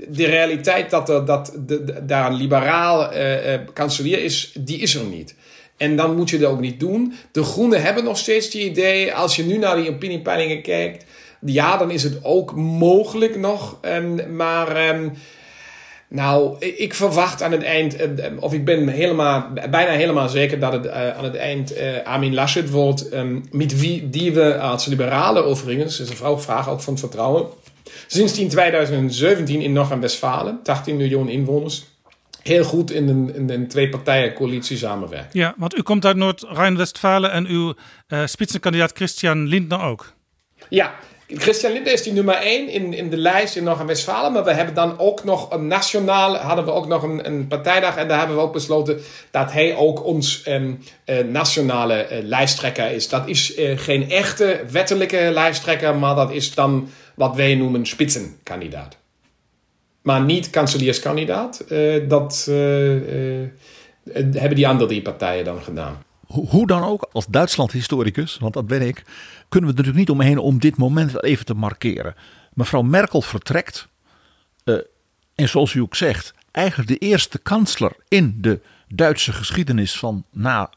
[0.10, 5.36] de realiteit dat, dat de, daar een liberaal uh, kanselier is, die is er niet.
[5.78, 7.14] En dan moet je dat ook niet doen.
[7.32, 9.14] De Groenen hebben nog steeds die idee.
[9.14, 11.06] Als je nu naar die opiniepeilingen kijkt.
[11.40, 13.80] Ja, dan is het ook mogelijk nog.
[13.82, 15.14] Um, maar um,
[16.10, 20.60] nou, ik verwacht aan het eind, eh, eh, of ik ben helemaal, bijna helemaal zeker
[20.60, 24.60] dat het uh, aan het eind uh, Armin Laschet wordt, um, met wie die we
[24.60, 27.46] als liberalen overigens, is een vraag ook van het vertrouwen,
[28.08, 31.86] sinds 2017 in Noord-Westfalen, 18 miljoen inwoners,
[32.42, 35.30] heel goed in een, in een twee-partijen-coalitie samenwerken.
[35.32, 37.74] Ja, want u komt uit Noord-Rijn-Westfalen en uw
[38.08, 40.14] uh, spitsenkandidaat Christian Lindner ook.
[40.70, 40.94] Ja,
[41.28, 44.32] Christian Lindner is die nummer 1 in, in de lijst in Noord-Westfalen.
[44.32, 47.96] Maar we hebben dan ook nog een nationaal, hadden we ook nog een, een partijdag.
[47.96, 49.00] En daar hebben we ook besloten
[49.32, 53.10] dat hij ook ons um, uh, nationale uh, lijsttrekker is.
[53.10, 58.98] Dat is uh, geen echte wettelijke lijsttrekker, maar dat is dan wat wij noemen spitsenkandidaat.
[60.02, 61.66] Maar niet kanselierskandidaat.
[62.08, 62.46] Dat
[64.14, 66.06] hebben die andere drie partijen dan gedaan.
[66.28, 69.04] Hoe dan ook, als Duitsland-historicus, want dat ben ik,
[69.50, 72.16] kunnen we er natuurlijk niet omheen om dit moment even te markeren.
[72.54, 73.88] Mevrouw Merkel vertrekt.
[75.36, 80.70] en zoals u ook zegt, eigenlijk de eerste kansler in de Duitse geschiedenis van, na,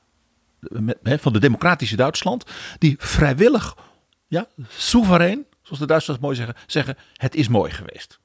[1.03, 2.45] van de democratische Duitsland.
[2.79, 3.77] Die vrijwillig,
[4.27, 8.19] ja, soeverein, zoals de Duitsers mooi zeggen, zeggen: het is mooi geweest.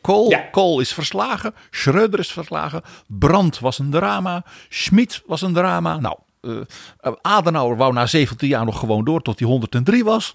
[0.00, 5.98] Kool, Kool is verslagen, Schröder is verslagen, Brandt was een drama, Schmid was een drama.
[5.98, 10.32] Nou, uh, Adenauer wou na 17 jaar nog gewoon door tot hij 103 was.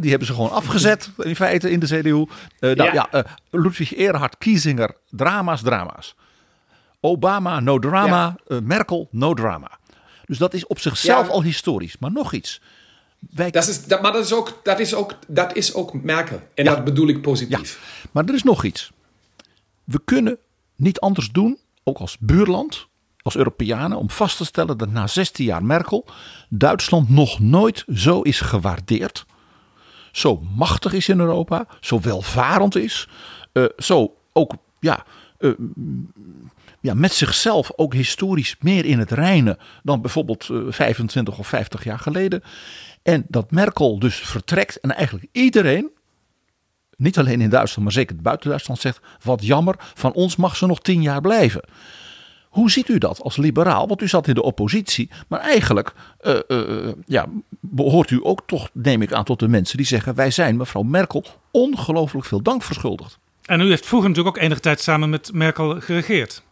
[0.00, 2.10] die hebben ze gewoon afgezet in feite in de CDU.
[2.10, 2.26] Uh,
[2.58, 3.08] eh, nou, ja.
[3.10, 6.14] ja Ludwig Erhard Kiesinger, drama's, drama's.
[7.00, 8.36] Obama, no drama.
[8.62, 9.78] Merkel, no drama.
[10.26, 11.98] Dus dat is op zichzelf al historisch.
[11.98, 12.60] Maar nog iets.
[13.18, 13.50] Wij...
[13.50, 16.42] Dat is, dat, maar dat is, ook, dat, is ook, dat is ook Merkel.
[16.54, 18.06] En dat bedoel ik positief.
[18.12, 18.92] Maar er is nog iets.
[19.84, 20.38] We kunnen
[20.76, 22.86] niet anders doen, ook als buurland,
[23.28, 26.06] als Europeanen, om vast te stellen dat na 16 jaar Merkel
[26.48, 29.26] Duitsland nog nooit zo is gewaardeerd.
[30.12, 33.08] Zo machtig is in Europa, zo welvarend is,
[33.52, 35.04] uh, zo ook ja,
[35.38, 35.52] uh,
[36.80, 41.84] ja, met zichzelf ook historisch meer in het reinen dan bijvoorbeeld 25 eh, of 50
[41.84, 42.42] jaar geleden.
[43.02, 45.90] En dat Merkel dus vertrekt en eigenlijk iedereen,
[46.96, 50.66] niet alleen in Duitsland, maar zeker buiten Duitsland, zegt: wat jammer, van ons mag ze
[50.66, 51.62] nog tien jaar blijven.
[52.58, 53.88] Hoe ziet u dat als liberaal?
[53.88, 55.92] Want u zat in de oppositie, maar eigenlijk
[56.22, 57.26] uh, uh, ja,
[57.60, 60.82] behoort u ook toch, neem ik aan, tot de mensen die zeggen: wij zijn mevrouw
[60.82, 63.18] Merkel ongelooflijk veel dank verschuldigd.
[63.44, 66.42] En u heeft vroeger natuurlijk ook enige tijd samen met Merkel geregeerd.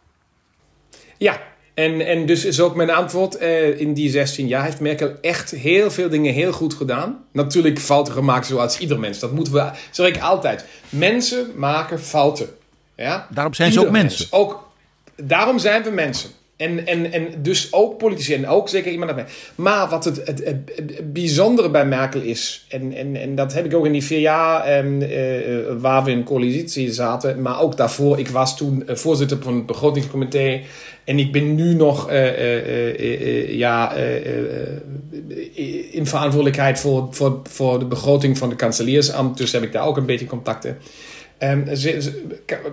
[1.17, 1.41] Ja,
[1.73, 3.41] en, en dus is ook mijn antwoord.
[3.41, 7.25] Uh, in die 16 jaar heeft Merkel echt heel veel dingen heel goed gedaan.
[7.31, 9.19] Natuurlijk fouten gemaakt zoals ieder mens.
[9.19, 10.65] Dat moeten we, zeg ik altijd.
[10.89, 12.49] Mensen maken fouten.
[12.95, 13.27] Ja?
[13.29, 14.27] Daarom zijn ze ook mensen.
[14.29, 14.31] Mens.
[14.31, 14.66] Ook,
[15.23, 16.29] daarom zijn we mensen.
[16.57, 19.11] En, en, en dus ook politici en ook zeker iemand.
[19.55, 23.85] Maar wat het, het, bijzondere bij Merkel is, en, en, en dat heb ik ook
[23.85, 25.09] in die vier jaar um, uh,
[25.79, 30.61] waar we in coalitie zaten, maar ook daarvoor, ik was toen voorzitter van het begrotingscomité
[31.03, 33.93] en ik ben nu nog uh, ja,
[35.91, 39.97] in verantwoordelijkheid voor, voor, voor de begroting van de kanseliersambt, dus heb ik daar ook
[39.97, 40.77] een beetje contacten.
[41.39, 42.23] Um, ze,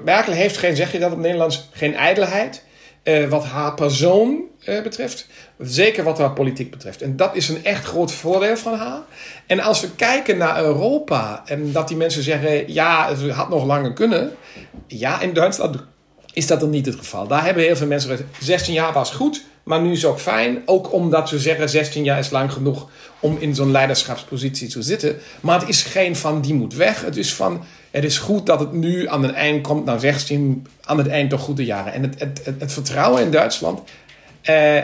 [0.04, 2.62] Merkel heeft geen, zeg je dat op Nederlands, geen ijdelheid.
[3.04, 5.26] Uh, wat haar persoon uh, betreft.
[5.58, 7.02] Zeker wat haar politiek betreft.
[7.02, 9.00] En dat is een echt groot voordeel van haar.
[9.46, 13.64] En als we kijken naar Europa en dat die mensen zeggen: ja, het had nog
[13.64, 14.32] langer kunnen.
[14.86, 15.76] Ja, in Duitsland
[16.32, 17.26] is dat dan niet het geval.
[17.26, 20.62] Daar hebben heel veel mensen gezegd: 16 jaar was goed, maar nu is ook fijn.
[20.66, 22.88] Ook omdat ze zeggen: 16 jaar is lang genoeg
[23.20, 25.16] om in zo'n leiderschapspositie te zitten.
[25.40, 27.04] Maar het is geen van die moet weg.
[27.04, 30.66] Het is van het is goed dat het nu aan het eind komt, nou 16,
[30.84, 31.92] aan het eind toch goede jaren.
[31.92, 33.84] En het, het, het, vertrouwen in Duitsland uh,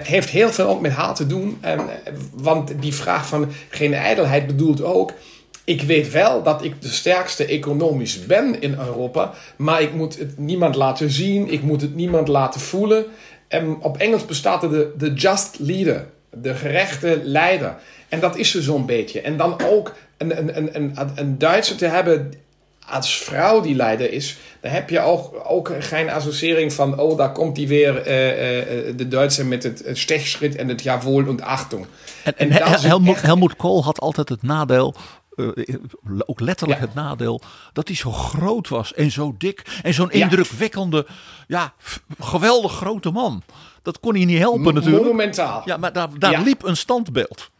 [0.02, 1.58] heeft heel veel ook met haar te doen.
[1.60, 1.80] En,
[2.32, 5.12] want die vraag van geen ijdelheid bedoelt ook.
[5.64, 10.38] Ik weet wel dat ik de sterkste economisch ben in Europa, maar ik moet het
[10.38, 13.04] niemand laten zien, ik moet het niemand laten voelen.
[13.48, 17.76] En op Engels bestaat er de, de just leader, de gerechte leider.
[18.08, 19.20] En dat is ze zo'n beetje.
[19.20, 22.32] En dan ook een, een, een, een, een Duitser te hebben
[22.90, 27.32] als vrouw die leider is, dan heb je ook, ook geen associëring van, oh, daar
[27.32, 31.86] komt die weer, uh, uh, de Duitse met het, stechschritt en het jawohl en achtung.
[32.24, 34.94] En, en, en Helmoet, Helmoet Kool had altijd het nadeel,
[36.26, 37.40] ook letterlijk het nadeel,
[37.72, 41.06] dat hij zo groot was en zo dik en zo'n indrukwekkende,
[41.46, 41.72] ja,
[42.18, 43.42] geweldig grote man.
[43.82, 45.04] Dat kon hij niet helpen natuurlijk.
[45.04, 45.62] Monumentaal.
[45.64, 47.50] Ja, maar daar, daar liep een standbeeld.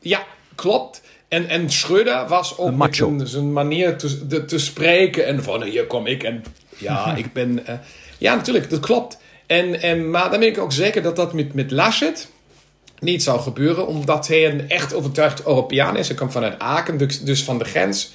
[0.00, 0.24] Ja,
[0.54, 1.02] klopt.
[1.28, 5.26] En, en Schröder was ook met zijn manier te, te spreken.
[5.26, 6.44] En van hier kom ik en
[6.76, 7.60] ja, ik ben.
[7.68, 7.74] Uh,
[8.18, 9.18] ja, natuurlijk, dat klopt.
[9.46, 12.28] En, en, maar dan ben ik ook zeker dat dat met, met Laschet
[12.98, 16.08] niet zou gebeuren, omdat hij een echt overtuigd Europeaan is.
[16.08, 18.12] Hij komt vanuit Aken, dus, dus van de grens.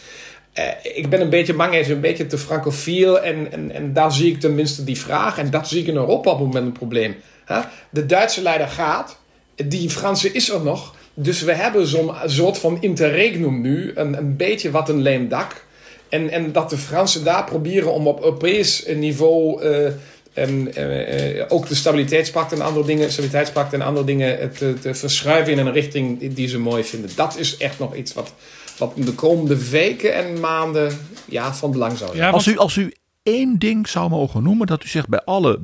[0.59, 3.22] Uh, ik ben een beetje bang, hij is een beetje te francofiel.
[3.22, 5.38] En, en, en daar zie ik tenminste die vraag.
[5.38, 7.16] En dat zie ik in Europa op het moment een probleem.
[7.47, 7.64] Huh?
[7.89, 9.18] De Duitse leider gaat,
[9.55, 10.95] die Franse is er nog.
[11.14, 15.66] Dus we hebben zo'n soort van interregnum nu, een, een beetje wat een leem dak.
[16.09, 19.88] En, en dat de Fransen daar proberen om op Europees niveau uh,
[20.34, 25.53] en, uh, ook de stabiliteitspact en andere dingen, stabiliteitspact en andere dingen te, te verschuiven
[25.53, 27.09] in een richting die ze mooi vinden.
[27.16, 28.34] Dat is echt nog iets wat,
[28.78, 32.34] wat in de komende weken en maanden ja, van belang zou zijn.
[32.34, 32.93] als, u, als u
[33.24, 35.59] één ding zou mogen noemen dat u zegt bij alle,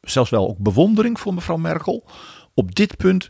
[0.00, 2.04] zelfs wel ook bewondering voor mevrouw Merkel,
[2.54, 3.28] op dit punt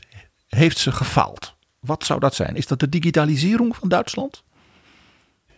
[0.48, 1.56] heeft ze gefaald.
[1.89, 2.57] Wat zou dat zijn?
[2.57, 4.43] Is dat de digitalisering van Duitsland?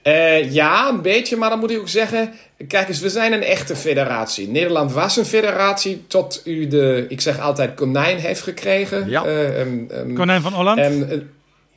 [0.04, 2.32] Uh, ja, een beetje, maar dan moet ik ook zeggen...
[2.68, 4.48] Kijk eens, we zijn een echte federatie.
[4.48, 9.08] Nederland was een federatie tot u de, ik zeg altijd, konijn heeft gekregen.
[9.08, 9.26] Ja.
[9.26, 10.78] Uh, um, um, konijn van Holland.
[10.78, 11.20] Um, uh,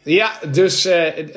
[0.03, 0.89] ja, dus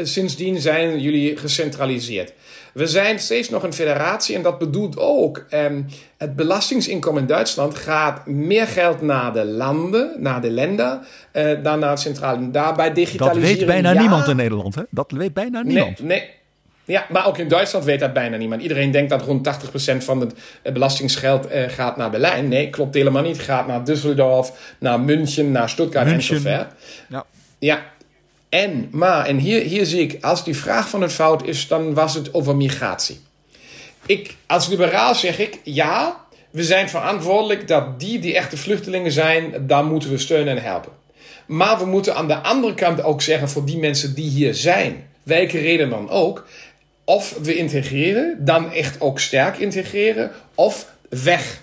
[0.03, 2.33] sindsdien zijn jullie gecentraliseerd.
[2.77, 5.47] We zijn steeds nog een federatie en dat bedoelt ook...
[6.17, 11.01] het belastingsinkomen in Duitsland gaat meer geld naar de landen, naar de landen...
[11.63, 12.51] dan naar het centrale.
[12.51, 13.49] Daarbij digitaliseren...
[13.49, 14.83] Dat weet bijna niemand in Nederland, hè?
[14.91, 16.01] Dat weet bijna niemand.
[16.01, 16.31] Nee, nee.
[16.87, 18.63] Ja, maar ook in Duitsland weet dat bijna niemand.
[18.63, 19.49] Iedereen denkt dat rond
[19.93, 20.35] 80% van het
[20.73, 22.49] belastingsgeld eh, gaat naar Berlijn.
[22.49, 23.37] Nee, klopt helemaal niet.
[23.37, 26.37] Het gaat naar Düsseldorf, naar München, naar Stuttgart München.
[26.37, 26.67] en zover.
[27.09, 27.25] Ja.
[27.59, 27.83] ja.
[28.63, 31.95] En, maar, en hier, hier zie ik, als die vraag van het fout is, dan
[31.95, 33.21] was het over migratie.
[34.07, 39.67] Ik, als liberaal zeg ik, ja, we zijn verantwoordelijk dat die die echte vluchtelingen zijn,
[39.67, 40.93] daar moeten we steunen en helpen.
[41.47, 45.09] Maar we moeten aan de andere kant ook zeggen voor die mensen die hier zijn,
[45.23, 46.47] welke reden dan ook,
[47.05, 51.63] of we integreren, dan echt ook sterk integreren, of weg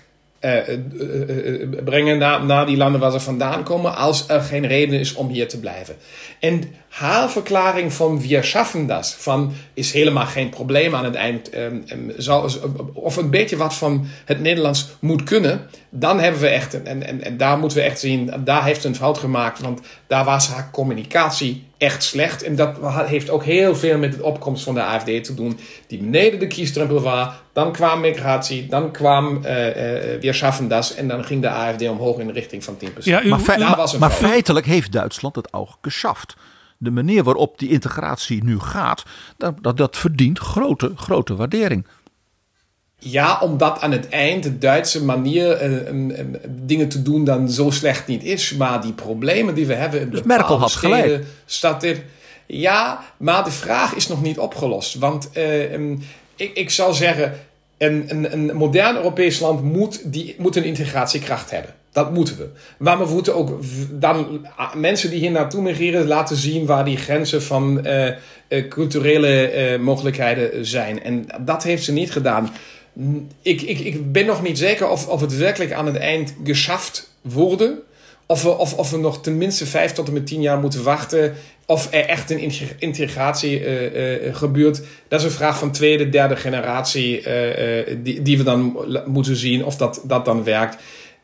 [1.84, 5.28] brengen naar, naar die landen waar ze vandaan komen, als er geen reden is om
[5.28, 5.96] hier te blijven.
[6.40, 11.56] En haar verklaring van wir schaffen das, van is helemaal geen probleem aan het eind,
[11.56, 11.84] um,
[12.16, 12.52] zou,
[12.92, 17.24] of een beetje wat van het Nederlands moet kunnen, dan hebben we echt, en, en,
[17.24, 20.68] en daar moeten we echt zien, daar heeft een fout gemaakt, want daar was haar
[20.72, 22.42] communicatie echt slecht.
[22.42, 22.76] En dat
[23.06, 26.46] heeft ook heel veel met de opkomst van de AFD te doen, die beneden de
[26.46, 27.28] kiesdrempel was.
[27.52, 31.88] Dan kwam migratie, dan kwam uh, uh, weer schaffen das, en dan ging de AFD
[31.88, 32.86] omhoog in de richting van 10%.
[32.98, 36.34] Ja, u, maar, fe maar feitelijk heeft Duitsland het ook geschaft
[36.78, 39.02] de manier waarop die integratie nu gaat,
[39.36, 41.86] dat, dat, dat verdient grote, grote waardering.
[43.06, 48.06] Ja, omdat aan het eind de Duitse manier uh, dingen te doen dan zo slecht
[48.06, 48.54] niet is.
[48.54, 51.24] Maar die problemen die we hebben in dus Merkel had gelijk.
[51.46, 52.02] Staat er,
[52.46, 54.94] ja, maar de vraag is nog niet opgelost.
[54.94, 56.02] Want uh, um,
[56.36, 57.32] ik, ik zou zeggen,
[57.78, 61.74] een, een, een modern Europees land moet, die, moet een integratiekracht hebben.
[61.92, 62.48] Dat moeten we.
[62.78, 64.46] Maar we moeten ook dan
[64.76, 70.66] mensen die hier naartoe migreren laten zien waar die grenzen van uh, culturele uh, mogelijkheden
[70.66, 71.02] zijn.
[71.02, 72.50] En dat heeft ze niet gedaan.
[73.42, 77.10] Ik, ik, ik ben nog niet zeker of, of het werkelijk aan het eind geschaft
[77.20, 77.64] wordt.
[78.26, 81.34] Of we, of, of we nog tenminste vijf tot en met tien jaar moeten wachten.
[81.66, 83.62] Of er echt een integratie
[84.32, 84.82] gebeurt.
[85.08, 87.22] Dat is een vraag van tweede, derde generatie.
[88.02, 90.76] die, die we dan moeten zien of dat, dat dan werkt.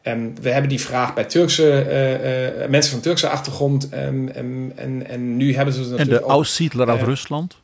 [0.03, 3.89] Um, we hebben die vraag bij Turkse, mensen van Turkse achtergrond.
[3.95, 7.57] Um, um, en, en nu hebben ze natuurlijk En de Aussiedler uit Rusland?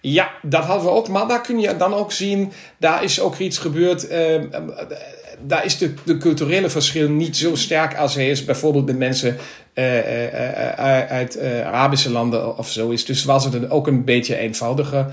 [0.00, 1.08] Ja, dat hadden we ook.
[1.08, 4.08] Maar daar kun je dan ook zien, daar is ook iets gebeurd.
[5.40, 9.36] daar is de, de culturele verschil niet zo sterk als hij is bijvoorbeeld met mensen
[11.08, 13.04] uit Arabische landen of zo is.
[13.04, 15.06] Dus was het ook een beetje eenvoudiger.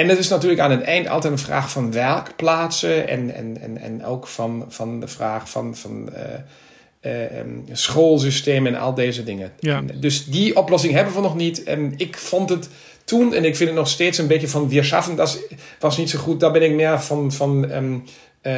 [0.00, 3.78] En het is natuurlijk aan het eind altijd een vraag van werkplaatsen en, en, en,
[3.78, 6.08] en ook van, van de vraag van, van
[7.04, 7.40] uh, uh,
[7.72, 9.52] schoolsysteem en al deze dingen.
[9.58, 9.82] Ja.
[9.94, 11.62] Dus die oplossing hebben we nog niet.
[11.62, 12.68] En ik vond het
[13.04, 15.40] toen, en ik vind het nog steeds een beetje van wir schaffen, dat
[15.78, 16.40] was niet zo goed.
[16.40, 18.04] Daar ben ik meer van, van um,
[18.42, 18.52] uh,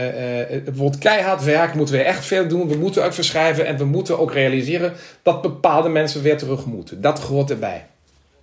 [0.49, 2.69] het wordt keihard werk, moeten we echt veel doen.
[2.69, 7.01] We moeten ook verschrijven en we moeten ook realiseren dat bepaalde mensen weer terug moeten.
[7.01, 7.87] Dat hoort erbij.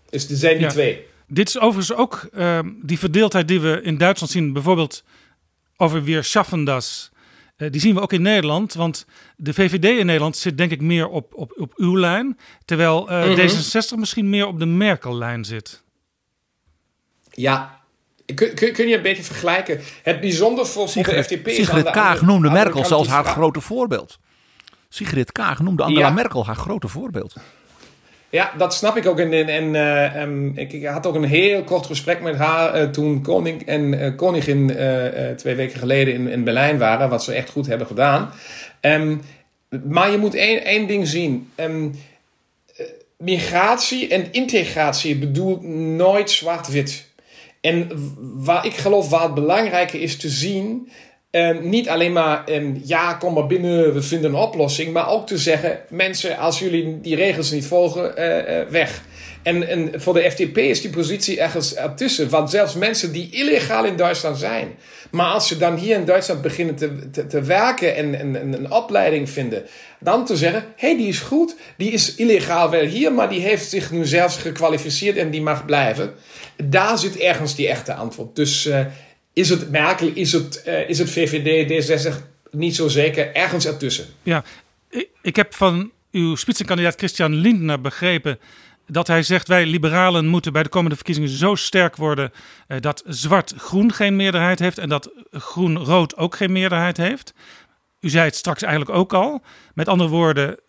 [0.10, 1.06] Dus er zijn die twee.
[1.28, 5.04] Dit is overigens ook uh, die verdeeldheid die we in Duitsland zien, bijvoorbeeld
[5.78, 7.12] over weer Schaffendas.
[7.58, 10.82] Uh, die zien we ook in Nederland, want de VVD in Nederland zit denk ik
[10.82, 13.38] meer op, op, op uw lijn, terwijl mm -hmm.
[13.38, 15.84] D66 misschien meer op de Merkel-lijn zit.
[17.32, 17.80] Ja,
[18.36, 19.80] Kun, kun, kun, je een beetje vergelijken?
[20.04, 24.20] Het bijzonder voor, voor de FDP is Sigrid Kaag noemde Merkel zelfs haar grote voorbeeld.
[24.90, 26.14] Sigrid Kaag noemde Angela ja.
[26.14, 27.36] Merkel haar grote voorbeeld.
[28.30, 29.20] Ja, dat snap ik ook.
[29.20, 32.90] En, en uh, um, ik, ik, had ook een heel kort gesprek met haar uh,
[32.90, 34.68] toen koning en uh, koningin
[35.38, 37.10] twee weken geleden in, in Berlijn waren.
[37.10, 38.32] Wat ze echt goed hebben gedaan.
[38.82, 39.22] Um,
[39.88, 41.52] maar je moet één, één ding zien.
[41.56, 42.00] Um,
[43.18, 45.64] migratie en integratie bedoelt
[45.98, 47.09] nooit zwart-wit.
[47.62, 47.90] En
[48.44, 49.36] waar ik geloof waar
[49.72, 50.90] het is te zien
[51.32, 54.94] Um, niet alleen maar, um, ja, kom maar binnen, we vinden een oplossing.
[54.94, 59.02] Maar ook te zeggen, mensen, als jullie die regels niet volgen, uh, uh, weg.
[59.44, 62.30] En, en voor de FDP is die positie ergens ertussen.
[62.30, 64.68] Want zelfs mensen die illegaal in Duitsland zijn.
[65.12, 68.72] Maar als ze dan hier in Duitsland beginnen te, te, werken en, en, en, een
[68.72, 69.64] opleiding vinden.
[70.00, 71.56] Dan te zeggen, hé, hey, die is goed.
[71.78, 75.66] Die is illegaal wel hier, maar die heeft zich nu zelfs gekwalificeerd en die mag
[75.66, 76.14] blijven.
[76.64, 78.36] Daar zit ergens die echte antwoord.
[78.36, 78.66] Dus...
[78.66, 78.86] Uh,
[79.34, 82.14] is het Merkel, is het, uh, is het VVD, D66
[82.52, 84.06] niet zo zeker, ergens ertussen.
[84.24, 84.44] Ja,
[85.22, 88.40] ik, heb van uw spitsenkandidaat Christian Lindner begrepen
[88.88, 92.32] dat hij zegt wij liberalen moeten bij de komende verkiezingen zo sterk worden
[92.68, 97.34] eh, dat zwart-groen geen meerderheid heeft en dat groen-rood ook geen meerderheid heeft.
[98.00, 99.42] U zei het straks eigenlijk ook al.
[99.74, 100.60] Met andere woorden,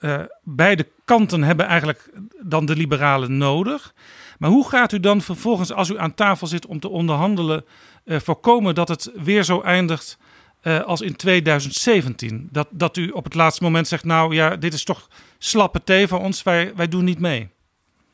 [0.42, 2.10] beide kanten hebben eigenlijk
[2.42, 3.94] dan de liberalen nodig.
[4.40, 7.64] Maar hoe gaat u dan vervolgens, als u aan tafel zit om te onderhandelen,
[8.04, 10.18] uh, voorkomen dat het weer zo eindigt
[10.62, 12.48] uh, als in 2017?
[12.52, 16.08] Dat, dat u op het laatste moment zegt, nou ja, dit is toch slappe thee
[16.08, 17.48] voor ons, wij, wij doen niet mee.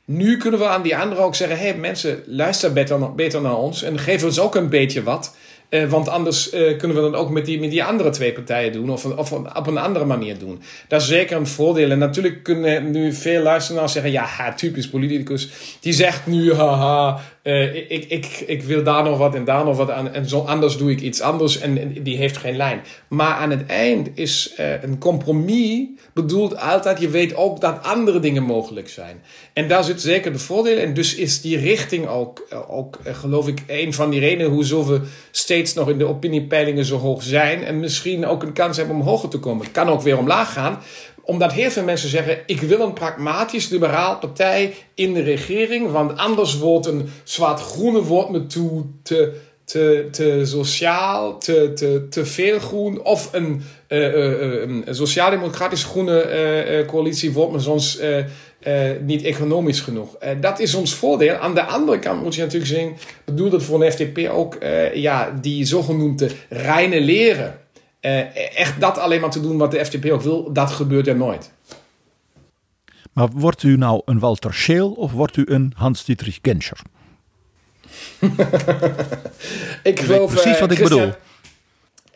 [0.04, 3.56] Nu kunnen we aan die anderen ook zeggen: hé hey, mensen, luister beter, beter naar
[3.56, 5.36] ons en geef ons ook een beetje wat.
[5.70, 8.72] Uh, want anders uh, kunnen we dan ook met die, met die andere twee partijen
[8.72, 10.62] doen, of, of op een andere manier doen.
[10.88, 11.90] Dat is zeker een voordeel.
[11.90, 15.48] En natuurlijk kunnen nu veel luisteraars zeggen: ja, typisch politicus.
[15.80, 19.76] Die zegt nu: haha, uh, ik, ik, ik wil daar nog wat en daar nog
[19.76, 20.12] wat aan.
[20.12, 21.58] En zo anders doe ik iets anders.
[21.58, 22.80] En, die heeft geen lijn.
[23.08, 28.42] Maar aan het eind is een compromis bedoeld altijd: je weet ook dat andere dingen
[28.42, 29.22] mogelijk zijn.
[29.52, 30.78] En daar zit zeker de voordeel.
[30.78, 35.00] En dus is die richting ook, ook geloof ik, een van die redenen hoezo we
[35.30, 37.64] steeds nog in de opiniepeilingen zo hoog zijn.
[37.64, 39.64] En misschien ook een kans hebben om hoger te komen.
[39.64, 40.78] Het kan ook weer omlaag gaan
[41.26, 46.16] omdat heel veel mensen zeggen: ik wil een pragmatisch liberaal partij in de regering, want
[46.16, 49.32] anders wordt een zwart-groene wordt me toe te,
[49.64, 53.02] te, te sociaal, te, te, te veel groen.
[53.02, 58.00] Of een, uh, sociaal-democratisch groene coalitie wordt me soms
[59.00, 60.16] niet economisch genoeg.
[60.40, 61.34] Dat is ons voordeel.
[61.34, 64.58] Aan de andere kant moet je natuurlijk zien, bedoel dat voor een FDP ook,
[64.94, 67.65] ja, die zogenoemde reine leren.
[68.54, 71.52] Echt dat alleen maar te doen wat de FDP ook wil, dat gebeurt er nooit.
[73.12, 76.78] Maar wordt u nou een Walter Scheel of wordt u een Hans-Dietrich Genscher?
[79.82, 81.12] ik geloof, precies wat ik bedoel.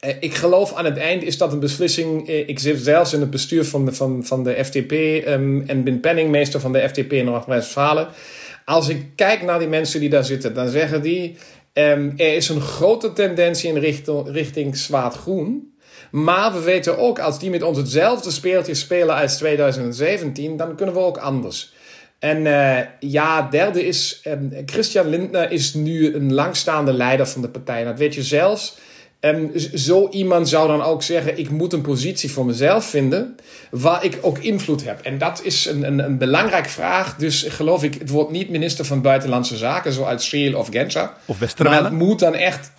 [0.01, 2.28] Eh, ik geloof aan het eind is dat een beslissing.
[2.28, 5.84] Eh, ik zit zelfs in het bestuur van de, van, van de FTP um, en
[5.84, 8.09] ben penningmeester van de FTP in Noord-Westfalen.
[8.64, 11.36] Als ik kijk naar die mensen die daar zitten, dan zeggen die:
[11.72, 15.70] um, er is een grote tendentie in richting, richting zwaard-groen.
[16.11, 20.95] Maar we weten ook, als die met ons hetzelfde speeltje spelen als 2017, dan kunnen
[20.95, 21.73] we ook anders.
[22.19, 27.49] En uh, ja, derde is, um, Christian Lindner is nu een langstaande leider van de
[27.49, 27.85] partij.
[27.85, 28.77] dat weet je zelfs.
[29.21, 33.37] En zo iemand zou dan ook zeggen: Ik moet een positie voor mezelf vinden
[33.71, 35.01] waar ik ook invloed heb.
[35.01, 37.17] En dat is een, een, een belangrijke vraag.
[37.17, 41.11] Dus geloof ik, het wordt niet minister van Buitenlandse Zaken, zoals Scheel of Genscher.
[41.25, 41.81] Of Westerwelle.
[41.81, 42.71] Maar het moet dan echt.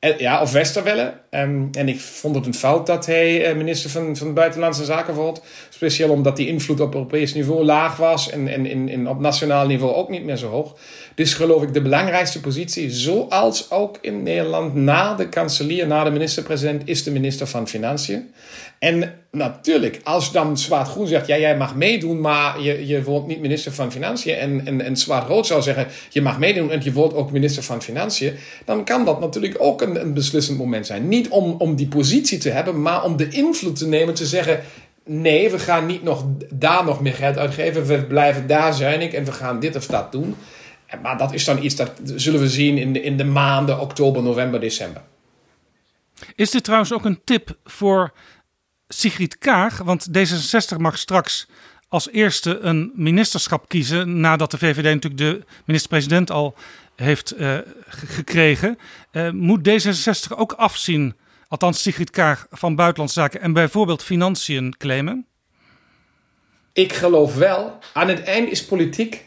[0.00, 1.20] Ja, of Westerwelle.
[1.30, 5.14] Um, en ik vond het een fout dat hij eh, minister van, van Buitenlandse Zaken
[5.14, 5.40] wordt.
[5.78, 9.94] Speciaal omdat die invloed op Europees niveau laag was en, en in, op nationaal niveau
[9.94, 10.76] ook niet meer zo hoog.
[11.14, 16.10] Dus geloof ik de belangrijkste positie, zoals ook in Nederland, na de kanselier, na de
[16.10, 18.30] minister-president, is de minister van Financiën.
[18.78, 23.26] En natuurlijk, als dan Zwaard Groen zegt, ja, jij mag meedoen, maar je, je wordt
[23.26, 24.34] niet minister van Financiën.
[24.34, 27.62] En, en, en Zwaard Rood zou zeggen, je mag meedoen en je wordt ook minister
[27.62, 28.34] van Financiën.
[28.64, 31.08] Dan kan dat natuurlijk ook een, een beslissend moment zijn.
[31.08, 34.60] Niet om, om die positie te hebben, maar om de invloed te nemen, te zeggen,
[35.08, 37.86] nee, we gaan niet nog daar nog meer geld uitgeven.
[37.86, 40.36] We blijven daar zuinig en we gaan dit of dat doen.
[41.02, 44.22] Maar dat is dan iets dat zullen we zien in de, in de maanden oktober,
[44.22, 45.02] november, december.
[46.34, 48.12] Is dit trouwens ook een tip voor
[48.88, 49.78] Sigrid Kaag?
[49.78, 51.48] Want D66 mag straks
[51.88, 56.54] als eerste een ministerschap kiezen nadat de VVD natuurlijk de minister-president al
[56.96, 58.78] heeft uh, gekregen.
[59.12, 61.14] Uh, moet D66 ook afzien,
[61.48, 65.26] althans Sigrid Kaag, van buitenlandse zaken en bijvoorbeeld financiën claimen?
[66.72, 67.78] Ik geloof wel.
[67.92, 69.24] Aan het eind is politiek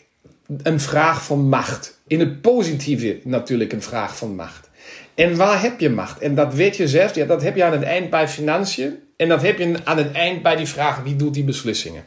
[0.63, 2.01] een vraag van macht.
[2.07, 4.69] In het positieve natuurlijk een vraag van macht.
[5.15, 6.19] En waar heb je macht?
[6.19, 7.15] En dat weet je zelf.
[7.15, 8.99] Ja, dat heb je aan het eind bij financiën.
[9.17, 12.03] En dat heb je aan het eind bij die vraag wie doet die beslissingen.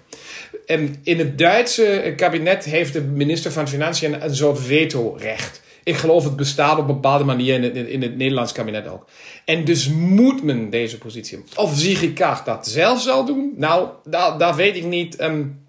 [0.67, 5.63] En in het Duitse kabinet heeft de minister van Financiën een soort vetorecht.
[5.85, 9.07] Ik geloof het bestaat op een bepaalde manier in het, in het Nederlands kabinet ook.
[9.45, 11.45] En dus moet men deze positie.
[11.57, 13.53] Of Kaag dat zelf zal doen?
[13.57, 15.61] Nou, daar, daar weet ik niet um,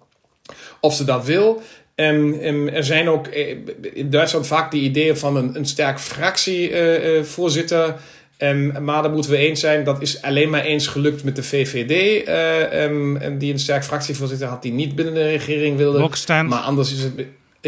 [0.80, 1.62] of ze dat wil.
[1.94, 3.56] En, en, er zijn ook eh,
[3.92, 7.94] in Duitsland vaak die ideeën van een, een sterk fractievoorzitter.
[8.38, 11.36] Uh, um, maar daar moeten we eens zijn, dat is alleen maar eens gelukt met
[11.36, 12.26] de VVD.
[12.28, 15.98] Uh, um, die een sterk fractievoorzitter had die niet binnen de regering wilde.
[16.48, 17.12] Maar anders is het.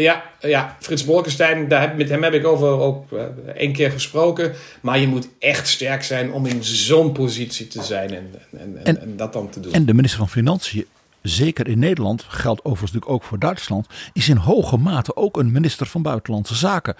[0.01, 3.21] Ja, ja Frits Bolkestein, daar heb, met hem heb ik over ook uh,
[3.55, 4.53] één keer gesproken.
[4.81, 9.01] Maar je moet echt sterk zijn om in zo'n positie te zijn en, en, en,
[9.01, 9.73] en, dat dan te doen.
[9.73, 10.85] En de minister van Financiën
[11.21, 15.51] zeker in Nederland, geldt overigens natuurlijk ook voor Duitsland, is in hoge mate ook een
[15.51, 16.95] minister van Buitenlandse Zaken.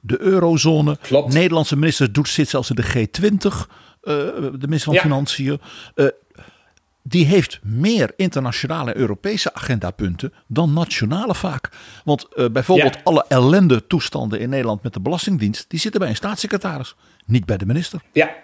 [0.00, 1.32] De eurozone, Klopt.
[1.32, 3.68] Nederlandse minister doet, zit zelfs in de G20, uh,
[4.02, 5.00] de minister van Ja.
[5.00, 5.60] Financiën.
[5.94, 6.06] Uh,
[7.08, 11.68] die heeft meer internationale Europese agendapunten dan nationale vaak.
[12.04, 13.00] Want uh, bijvoorbeeld Ja.
[13.04, 16.94] alle ellende toestanden in Nederland met de Belastingdienst, die zitten bij een staatssecretaris,
[17.26, 18.00] niet bij de minister.
[18.12, 18.34] Ja.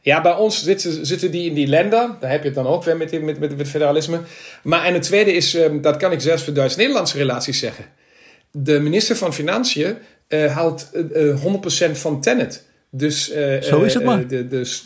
[0.00, 2.16] Ja, bij ons zitten, zitten die in die landen.
[2.20, 4.20] Daar heb je het dan ook weer met, met, met, federalisme.
[4.62, 7.84] Maar en het tweede is, eh, dat kan ik zelfs voor Duits-Nederlandse relaties zeggen.
[8.50, 9.96] De minister van Financiën
[10.28, 12.68] eh haalt eh, eh, 100% van Tenet.
[12.90, 14.20] Dus, eh, Zo is het eh, maar.
[14.22, 14.84] eh, de, dus,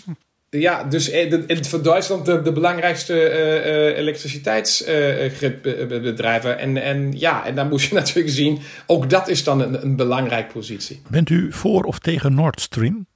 [0.50, 6.58] ja, dus eh, de- voor Duitsland de, de belangrijkste eh, elektriciteitsbedrijven.
[6.58, 9.96] en, en ja, en dan moet je natuurlijk zien, ook dat is dan een, een
[9.96, 11.02] belangrijke positie.
[11.08, 13.06] Bent u voor of tegen Nord Stream?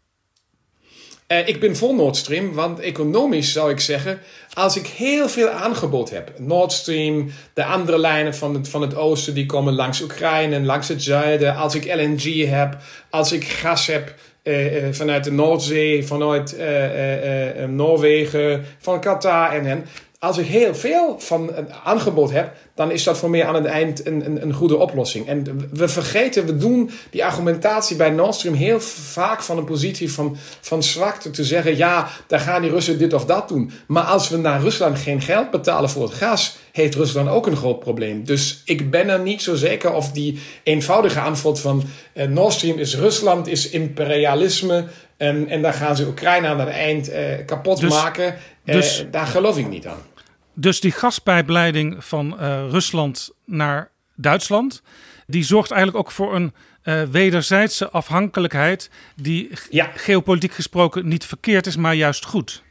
[1.26, 4.18] Eh, ik ben voor Nord Stream, want economisch zou ik zeggen,
[4.52, 8.94] als ik heel veel aangebod heb, Nord Stream, de andere lijnen van het, van het
[8.94, 12.76] oosten die komen langs Oekraïne en langs het zuiden, als ik LNG heb,
[13.10, 19.84] als ik gas heb eh, vanuit de Noordzee, vanuit eh, Noorwegen, van Qatar en en.
[20.22, 23.64] Als ik heel veel van een aangebod heb, dan is dat voor mij aan het
[23.64, 25.26] eind een, een, een goede oplossing.
[25.28, 30.12] En we vergeten, we doen die argumentatie bij Nord Stream heel vaak van een positie
[30.12, 33.70] van, van zwakte te zeggen: ja, daar gaan die Russen dit of dat doen.
[33.86, 37.56] Maar als we naar Rusland geen geld betalen voor het gas, heeft Rusland ook een
[37.56, 38.24] groot probleem.
[38.24, 42.78] Dus ik ben er niet zo zeker of die eenvoudige antwoord van eh, Nord Stream
[42.78, 44.84] is Rusland, is imperialisme.
[45.16, 48.34] En, en daar gaan ze Oekraïne aan het eind eh, kapot Dus- maken.
[48.64, 50.10] Eh, dus- daar geloof ik niet aan.
[50.54, 54.82] Dus die gaspijpleiding van eh, Rusland naar Duitsland,
[55.26, 59.90] die zorgt eigenlijk ook voor een eh, wederzijdse afhankelijkheid die Ja.
[59.94, 62.62] geopolitiek gesproken niet verkeerd is, maar juist goed.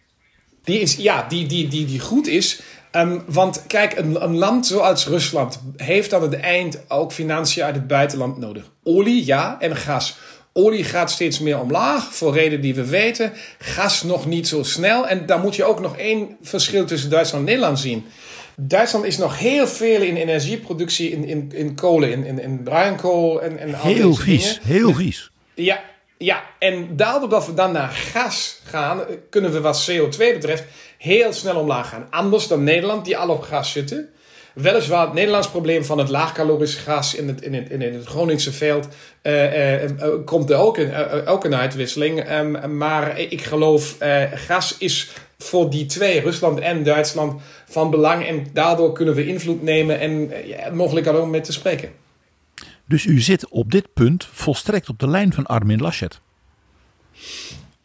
[0.64, 2.62] Die is, ja, die, die, die, die goed is.
[2.92, 7.76] Ehm, want kijk, een, een land zoals Rusland heeft aan het eind ook financiën uit
[7.76, 8.72] het buitenland nodig.
[8.84, 10.18] Olie, ja, en gas.
[10.54, 13.34] Olie gaat steeds meer omlaag, voor redenen die we weten.
[13.58, 15.08] Gas nog niet zo snel.
[15.08, 18.06] En dan moet je ook nog één verschil tussen Duitsland en Nederland zien.
[18.56, 23.42] Duitsland is nog heel veel in energieproductie in, in, in kolen, in, in, in bruinkool
[23.42, 24.68] en, en al Heel vies, dingen.
[24.68, 25.32] heel vies.
[25.54, 25.84] Ja,
[26.18, 29.00] ja, en daardoor dat we dan naar gas gaan,
[29.30, 30.64] kunnen we wat CO2 betreft
[30.98, 32.08] heel snel omlaag gaan.
[32.10, 34.10] Anders dan Nederland, die al op gas zitten.
[34.54, 38.52] Weliswaar het Nederlands probleem van het laagcalorisch gas in het, in het, in het Groningse
[38.52, 38.88] veld
[39.22, 40.94] eh, eh, eh, komt er ook een,
[41.26, 42.20] ook een uitwisseling.
[42.20, 43.98] Ehm, maar ik geloof,
[44.34, 48.28] gas is voor die twee, Rusland en Duitsland, van belang.
[48.28, 50.32] En daardoor kunnen we invloed nemen en
[50.76, 51.90] mogelijk ook met te spreken.
[52.86, 56.20] Dus u zit op dit punt volstrekt op de lijn van Armin Laschet.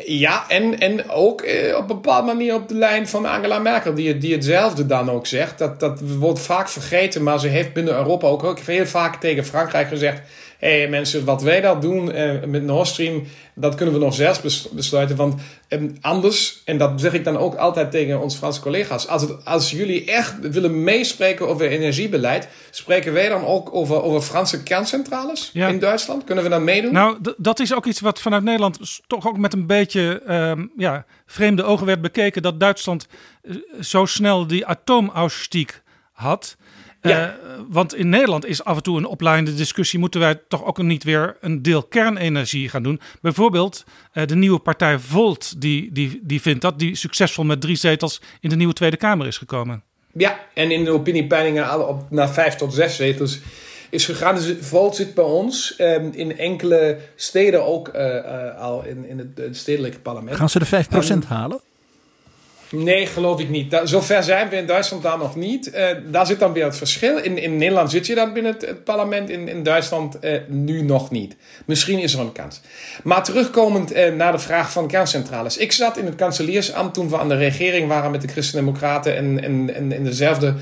[0.05, 3.95] Ja, en, en ook eh, op een bepaalde manier op de lijn van Angela Merkel,
[3.95, 5.59] die, die hetzelfde dan ook zegt.
[5.59, 9.45] Dat, dat wordt vaak vergeten, maar ze heeft binnen Europa ook, ook heel vaak tegen
[9.45, 10.21] Frankrijk gezegd:
[10.67, 13.23] hey, mensen, wat wij dat doen eh, met Nord Stream,
[13.55, 15.17] dat kunnen we nog zelfs bes- besluiten.
[15.17, 19.23] Want eh, anders, en dat zeg ik dan ook altijd tegen onze Franse collega's, als,
[19.23, 24.63] het, als jullie echt willen meespreken over energiebeleid, spreken wij dan ook over, over Franse
[24.63, 25.69] kerncentrales Ja.
[25.69, 26.25] in Duitsland?
[26.25, 26.93] Kunnen we dan meedoen?
[26.93, 31.05] Nou, dat is ook iets wat vanuit Nederland toch ook met een beetje ehm, ja,
[31.27, 32.43] vreemde ogen werd bekeken.
[32.43, 33.07] Dat Duitsland
[33.43, 36.57] eh, zo snel die atoomausstieg had.
[37.01, 37.37] Eh, Ja.
[37.69, 39.99] want in Nederland is af en toe een oplaaiende discussie.
[39.99, 43.01] Moeten wij toch ook niet weer een deel kernenergie gaan doen?
[43.21, 46.79] Bijvoorbeeld eh, de nieuwe partij Volt, die, die, die vindt dat.
[46.79, 49.83] Die succesvol met drie zetels in de nieuwe Tweede Kamer is gekomen.
[50.13, 53.41] Ja, en in de opiniepeilingen al op, naar vijf tot zes zetels
[53.91, 54.35] is gegaan.
[54.35, 59.19] Dus Volt zit bij ons ehm, in enkele steden ook eh, eh, al in, in
[59.19, 60.37] het, het stedelijke parlement.
[60.37, 60.85] Gaan ze de
[61.25, 61.61] 5% halen?
[62.71, 63.81] Nee, geloof ik niet.
[63.85, 65.71] Zover zijn we in Duitsland daar nog niet.
[65.71, 67.19] Eh, daar zit dan weer het verschil.
[67.19, 71.11] In, in Nederland zit je dan binnen het, parlement, in, in Duitsland eh, nu nog
[71.11, 71.37] niet.
[71.65, 72.61] Misschien is er een kans.
[73.03, 75.57] Maar terugkomend eh, naar de vraag van kerncentrales.
[75.57, 79.43] Ik zat in het kanseliersambt toen we aan de regering waren met de Christen-Democraten en,
[79.43, 80.55] en, en in dezelfde,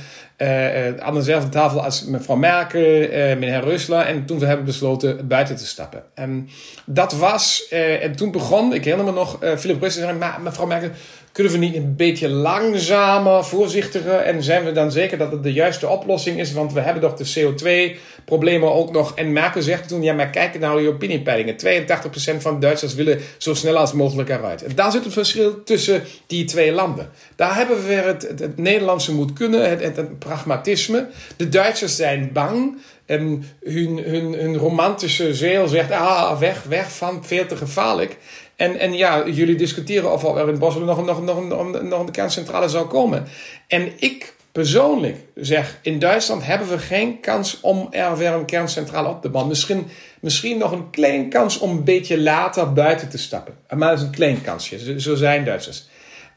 [0.99, 4.07] aan dezelfde tafel als mevrouw Merkel, eh, meneer Rusla.
[4.07, 6.03] En toen we hebben besloten buiten te stappen.
[6.15, 6.49] En
[6.85, 7.69] dat was,
[8.01, 10.91] en toen begon, ik herinner me nog, Philip Rusla zei, maar mevrouw Merkel,
[11.35, 15.53] kunnen we niet een beetje langzamer, voorzichtiger en zijn we dan zeker dat het de
[15.53, 16.53] juiste oplossing is?
[16.53, 19.15] Want we hebben toch de CO2-problemen ook nog.
[19.15, 21.57] En Merkel zegt toen, ja, maar kijk naar die opiniepeilingen.
[21.57, 24.63] 82% van Duitsers willen zo snel als mogelijk eruit.
[24.63, 27.11] En daar zit het verschil tussen die twee landen.
[27.37, 31.07] Daar hebben we weer het, het, Nederlandse moet kunnen, het pragmatisme.
[31.37, 32.77] De Duitsers zijn bang.
[33.07, 38.17] En hun, hun, hun romantische zeel zegt, ah, weg, weg van, veel te gevaarlijk.
[38.57, 42.11] En, en ja, jullie discussiëren of er in Bosselen nog, nog, nog, nog, nog een
[42.11, 43.27] kerncentrale zou komen.
[43.67, 49.09] En ik persoonlijk zeg, in Duitsland hebben we geen kans om er weer een kerncentrale
[49.09, 49.53] op te bouwen.
[49.53, 49.87] Misschien,
[50.21, 53.55] misschien nog een klein kans om een beetje later buiten te stappen.
[53.69, 55.89] Maar dat is een klein kansje, zo zijn Duitsers.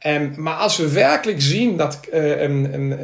[0.05, 2.97] Um, maar als we werkelijk zien dat een uh,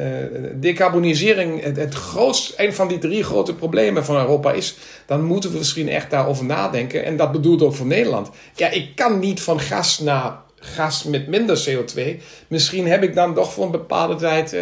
[0.54, 4.76] decarbonisering het, het grootst, een van die drie grote problemen van Europa is,
[5.06, 7.04] dan moeten we misschien echt daarover nadenken.
[7.04, 8.30] En dat bedoelt ook voor Nederland.
[8.54, 12.00] Ja, ik kan niet van gas naar gas met minder CO2.
[12.48, 14.60] Misschien heb ik dan toch voor een bepaalde tijd uh,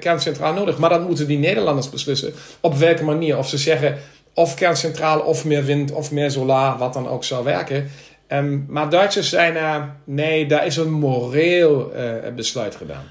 [0.00, 0.78] kerncentraal nodig.
[0.78, 2.32] Maar dat moeten die Nederlanders beslissen.
[2.60, 3.38] Op welke manier.
[3.38, 3.98] Of ze zeggen
[4.38, 7.90] of kerncentrale of meer wind of meer solar, wat dan ook zou werken.
[8.28, 13.04] Um, maar Duitsers zijn uh, nee, daar is een moreel uh, besluit gedaan.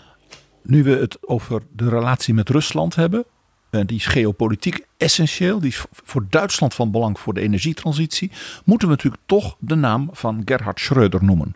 [0.62, 3.26] Nu we het over de relatie met Rusland hebben,
[3.72, 8.32] uh, die is geopolitiek essentieel, die is voor Duitsland van belang voor de energietransitie,
[8.66, 11.56] moeten we natuurlijk toch de naam van Gerhard Schröder noemen.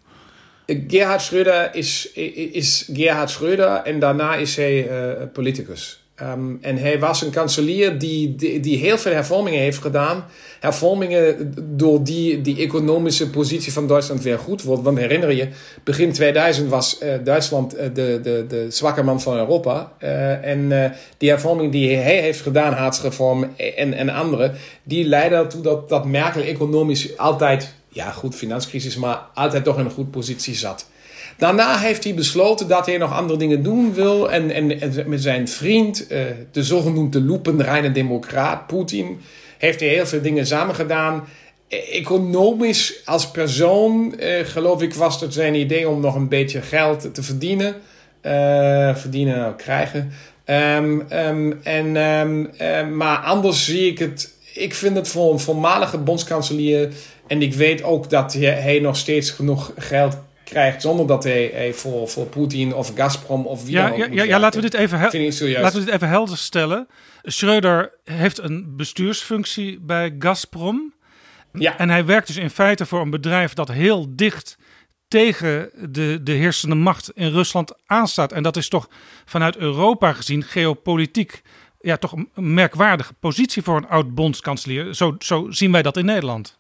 [0.65, 2.11] Gerhard Schröder is,
[2.51, 4.89] is Gerhard Schröder en daarna is hij
[5.33, 6.00] politicus.
[6.23, 10.25] Um, en hij was een kanselier die, die, die, heel veel hervormingen heeft gedaan.
[10.59, 14.83] Hervormingen door die, die economische positie van Duitsland weer goed wordt.
[14.83, 15.47] Want herinner je,
[15.83, 19.91] begin 2000 was uh, Duitsland uh, de, de, de zwakke man van Europa.
[20.03, 24.51] Uh, en die hervormingen die hij heeft gedaan, haatsreform en, en andere,
[24.83, 29.85] die leidden ertoe dat, dat Merkel economisch altijd, ja goed, finanscrisis, maar altijd toch in
[29.85, 30.85] een goede positie zat.
[31.41, 34.31] Daarna heeft hij besloten dat hij nog andere dingen doen wil.
[34.31, 34.67] En, en,
[35.05, 39.21] met zijn vriend, uh, de zogenoemde loepenreine democraat Poetin,
[39.57, 41.27] heeft hij heel veel dingen samen gedaan.
[41.91, 47.13] Economisch als persoon, uh, geloof ik, was het zijn idee om nog een beetje geld
[47.13, 47.75] te verdienen.
[48.21, 50.11] Uh, verdienen, nou, krijgen.
[50.45, 54.33] Um, um, en, um, maar anders zie ik het.
[54.53, 56.89] Ik vind het voor een voormalige bondskanselier.
[57.27, 60.17] En ik weet ook dat hij nog steeds genoeg geld
[60.51, 63.97] krijgt zonder dat hij, hij voor, voor Poetin of Gazprom of wie ja, dan ook
[63.97, 66.87] ja, ja, ja, laten we dit even, laten we dit even helder stellen.
[67.23, 70.93] Schreuder heeft een bestuursfunctie bij Gazprom.
[71.53, 71.77] Ja.
[71.77, 74.57] En hij werkt dus in feite voor een bedrijf dat heel dicht
[75.07, 78.31] tegen de, de heersende macht in Rusland aanstaat.
[78.31, 78.89] En dat is toch
[79.25, 81.41] vanuit Europa gezien geopolitiek
[81.79, 84.93] ja, toch een merkwaardige positie voor een oud bondskanselier.
[84.93, 86.59] Zo, zo zien wij dat in Nederland.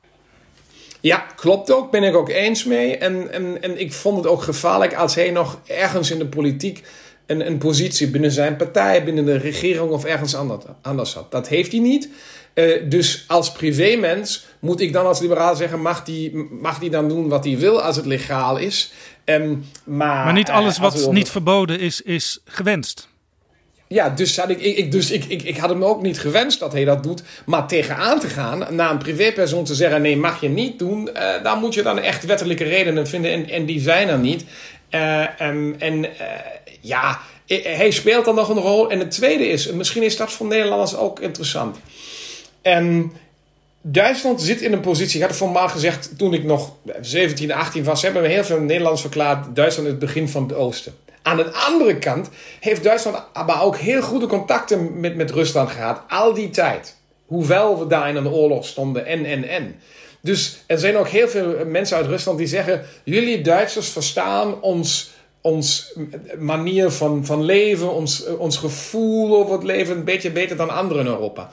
[1.01, 1.91] Ja, klopt ook.
[1.91, 2.97] Ben ik ook eens mee.
[2.97, 6.83] En, en, en ik vond het ook gevaarlijk als hij nog ergens in de politiek
[7.25, 11.31] een, een positie binnen zijn partij, binnen de regering of ergens anders, anders had.
[11.31, 12.09] Dat heeft hij niet.
[12.53, 17.07] Uh, dus als privémens moet ik dan als liberaal zeggen: mag die, mag die dan
[17.07, 18.91] doen wat hij wil als het legaal is?
[19.25, 23.09] Um, maar, maar niet alles uh, wat niet verboden is, is gewenst.
[23.91, 26.85] Ja, dus, had ik, ik, dus ik, ik, had hem ook niet gewenst dat hij
[26.85, 27.23] dat doet.
[27.45, 31.09] Maar tegenaan te gaan, naar een privépersoon te zeggen: nee, mag je niet doen.
[31.13, 33.31] Uh, daar moet je dan echt wettelijke redenen vinden.
[33.31, 34.43] En, en die zijn er niet.
[34.91, 36.05] Uh, en uh,
[36.81, 38.89] ja, hij speelt dan nog een rol.
[38.89, 41.77] En het tweede is, misschien is dat voor Nederlanders ook interessant.
[42.61, 43.11] En
[43.81, 47.83] Duitsland zit in een positie, ik had het formaal gezegd toen ik nog 17, 18
[47.83, 50.93] was, hebben we heel veel Nederlanders verklaard: Duitsland is het begin van het Oosten.
[51.21, 52.29] Aan de andere kant
[52.59, 56.95] heeft Duitsland maar ook heel goede contacten met, met Rusland gehad, al die tijd.
[57.25, 59.75] Hoewel we daar in een oorlog stonden en, en, en.
[60.21, 65.11] Dus er zijn ook heel veel mensen uit Rusland die zeggen: jullie Duitsers verstaan ons,
[65.41, 65.93] ons
[66.39, 71.05] manier van, van leven, ons, ons gevoel over het leven een beetje beter dan anderen
[71.05, 71.49] in Europa.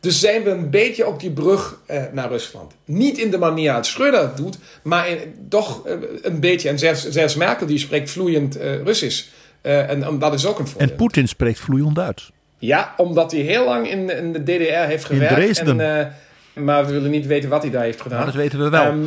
[0.00, 2.72] Dus zijn we een beetje op die brug eh, naar Rusland.
[2.84, 5.18] Niet in de manier als Schröder het doet, maar in,
[5.48, 6.68] toch eh, een beetje.
[6.68, 9.24] En zelfs, zelfs Merkel die spreekt vloeiend uh, Russisch.
[9.62, 10.88] en um, dat is ook een voordeel.
[10.88, 12.32] En Poetin spreekt vloeiend Duits.
[12.58, 15.36] Ja, omdat hij heel lang in, in de DDR heeft gewerkt.
[15.36, 15.80] In Dresden.
[15.80, 16.14] En,
[16.52, 18.16] maar we willen niet weten wat hij daar heeft gedaan.
[18.16, 18.92] Maar dat weten we wel.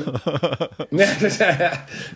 [0.90, 1.00] Um,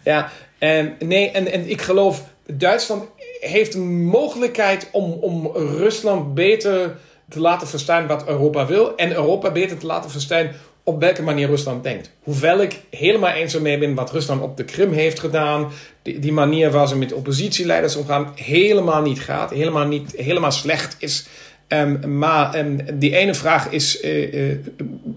[0.03, 3.03] ja, en, nee en, en ik geloof, Duitsland
[3.39, 6.95] heeft een mogelijkheid om, om Rusland beter
[7.29, 8.95] te laten verstaan wat Europa wil.
[8.95, 10.49] En Europa beter te laten verstaan
[10.83, 12.11] op welke manier Rusland denkt.
[12.23, 15.71] Hoewel ik helemaal eens mee ben wat Rusland op de Krim heeft gedaan.
[16.01, 18.31] Die, die manier waar ze met oppositieleiders omgaan.
[18.35, 19.49] Helemaal niet gaat.
[19.49, 21.27] Helemaal, niet, helemaal slecht is.
[21.67, 24.57] Um, maar um, die ene vraag is: uh, uh,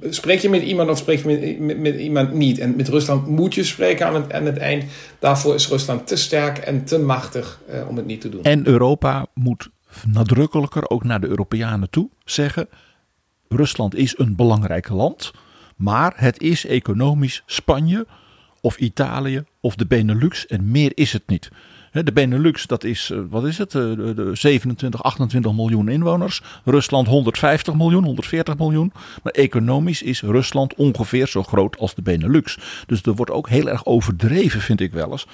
[0.09, 2.59] spreek je met iemand of spreek je met, met, iemand niet?
[2.59, 4.85] En met Rusland moet je spreken aan het, aan het eind.
[5.19, 8.43] Daarvoor is Rusland te sterk en te machtig uh, om het niet te doen.
[8.43, 9.69] En Europa moet
[10.07, 12.69] nadrukkelijker ook naar de Europeanen toe zeggen:
[13.49, 15.33] Rusland is een belangrijk land,
[15.77, 18.07] maar het is economisch Spanje
[18.61, 21.51] of Italië of de Benelux en meer is het niet.
[21.93, 23.73] De Benelux, dat is, wat is het,
[24.33, 26.43] 27, 28 miljoen inwoners.
[26.65, 28.93] Rusland 150 miljoen, 140 miljoen.
[29.23, 32.59] Maar economisch is Rusland ongeveer zo groot als de Benelux.
[32.87, 35.27] Dus er wordt ook heel erg overdreven, vind ik wel eens.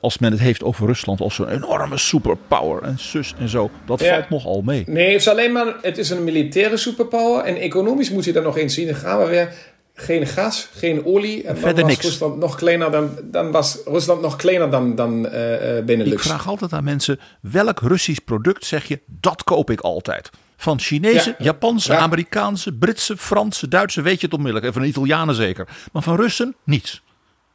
[0.00, 3.70] Als men het heeft over Rusland als een enorme superpower en zus en zo.
[3.86, 4.14] Dat ja.
[4.14, 4.84] valt nogal mee.
[4.86, 7.44] Nee, het is alleen maar, het is een militaire superpower.
[7.44, 8.86] En economisch moet je dat nog eens zien.
[8.86, 9.52] Dan gaan we weer
[9.94, 11.44] geen gas, geen olie.
[11.44, 12.04] En Verder was niks.
[12.04, 16.12] Rusland nog kleiner dan, dan was Rusland nog kleiner dan, dan eh eh, Benelux.
[16.12, 20.30] Ik vraag altijd aan mensen: welk Russisch product zeg je dat koop ik altijd?
[20.56, 21.44] Van Chinese, Ja.
[21.44, 21.98] Japanse, Ja.
[21.98, 24.66] Amerikaanse, Britse, Franse, Duitse, weet je het onmiddellijk.
[24.66, 25.68] En van Italianen zeker.
[25.92, 27.02] Maar van Russen niets.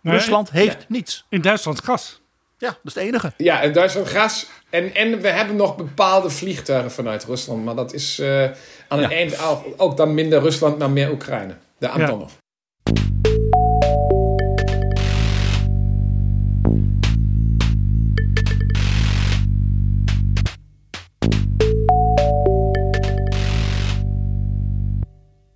[0.03, 1.25] Nee, Rusland heeft niets.
[1.29, 2.21] In Duitsland gas.
[2.57, 3.33] Ja, dat is het enige.
[3.37, 4.47] Ja, in Duitsland gas.
[4.69, 7.63] En, en we hebben nog bepaalde vliegtuigen vanuit Rusland.
[7.65, 8.43] Maar dat is eh,
[8.87, 9.15] aan het Ja.
[9.17, 11.55] eind ook, ook dan minder Rusland, maar meer Oekraïne.
[11.77, 12.31] De Antonov.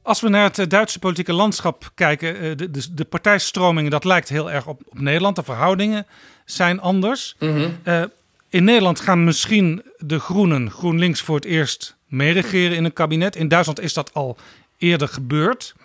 [0.07, 4.03] Als we naar het eh, Duitse politieke landschap kijken, eh, de, de, de partijstromingen, dat
[4.03, 5.35] lijkt heel erg op, op Nederland.
[5.35, 6.05] De verhoudingen
[6.45, 7.35] zijn anders.
[7.83, 8.03] Eh,
[8.49, 13.35] in Nederland gaan misschien de Groenen, GroenLinks, voor het eerst meeregeren in een kabinet.
[13.35, 14.37] In Duitsland is dat al
[14.77, 15.75] eerder gebeurd.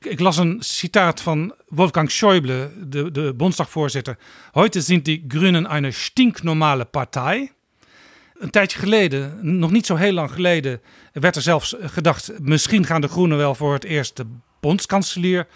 [0.00, 4.16] Ik, las een citaat van Wolfgang Schäuble, de, de Bondsdagvoorzitter.
[4.54, 7.50] Heute sind die Grünen eine stinknormale Partei.
[8.38, 10.80] Een tijdje geleden, nog niet zo heel lang geleden,
[11.12, 14.26] werd er zelfs gedacht: misschien gaan de Groenen wel voor het eerst de
[14.60, 15.46] bondskanselier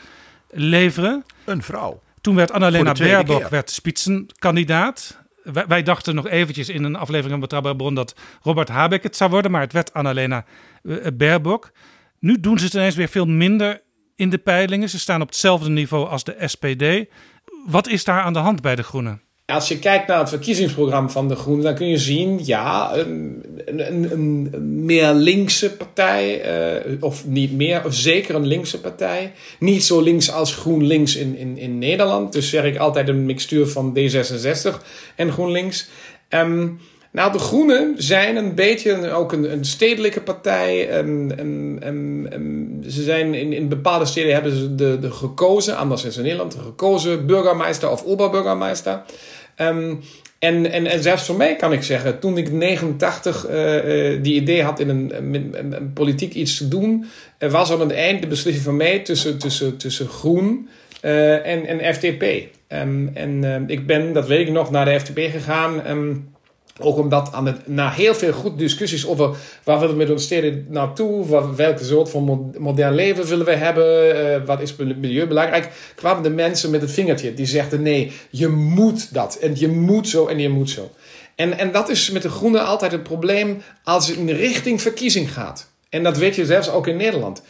[0.51, 1.25] leveren.
[1.45, 2.03] Een vrouw.
[2.21, 3.51] Toen werd Annalena Baerbock keer.
[3.51, 5.19] werd spitsenkandidaat.
[5.43, 9.17] Wij, wij dachten nog eventjes in een aflevering van Betrouwbare Bron dat Robert Habeck het
[9.17, 10.45] zou worden, maar het werd Annalena
[10.83, 11.71] eh, Baerbock.
[12.19, 13.81] Nu doen ze het ineens weer veel minder
[14.17, 14.89] in de peilingen.
[14.89, 17.11] Ze staan op hetzelfde niveau als de SPD.
[17.67, 19.23] Wat is daar aan de hand bij de Groenen?
[19.51, 22.97] Als je kijkt naar het verkiezingsprogramma van de Groenen, dan kun je zien, ja,
[23.67, 24.51] een,
[24.85, 29.33] meer linkse partij, eh, of niet meer, of zeker een linkse partij.
[29.59, 32.33] Niet zo links als GroenLinks in, in, in Nederland.
[32.33, 34.83] Dus zeg ik altijd een mixtuur van D66
[35.17, 35.89] en GroenLinks.
[36.29, 36.69] Ehm,
[37.13, 40.89] nou, de Groenen zijn een beetje ook een, een stedelijke partij.
[42.89, 46.53] Ze zijn in, in bepaalde steden hebben ze de, de gekozen, anders is in Nederland,
[46.53, 49.03] de gekozen burgemeester of oberburgemeester.
[49.61, 49.95] Ehm,
[50.39, 54.35] en, en, en zelfs voor mij kan ik zeggen, toen ik 89 eh, eh, die
[54.35, 57.05] idee had in een, politiek iets te doen,
[57.39, 60.69] eh, was aan het eind de beslissing van mij tussen, tussen, tussen Groen
[61.01, 62.23] eh, en, en FDP.
[62.67, 65.83] Ehm, en ehm, ik ben, dat weet ik nog, naar de FDP gegaan.
[66.81, 70.25] Ook omdat aan het, na heel veel goed discussies over waar willen we met ons
[70.25, 74.77] steden naartoe, wat, welke soort van mo- modern leven willen we hebben, eh, wat is
[74.77, 77.35] milieu belangrijk, kwamen de mensen met het vingertje.
[77.35, 80.91] Die zegden nee, je moet dat en je moet zo en je moet zo.
[81.35, 85.33] En, en dat is met de groenen altijd het probleem als het in richting verkiezing
[85.33, 85.69] gaat.
[85.89, 87.43] En dat weet je zelfs ook in Nederland.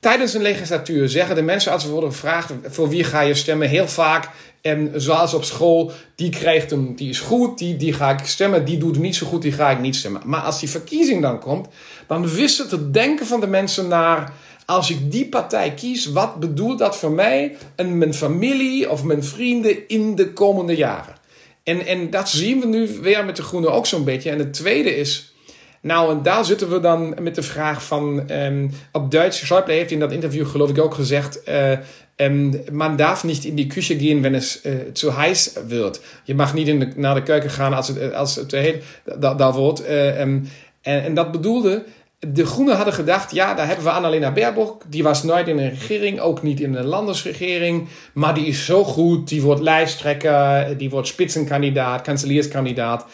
[0.00, 3.68] Tijdens een legislatuur zeggen de mensen als ze worden gevraagd voor wie ga je stemmen
[3.68, 4.30] heel vaak
[4.60, 8.64] en zoals op school, die krijgt hem, die is goed, die, die ga ik stemmen,
[8.64, 10.22] die doet niet zo goed, die ga ik niet stemmen.
[10.24, 11.68] Maar als die verkiezing dan komt,
[12.06, 14.32] dan wisselt het denken van de mensen naar
[14.66, 19.24] als ik die partij kies, wat bedoelt dat voor mij en mijn familie of mijn
[19.24, 21.14] vrienden in de komende jaren?
[21.62, 24.30] En, en dat zien we nu weer met de Groenen ook zo'n beetje.
[24.30, 25.34] En het tweede is,
[25.80, 29.90] nou, en daar zitten we dan met de vraag van, ehm, op Duits, Schäuble heeft
[29.90, 31.72] in dat interview geloof ik ook gezegd, eh,
[32.16, 36.00] ehm, man darf niet in die Küche gehen, wenn es eh, zu heiß wird.
[36.24, 38.84] Je mag niet in de, naar de keuken gaan als het, als het te heet
[39.18, 39.84] da- wordt.
[39.84, 40.40] Eh, ehm,
[40.82, 41.84] en, en dat bedoelde,
[42.20, 44.82] de Groenen hadden gedacht, ja, daar hebben we Annalena Baerbock.
[44.88, 47.88] Die was nooit in een regering, ook niet in een landesregering.
[48.12, 53.06] Maar die is zo goed, die wordt lijsttrekker, die wordt spitsenkandidaat, kanselierskandidaat.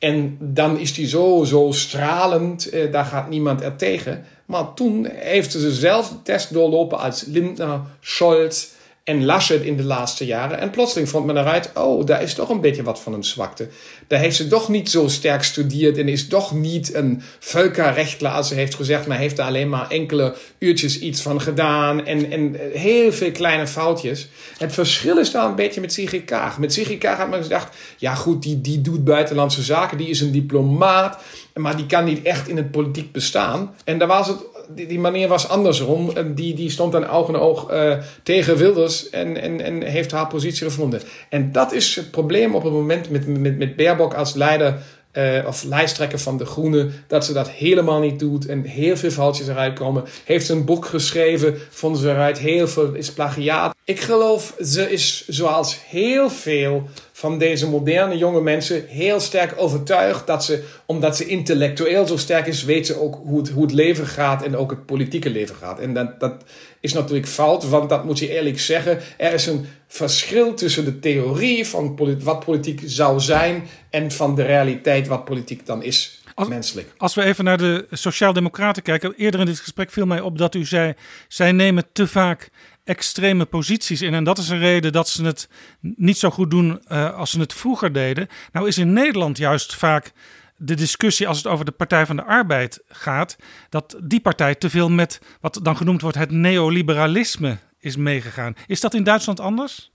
[0.00, 4.24] En dan is die zo, zo stralend, eh, daar gaat niemand er tegen.
[4.46, 8.66] Maar toen heeft ze zelf de test doorlopen als Lindner, Scholz
[9.10, 10.58] en Laschet in de laatste jaren.
[10.58, 13.68] En plotseling vond men eruit, oh, daar is toch een beetje wat van een zwakte.
[14.06, 18.48] Daar heeft ze toch niet zo sterk gestudeerd en is toch niet een völkerrechtler, als
[18.48, 22.56] ze heeft gezegd, maar heeft daar alleen maar enkele uurtjes iets van gedaan en, en
[22.72, 24.28] heel veel kleine foutjes.
[24.58, 26.58] Het verschil is daar een beetje met Sigrid Kaag.
[26.58, 30.20] Met Sigrid Kaag had men gedacht, ja goed, die, die doet buitenlandse zaken, die is
[30.20, 31.22] een diplomaat,
[31.54, 33.74] maar die kan niet echt in het politiek bestaan.
[33.84, 34.38] En daar was het
[34.74, 36.10] die, die manier was andersom.
[36.10, 40.26] En Die, die stond dan oog oog eh, tegen Wilders en, en, en heeft haar
[40.26, 41.00] positie gevonden.
[41.28, 45.44] En dat is het probleem op het moment met, met, met Baerbock als leider eh,
[45.46, 49.48] of lijsttrekker van de Groenen, dat ze dat helemaal niet doet en heel veel foutjes
[49.48, 50.04] eruit komen.
[50.24, 53.74] Heeft een boek geschreven, vonden ze eruit, heel veel is plagiaat.
[53.84, 56.88] Ik geloof, ze is zoals heel veel
[57.20, 62.46] van deze moderne jonge mensen heel sterk overtuigd dat ze, omdat ze intellectueel zo sterk
[62.46, 65.56] is, weet ze ook hoe het, hoe het leven gaat en ook het politieke leven
[65.56, 65.78] gaat.
[65.80, 66.44] En dat, dat
[66.80, 68.98] is natuurlijk fout, want dat moet je eerlijk zeggen.
[69.16, 74.42] Er is een verschil tussen de theorie van wat politiek zou zijn en van de
[74.42, 76.88] realiteit wat politiek dan is, Als- menselijk.
[76.96, 79.14] Als we even naar de Sociaaldemocraten kijken.
[79.16, 80.94] Eerder in dit gesprek viel mij op dat u zei.
[81.28, 82.50] zij nemen te vaak
[82.90, 84.14] extreme posities in.
[84.14, 85.48] En dat is een reden dat ze het
[85.80, 88.28] niet zo goed doen uh, als ze het vroeger deden.
[88.52, 90.12] Nou is in Nederland juist vaak
[90.56, 93.36] de discussie als het over de Partij van de Arbeid gaat,
[93.68, 98.56] dat die partij te veel met wat dan genoemd wordt het neoliberalisme is meegegaan.
[98.66, 99.90] Is dat in Duitsland anders?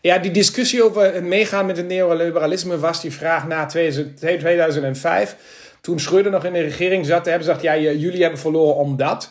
[0.00, 5.36] Ja, die discussie over het meegaan met het neoliberalisme was die vraag na 2005.
[5.80, 9.30] Toen Schröder nog in de regering zat, hebben ze gezegd: ja, jullie hebben verloren omdat.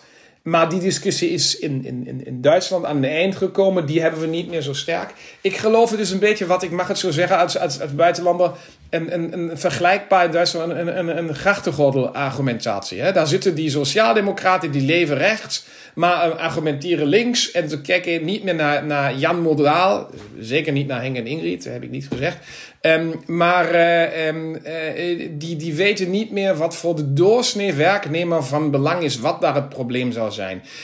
[0.50, 3.86] Maar die discussie is in, in, in Duitsland aan het eind gekomen.
[3.86, 5.14] Die hebben we niet meer zo sterk.
[5.42, 7.96] Ik geloof het is een beetje wat, ik mag het zo zeggen als, als, als
[7.96, 8.52] buitenlander,
[8.90, 13.02] een, een, een vergelijkbaar in Duitsland een, een, een grachtengordel argumentatie.
[13.02, 13.12] Hè?
[13.12, 15.66] Daar zitten die sociaaldemocraten die leven rechts,
[15.96, 17.52] maar uh, argumenteren links.
[17.52, 20.10] En ze kijken niet meer naar, naar Jan Modaal,
[20.40, 22.38] zeker niet naar Henk en Ingrid, dat heb ik niet gezegd.
[22.82, 28.44] Um, maar uh, um, uh, die, die weten niet meer wat voor de doorsnee werknemer
[28.44, 30.39] van belang is, wat daar het probleem zou zijn.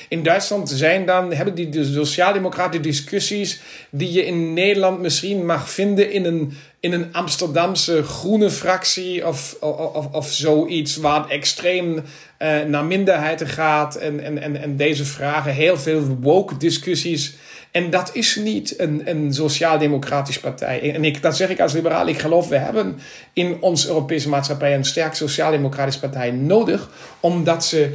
[0.08, 3.60] In Duitsland zijn dan, hebben die de sociaaldemocraten discussies
[3.90, 9.58] die je in Nederland misschien mag vinden in een, in een Amsterdamse groene fractie of,
[9.60, 15.06] of, of zoiets waar het extreem uh, naar minderheden gaat en, en, en, en deze
[15.06, 17.36] vragen heel veel woke discussies
[17.76, 20.94] en dat is niet een, een sociaal-democratisch partij.
[20.94, 22.08] En ik, dat zeg ik als liberaal.
[22.08, 23.00] Ik geloof, we hebben
[23.34, 26.90] in onze Europese maatschappij een sterk sociaal-democratisch partij nodig.
[27.20, 27.94] Omdat ze,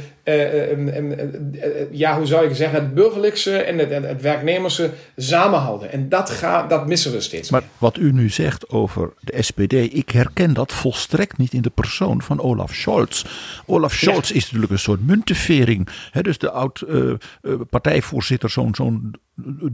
[1.91, 5.91] ja, hoe zou ik zeggen, het burgerlijkse en het, het werknemerse samenhouden.
[5.91, 7.49] En dat, gaat, dat missen we steeds.
[7.49, 11.69] Maar wat u nu zegt over de SPD, ik herken dat volstrekt niet in de
[11.69, 13.25] persoon van Olaf Scholz.
[13.65, 14.35] Olaf Scholz ja.
[14.35, 15.87] is natuurlijk een soort muntevering.
[16.11, 19.15] Hè, dus de oud-partijvoorzitter, zo'n zo'n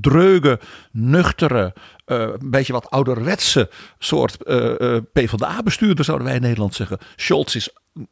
[0.01, 0.59] dreuge,
[0.91, 1.73] nuchtere,
[2.05, 3.69] uh, een beetje wat ouderwetse
[3.99, 6.97] soort uh, PvdA-bestuurder, zouden wij in Nederland zeggen.
[7.15, 7.69] Scholz is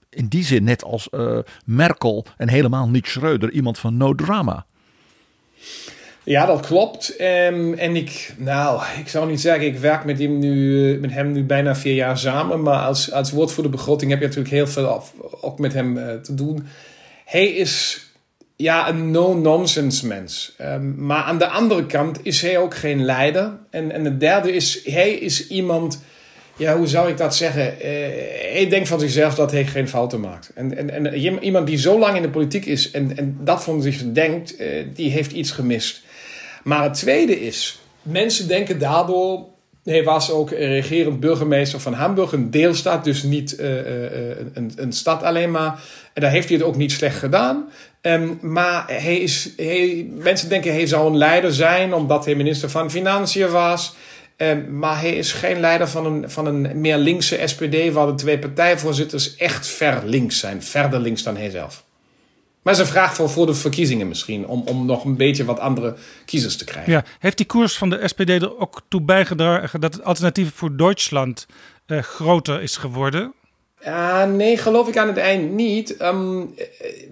[0.09, 1.09] in die zin net als
[1.65, 4.65] Merkel en helemaal niet Schreuder iemand van no drama.
[6.23, 7.21] Ja, dat klopt.
[7.21, 11.47] Um, en ik, nou, ik zou niet zeggen, ik werk met hem nu, met hem
[11.47, 12.61] bijna vier jaar samen.
[12.61, 15.03] Maar als, als woordvoerder begroting heb je natuurlijk heel veel
[15.41, 16.67] ook met hem te doen.
[17.25, 18.05] Hij is
[18.55, 20.55] ja, een no-nonsense mens.
[20.61, 23.57] Um, maar aan de andere kant is hij ook geen leider.
[23.69, 26.01] En, en het derde is, hij is iemand,
[26.57, 27.73] ja, hoe zou ik dat zeggen?
[27.77, 27.81] Uh,
[28.51, 30.51] hij denkt van zichzelf dat hij geen fouten maakt.
[30.55, 33.81] En, en, en iemand die zo lang in de politiek is en, en dat van
[33.81, 36.01] zich denkt, uh, die heeft iets gemist.
[36.63, 39.45] Maar het tweede is, mensen denken daardoor
[39.85, 43.75] hij was ook regerend burgemeester van Hamburg, een deelstaat, dus niet uh,
[44.53, 45.79] een, een, stad alleen maar.
[46.13, 47.69] En daar heeft hij het ook niet slecht gedaan.
[48.01, 52.69] Um, maar hij is, hij, mensen denken hij zou een leider zijn omdat hij minister
[52.69, 53.95] van Financiën was.
[54.37, 58.15] Um, maar hij is geen leider van een, van een meer linkse SPD, waar de
[58.15, 60.63] twee partijvoorzitters echt ver links zijn.
[60.63, 61.83] Verder links dan hij zelf.
[62.61, 65.45] Maar het is een vraag voor, voor de verkiezingen misschien, om, om nog een beetje
[65.45, 65.95] wat andere
[66.25, 66.91] kiezers te krijgen.
[66.91, 70.77] Ja, heeft die koers van de SPD er ook toe bijgedragen dat het alternatief voor
[70.77, 71.45] Duitsland
[71.87, 73.33] uh, groter is geworden?
[73.87, 76.01] Uh, nee, geloof ik aan het eind niet.
[76.01, 76.55] Um,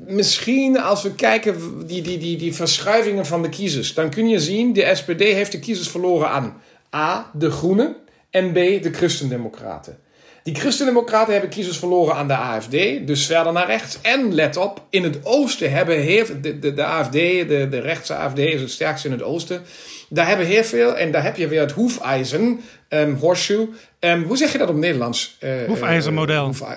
[0.08, 4.40] misschien als we kijken die, die, die, die verschuivingen van de kiezers, dan kun je
[4.40, 6.62] zien de SPD heeft de kiezers verloren aan
[6.96, 7.96] A, de Groenen
[8.30, 9.98] en B, de Christendemocraten.
[10.44, 12.72] Die Christendemocraten hebben kiezers verloren aan de AFD,
[13.08, 14.00] dus verder naar rechts.
[14.02, 18.16] En let op, in het oosten hebben heel, de, de, de AFD, de, de rechtse
[18.16, 19.62] AFD is het sterkste in het oosten.
[20.10, 23.68] Daar hebben heel veel, en daar heb je weer het hoefijzen, um, horseshoe.
[24.00, 25.38] Um, hoe zeg je dat op Nederlands?
[25.44, 26.54] Uh, Hoefijzermodel.
[26.62, 26.72] Uh,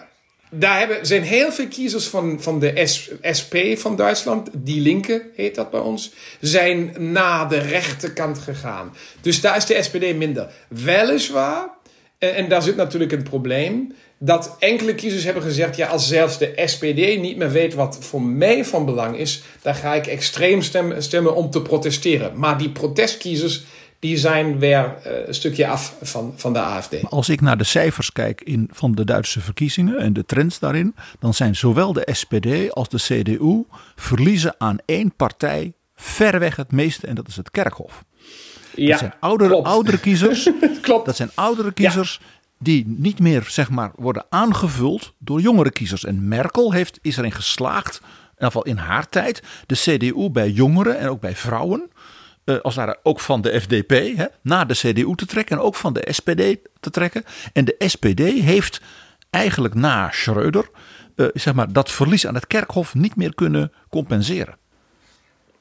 [0.51, 2.86] daar hebben, zijn heel veel kiezers van, van de
[3.39, 8.94] SP van Duitsland, die linker heet dat bij ons, zijn naar de rechterkant gegaan.
[9.20, 10.52] Dus daar is de SPD minder.
[10.68, 11.68] Weliswaar
[12.18, 13.94] en, en, daar zit natuurlijk een probleem.
[14.18, 18.23] Dat enkele kiezers hebben gezegd: ja, als zelfs de SPD niet meer weet wat voor
[18.23, 22.39] mij van belang is, dan ga ik extreem stemmen, stemmen om te protesteren.
[22.39, 23.64] Maar die protestkiezers
[23.98, 26.94] die zijn weer uh, een stukje af van, van de AFD.
[27.02, 30.94] Als ik naar de cijfers kijk in, van de Duitse verkiezingen en de trends daarin,
[31.18, 33.64] dan zijn zowel de SPD als de CDU
[33.97, 38.05] verliezen aan één partij verreweg het meeste en dat is het Kerkhof.
[38.74, 40.51] Ja, dat zijn oudere, oudere kiezers.
[40.81, 41.06] klopt.
[41.06, 42.27] Dat zijn oudere kiezers ja.
[42.59, 46.05] die niet meer zeg maar, worden aangevuld door jongere kiezers.
[46.05, 50.51] En Merkel heeft, is erin geslaagd, in ieder geval in haar tijd, de CDU bij
[50.51, 51.90] jongeren en ook bij vrouwen.
[52.47, 55.74] Uh, als het ook van de FDP hè, naar de CDU te trekken en ook
[55.74, 57.24] van de SPD te trekken.
[57.52, 58.81] En de SPD heeft
[59.31, 60.68] eigenlijk na Schreuder
[61.16, 64.56] uh, zeg maar, dat verlies aan het kerkhof niet meer kunnen compenseren.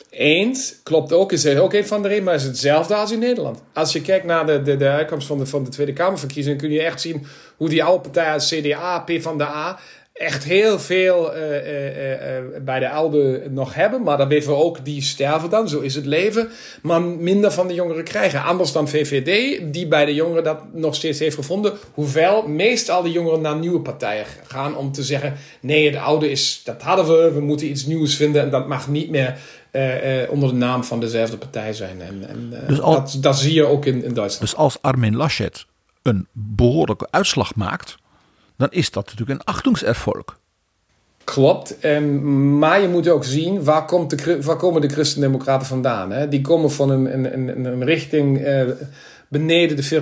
[0.09, 3.63] Eens, klopt ook, is ook een van de reden, maar is hetzelfde als in Nederland.
[3.73, 6.71] Als je kijkt naar de, de, de uitkomst van de, van de Tweede Kamerverkiezingen, kun
[6.71, 7.25] je echt zien
[7.57, 9.79] hoe die oude partijen CDA, P van de A,
[10.15, 14.03] echt heel veel eh, eh, eh, bij de oude nog hebben.
[14.03, 15.69] Maar dan weten we ook, die sterven dan.
[15.69, 16.49] Zo is het leven.
[16.81, 18.43] Maar minder van de jongeren krijgen.
[18.43, 21.73] Anders dan VVD, die bij de jongeren dat nog steeds heeft gevonden.
[21.93, 25.33] Hoewel meestal de jongeren naar nieuwe partijen gaan om te zeggen...
[25.61, 27.31] nee, het oude is, dat hadden we.
[27.31, 28.41] We moeten iets nieuws vinden.
[28.41, 29.37] En dat mag niet meer
[30.29, 32.01] onder de naam van dezelfde partij zijn.
[32.01, 34.39] En, en dus dat, dat zie je ook in, in Duitsland.
[34.39, 35.65] Dus als Armin Laschet
[36.01, 37.97] een behoorlijke uitslag maakt
[38.57, 40.39] dan is dat natuurlijk een achtingserfolg.
[41.23, 46.11] Klopt, um, maar je moet ook zien waar, komt de, waar komen de christendemocraten vandaan.
[46.11, 46.27] Hè?
[46.27, 48.61] Die komen van een, een, een, richting uh,
[49.39, 50.01] beneden de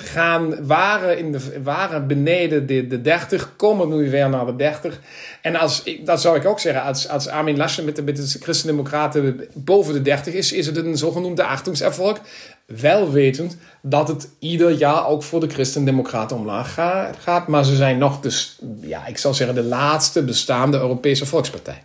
[0.00, 4.56] 40%, gaan, waren, in de, waren beneden de, de 30, komen nu weer naar de
[4.56, 5.00] 30.
[5.42, 9.48] En als, dat zou ik ook zeggen, als, als Armin Laschet met de, met de
[9.54, 12.20] boven de 30 is, is het een zogenoemde achtingserfolg.
[12.66, 16.74] Wel wetend dat het ieder jaar ook voor de Christendemocraten omlaag
[17.18, 17.46] gaat.
[17.46, 21.82] Maar ze zijn nog, dus, ja, ik zal zeggen, de laatste bestaande Europese volkspartij.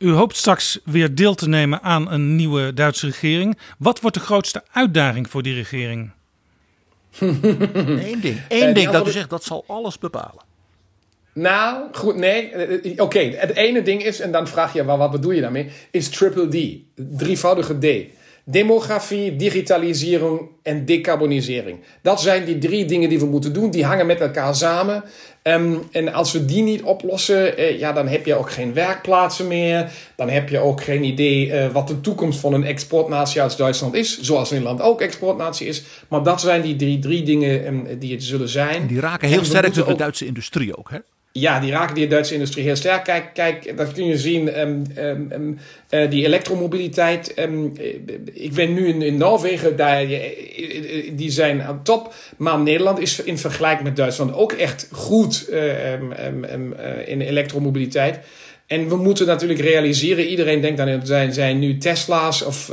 [0.00, 3.58] U hoopt straks weer deel te nemen aan een nieuwe Duitse regering.
[3.78, 6.10] Wat wordt de grootste uitdaging voor die regering?
[7.18, 10.42] Eén ding, Eén ding dat u zegt, dat zal alles bepalen.
[11.32, 12.50] Nou, goed, nee.
[12.50, 15.70] Eh, eh, oké, het ene ding is, en dan vraag je, wat bedoel je daarmee?
[15.90, 18.18] Is triple D, drievoudige D.
[18.44, 21.78] Demografie, digitalisering en decarbonisering.
[22.02, 23.70] Dat zijn die drie dingen die we moeten doen.
[23.70, 25.04] Die hangen met elkaar samen.
[25.42, 29.46] Ehm, en als we die niet oplossen, eh, ja, dan heb je ook geen werkplaatsen
[29.46, 29.92] meer.
[30.16, 33.94] Dan heb je ook geen idee eh, wat de toekomst van een exportnatie als Duitsland
[33.94, 34.20] is.
[34.20, 35.82] Zoals Nederland ook exportnatie is.
[36.08, 38.86] Maar dat zijn die drie, drie dingen um, die het zullen zijn.
[38.86, 40.98] Die raken heel sterk de Duitse industrie ook, hè?
[41.32, 43.04] Ja, die raken die Duitse industrie heel sterk.
[43.04, 44.60] Kijk, kijk dat kun je zien.
[44.60, 45.58] Um,
[45.90, 47.32] uh, die elektromobiliteit.
[47.38, 47.72] Um,
[48.32, 50.06] ik ben nu in, in Noorwegen, daar,
[51.12, 52.14] die zijn aan top.
[52.36, 55.48] Maar Nederland is in vergelijking met Duitsland ook echt goed
[57.06, 58.18] in elektromobiliteit.
[58.66, 62.72] En we moeten natuurlijk realiseren, iedereen denkt dan, zijn, zijn nu Tesla's of,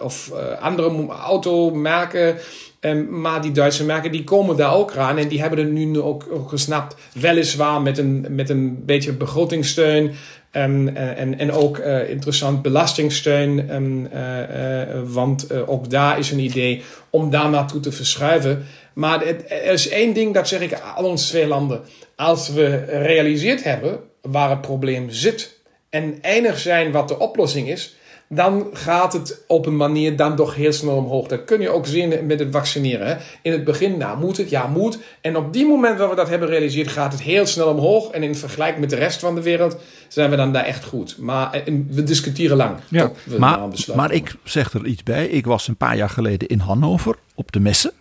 [0.00, 2.36] of andere automerken
[2.80, 6.00] Um, maar die Duitse merken die komen daar ook aan en die hebben er nu
[6.00, 6.96] ook, ook gesnapt.
[7.12, 10.14] Weliswaar met een, met een beetje begrotingssteun
[10.52, 13.74] um, en, en ook uh, interessant belastingsteun.
[13.74, 18.64] Um, uh, want ook daar is een idee om daar naartoe te verschuiven.
[18.92, 21.80] Maar het, er is één ding, dat zeg ik aan ons twee landen.
[22.16, 25.60] Als we realiseerd hebben waar het probleem zit
[25.90, 27.96] en enig zijn wat de oplossing is,
[28.28, 31.26] dan gaat het op een manier dan toch heel snel omhoog.
[31.26, 33.06] Dat kun je ook zien met het vaccineren.
[33.06, 33.16] Hè?
[33.42, 34.98] In het begin, nou moet het, ja moet.
[35.20, 38.10] En op die moment waar we dat hebben gerealiseerd, gaat het heel snel omhoog.
[38.10, 39.76] En in vergelijking met de rest van de wereld
[40.08, 41.18] zijn we dan daar echt goed.
[41.18, 42.76] Maar eh, we discussiëren lang.
[42.88, 43.60] Ja, maar,
[43.94, 45.26] maar ik zeg er iets bij.
[45.26, 47.92] Ik was een paar jaar geleden in Hannover op de messen.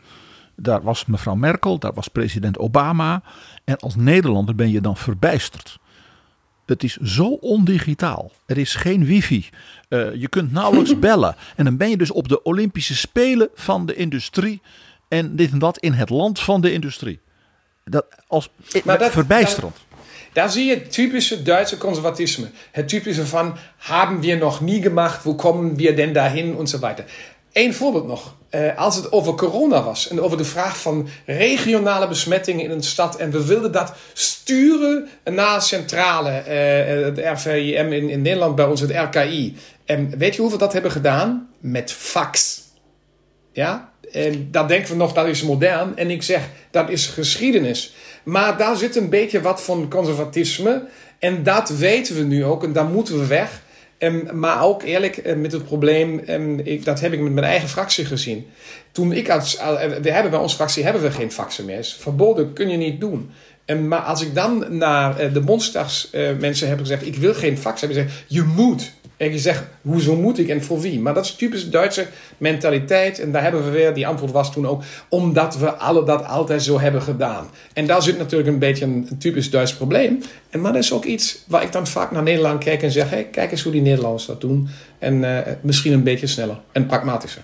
[0.55, 3.21] Daar was mevrouw Merkel, daar was president Obama.
[3.63, 5.79] En als Nederlander ben je dan verbijsterd.
[6.67, 8.31] Het is zo ondigitaal.
[8.45, 9.49] Er is geen wifi.
[9.89, 11.35] Uh, je kunt nauwelijks bellen.
[11.55, 14.61] En dan ben je dus op de Olympische Spelen van de industrie.
[15.07, 17.19] En dit en dat in het land van de industrie.
[17.83, 18.49] Dat, als,
[18.83, 19.75] maar dat, verbijsterend.
[20.33, 22.49] Daar zie je het typische Duitse conservatisme.
[22.71, 26.79] Het typische van, hebben we nog nie gemacht, wo kommen wir denn dahin en zo
[26.79, 27.05] weiter.
[27.57, 28.35] Eén voorbeeld nog.
[28.51, 32.83] Uh, als het over corona was en over de vraag van regionale besmettingen in een
[32.83, 33.15] stad.
[33.15, 38.91] En we wilden dat sturen naar centrale, het RVIM in, in Nederland, bij ons het
[38.91, 39.57] RKI.
[39.85, 41.49] En weet je hoeveel dat hebben gedaan?
[41.59, 42.61] Met fax.
[43.51, 43.91] Ja?
[44.11, 45.97] En dan denken we nog, dat is modern.
[45.97, 47.95] En ik zeg, dat is geschiedenis.
[48.23, 50.83] Maar daar zit een beetje wat van conservatisme.
[51.19, 52.63] En dat weten we nu ook.
[52.63, 53.61] En daar moeten we weg.
[53.99, 56.19] Um, maar ook eerlijk uh, met het probleem,
[56.63, 58.47] ik, dat heb ik met mijn eigen fractie gezien.
[58.91, 61.95] Toen ik als, uh, we hebben bij onze fractie hebben we geen faxen meer.
[61.99, 63.31] Verboden, kun je niet doen.
[63.65, 67.81] Um, maar als ik dan naar uh, de Bondsdagsmensen heb gezegd, ik wil geen fax,
[67.81, 68.91] hebben ze gezegd, je moet.
[69.17, 70.99] En je zegt, hoezo moet ik en voor wie?
[70.99, 72.07] Maar dat is typisch Duitse
[72.37, 73.19] mentaliteit.
[73.19, 76.63] En daar hebben we weer, die antwoord was toen ook, omdat we alle dat altijd
[76.63, 77.49] zo hebben gedaan.
[77.73, 80.21] En daar zit natuurlijk een beetje een, typisch Duits probleem.
[80.49, 83.09] En, maar dat is ook iets waar ik dan vaak naar Nederland kijk en zeg,
[83.09, 84.67] hey, kijk eens hoe die Nederlanders dat doen.
[84.99, 87.43] En uh, misschien een beetje sneller en pragmatischer.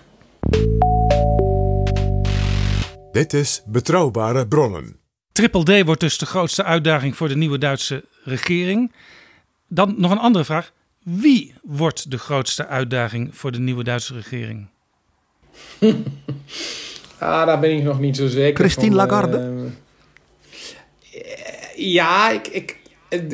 [3.12, 4.96] Dit is Betrouwbare Bronnen.
[5.32, 8.92] Triple D wordt dus de grootste uitdaging voor de nieuwe Duitse regering.
[9.68, 10.72] Dan nog een andere vraag.
[11.04, 14.66] Wie wordt de grootste uitdaging voor de nieuwe Duitse regering?
[17.18, 19.38] ah, daar ben ik nog niet zo zeker Christine Lagarde?
[19.38, 19.70] Uh,
[21.76, 22.76] ja, ik, ik,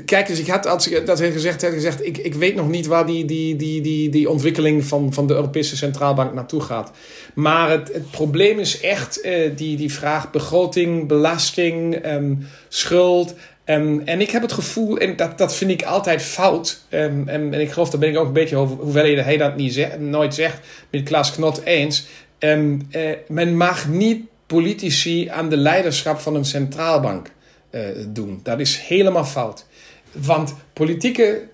[0.05, 2.69] kijk eens, ik had, als ik dat heeft gezegd, had gezegd ik, ik weet nog
[2.69, 6.91] niet waar die, die, die, die, die ontwikkeling van, van de Europese Centraalbank naartoe gaat.
[7.35, 13.35] Maar het, het probleem is echt uh, die, die vraag begroting, belasting, um, schuld.
[13.71, 16.81] Um, en ik heb het gevoel, en dat, dat vind ik altijd fout.
[16.91, 19.57] Um, en, en, ik geloof, daar ben ik ook een beetje over, hoewel hij dat
[19.57, 20.59] niet zegt, nooit zegt,
[20.91, 22.07] met Klaas Knot eens.
[22.39, 27.31] Um, uh, men mag niet politici aan de leiderschap van een centraalbank
[27.71, 28.41] uh, doen.
[28.43, 29.67] Dat is helemaal fout.
[30.13, 31.49] Want politieke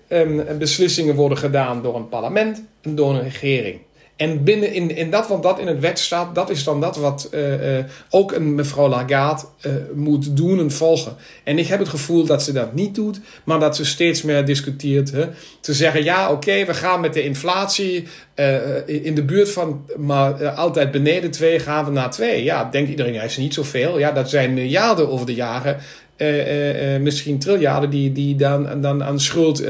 [0.57, 3.79] beslissingen worden gedaan door een parlement en door een regering.
[4.17, 6.97] En binnen in, in dat wat dat in het wet staat, dat is dan dat
[6.97, 7.77] wat uh,
[8.09, 11.15] ook een mevrouw Lagarde uh, moet doen en volgen.
[11.43, 14.45] En ik heb het gevoel dat ze dat niet doet, maar dat ze steeds meer
[14.45, 15.11] discuteert.
[15.11, 15.25] Hè?
[15.59, 18.07] Te zeggen, ja oké, we gaan met de inflatie
[18.85, 22.43] in de buurt van, maar altijd beneden 2 gaan we naar 2.
[22.43, 23.99] Ja, denkt iedereen, ja, is niet zoveel.
[23.99, 25.77] Ja, dat zijn miljarden over de jaren.
[26.17, 29.65] Uh, uh, misschien triljarden die, die dan, dan aan schuld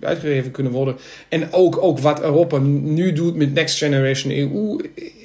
[0.00, 0.96] uitgegeven kunnen worden.
[1.28, 4.76] En ook, ook wat Europa nu doet met Next Generation EU,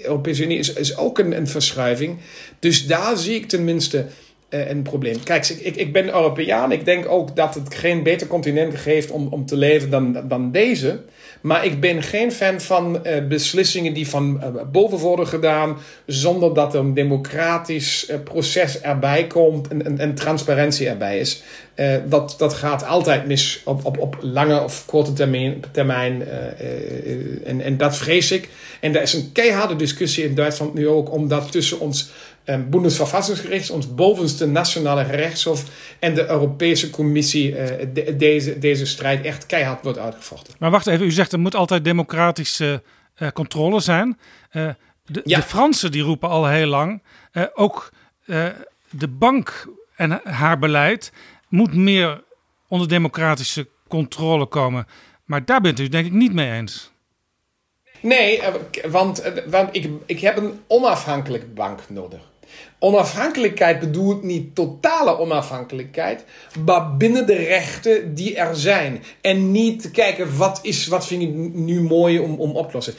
[0.04, 2.18] Europese Unie, is, is ook een, een verschuiving.
[2.60, 4.06] Dus daar zie ik tenminste
[4.50, 5.24] een probleem.
[5.24, 6.72] Kijk, ik, ik ben Europeaan.
[6.72, 10.52] Ik denk ook dat het geen beter continent geeft om, om te leven dan, dan
[10.52, 11.00] deze.
[11.42, 15.78] Maar ik ben geen fan van uh, beslissingen die van uh, boven worden gedaan.
[16.06, 21.44] zonder dat er een democratisch uh, proces erbij komt en, en, en, transparantie erbij is.
[22.06, 25.64] Dat, dat gaat altijd mis op, op, op lange of korte termijn.
[25.72, 26.28] termijn
[27.46, 28.50] en, en dat vrees ik.
[28.80, 32.12] En er is een keiharde discussie in Duitsland nu ook, omdat tussen ons
[32.46, 35.64] um, Bundesverfassungsgericht, ons bovenste nationale gerechtshof
[36.00, 37.56] en de Europese Commissie
[37.94, 40.54] de, deze, deze strijd echt keihard wordt uitgevochten.
[40.60, 42.82] Maar wacht even, u zegt er moet altijd democratische
[43.34, 44.18] controle zijn.
[44.52, 45.38] De, ja.
[45.38, 47.02] de, Fransen die roepen al heel lang,
[47.54, 47.92] ook
[48.90, 51.12] de bank en haar beleid
[51.50, 52.24] moet meer
[52.68, 54.88] onder democratische controle komen.
[55.26, 56.92] Maar daar bent u denk ik niet mee eens.
[58.02, 58.42] Nee,
[58.88, 62.20] want, want ik, ik heb een onafhankelijke bank nodig.
[62.80, 66.26] Onafhankelijkheid bedoelt niet totale onafhankelijkheid,
[66.66, 69.04] maar binnen de rechten die er zijn.
[69.22, 72.94] En niet kijken wat, is, wat vind ik nu mooi om, om op te lossen.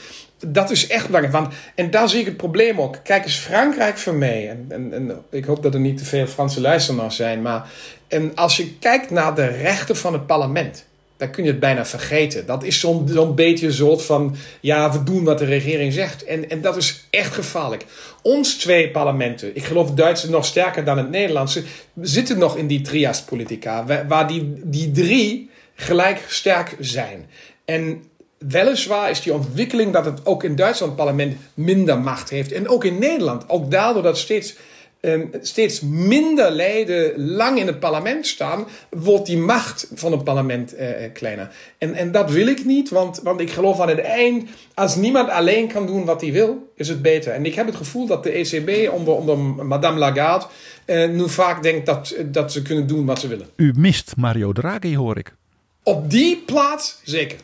[0.46, 1.34] Dat is echt belangrijk.
[1.34, 2.96] Want, en daar zie ik het probleem ook.
[3.02, 4.48] Kijk eens, Frankrijk voor mij.
[4.48, 7.42] En, en, ik hoop dat er niet te veel Franse luisteraars zijn.
[7.42, 7.70] Maar
[8.08, 10.84] en als je kijkt naar de rechten van het parlement
[11.20, 12.46] dan kun je het bijna vergeten.
[12.46, 16.24] Dat is zo'n zo'n beetje een soort van, ja, we doen wat de regering zegt.
[16.24, 17.84] En, en dat is echt gevaarlijk.
[18.22, 21.62] Ons twee parlementen, ik geloof het Duitse nog sterker dan het Nederlandse,
[22.00, 27.26] zitten nog in die trias politica, waar die, die drie gelijk sterk zijn.
[27.64, 28.02] En
[28.48, 32.52] weliswaar is die ontwikkeling dat het ook in Duitsland parlement minder macht heeft.
[32.52, 33.48] En ook in Nederland.
[33.48, 34.56] Ook daardoor dat steeds
[35.00, 40.74] um, steeds minder leden lang in het parlement staan, wordt die macht van het parlement
[40.74, 41.50] uh, kleiner.
[41.78, 45.28] En, en dat wil ik niet, want, want ik geloof aan het eind, als niemand
[45.28, 47.32] alleen kan doen wat hij wil, is het beter.
[47.32, 50.46] En ik heb het gevoel dat de ECB onder, onder Madame Lagarde
[50.86, 53.46] uh, nu vaak denkt dat, dat ze kunnen doen wat ze willen.
[53.56, 55.34] U mist Mario Draghi, hoor ik.
[55.82, 57.38] Op die plaats zeker.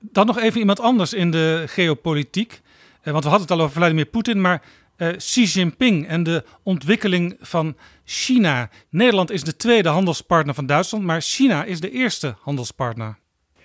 [0.00, 2.60] Dan nog even iemand anders in de geopolitiek.
[3.02, 4.62] Want we hadden het al over Vladimir Poetin, maar
[4.96, 8.68] uh, Xi Jinping en de ontwikkeling van China.
[8.90, 13.16] Nederland is de tweede handelspartner van Duitsland, maar China is de eerste handelspartner.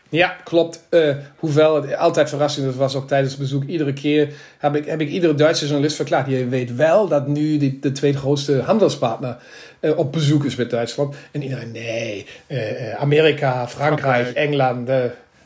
[0.10, 0.88] Ja, klopt.
[0.90, 3.64] Uh, hoewel het altijd verrassend was, ook tijdens het bezoek.
[3.64, 6.28] Iedere keer heb ik, heb ik iedere Duitse journalist verklaard.
[6.28, 9.38] Je weet wel dat nu de, de tweede grootste handelspartner
[9.82, 11.16] uh, op bezoek is met Duitsland.
[11.32, 12.26] En iedereen, nee,
[12.98, 14.36] Amerika, Frankrijk, Frankrijk.
[14.36, 14.90] Engeland,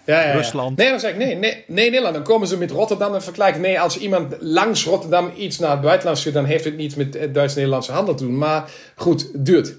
[0.05, 0.77] ja, ja, Rusland.
[0.77, 2.13] Nee, dan zeg ik nee, nee, nee, Nederland.
[2.13, 3.61] Dan komen ze met Rotterdam en vergelijken.
[3.61, 7.33] Nee, als iemand langs Rotterdam iets naar het buitenland stuurt, dan heeft het niets met
[7.33, 8.37] Duits-Nederlandse handel te doen.
[8.37, 9.73] Maar goed, duurt.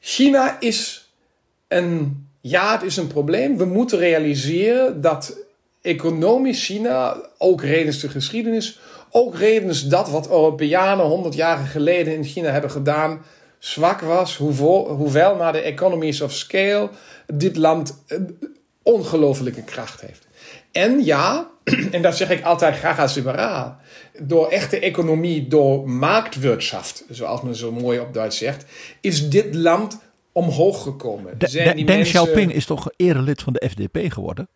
[0.00, 1.08] China is
[1.68, 2.22] een.
[2.40, 3.56] Ja, het is een probleem.
[3.56, 5.36] We moeten realiseren dat
[5.82, 8.80] economisch China, ook redens de geschiedenis,
[9.10, 13.24] ook redens dat wat Europeanen 100 jaar geleden in China hebben gedaan,
[13.58, 14.36] zwak was.
[14.36, 16.88] Hoeveel, hoewel naar de economies of scale
[17.26, 18.04] dit land
[18.84, 20.26] ongelofelijke kracht heeft.
[20.72, 21.50] En ja,
[21.90, 23.76] en dat zeg ik altijd graag als liberaal,
[24.18, 28.64] door echte economie, door marktwirtschaft, zoals men zo mooi op Duits zegt,
[29.00, 29.98] is dit land
[30.32, 31.38] omhoog gekomen.
[31.38, 32.04] De, de, Deng mensen...
[32.04, 34.48] Xiaoping is toch erelid van de FDP geworden?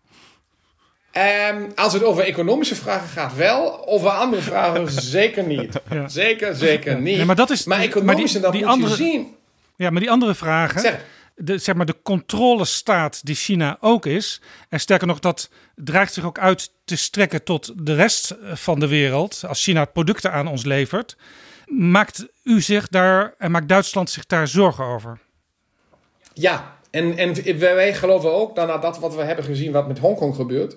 [1.52, 3.86] Um, als het over economische vragen gaat, wel.
[3.86, 4.88] Over andere vragen
[5.18, 5.80] zeker niet.
[5.90, 6.08] Ja.
[6.08, 7.16] Zeker, zeker niet.
[7.16, 9.34] Nee, maar dat is, maar economisch, maar die, die andere, zien.
[9.76, 10.80] Ja, maar die andere vragen.
[10.80, 11.04] Zeg,
[11.38, 14.40] de, zeg maar, de controlestaat die China ook is.
[14.68, 18.88] En sterker nog, dat dreigt zich ook uit te strekken tot de rest van de
[18.88, 19.42] wereld.
[19.46, 21.16] Als China producten aan ons levert.
[21.66, 25.18] Maakt u zich daar en maakt Duitsland zich daar zorgen over?
[26.32, 30.34] Ja, en, en wij geloven ook, dat dat wat we hebben gezien wat met Hongkong
[30.34, 30.76] gebeurt,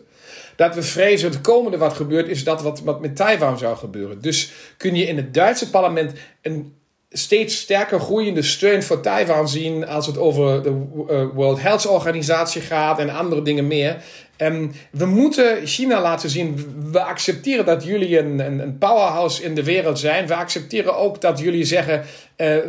[0.56, 4.22] dat we vrezen het komende wat gebeurt is dat wat, wat met Taiwan zou gebeuren.
[4.22, 6.76] Dus kun je in het Duitse parlement een
[7.12, 10.70] steeds sterker groeiende steun voor Taiwan zien als het over de
[11.10, 13.98] uh, World Health Organisatie gaat en andere dingen meer.
[14.38, 19.64] Um, we moeten China laten zien, we accepteren dat jullie een, een, powerhouse in de
[19.64, 20.28] wereld zijn.
[20.28, 22.06] We accepteren ook dat jullie zeggen, uh,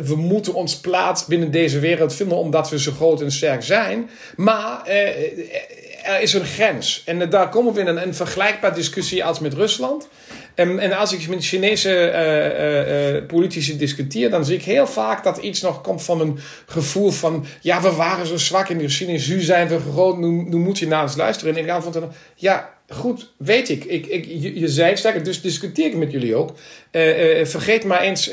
[0.01, 4.09] we moeten ons plaats binnen deze wereld vinden omdat we zo groot en sterk zijn.
[4.35, 4.93] Maar uh,
[6.03, 7.03] er is een grens.
[7.05, 10.07] En daar komen we in een, een vergelijkbare discussie als met Rusland.
[10.55, 15.23] En, en als ik met Chinese uh, uh, politici discuteer, dan zie ik heel vaak
[15.23, 18.83] dat iets nog komt van een gevoel van: ja, we waren zo zwak in de
[18.83, 21.55] geschiedenis, nu zijn we groot, nu, nu moet je naar ons luisteren.
[21.55, 23.83] En ik antwoord dan: ja, goed, weet ik.
[23.83, 26.53] ik, ik je, je zei sterker, dus discuteer ik met jullie ook.
[27.43, 28.31] vergeet maar eens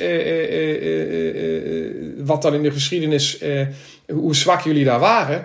[2.16, 3.42] wat dan in de geschiedenis,
[4.12, 5.44] hoe zwak jullie daar waren.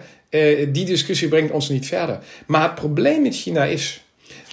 [0.71, 2.19] die discussie brengt ons niet verder.
[2.45, 4.04] Maar het probleem met China is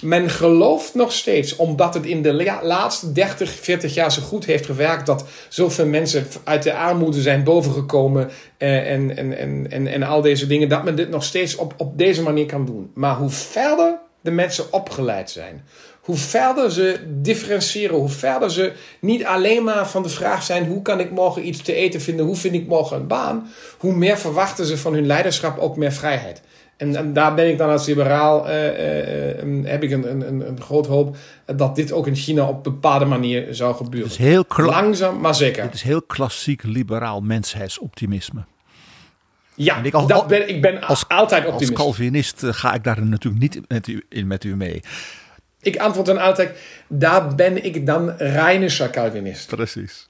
[0.03, 4.65] men gelooft nog steeds, omdat het in de laatste 30, 40 jaar zo goed heeft
[4.65, 10.03] gewerkt, dat zoveel mensen uit de armoede zijn bovengekomen eh, en, en, en, en, en
[10.03, 12.91] al deze dingen, dat men dit nog steeds op, op deze manier kan doen.
[12.93, 15.63] Maar hoe verder de mensen opgeleid zijn,
[16.01, 20.81] hoe verder ze differentiëren, hoe verder ze niet alleen maar van de vraag zijn: hoe
[20.81, 24.17] kan ik morgen iets te eten vinden, hoe vind ik morgen een baan, hoe meer
[24.17, 26.41] verwachten ze van hun leiderschap ook meer vrijheid.
[26.83, 30.87] En, daar ben ik dan als liberaal, uh, uh, heb ik een, een, een groot
[30.87, 31.15] hoop
[31.45, 34.09] dat dit ook in China op een bepaalde manier zou gebeuren.
[34.09, 35.63] Het is heel Langzaam, maar zeker.
[35.63, 38.45] Het is heel klassiek liberaal mensheidsoptimisme.
[39.55, 41.69] Ja, ik, als, dat ben, ik ben als, altijd optimist.
[41.69, 44.81] Als Calvinist ga ik daar natuurlijk niet met u, in met u mee.
[45.61, 46.57] Ik antwoord dan altijd,
[46.87, 49.47] daar ben ik dan Rheinischer Calvinist.
[49.47, 50.07] Precies.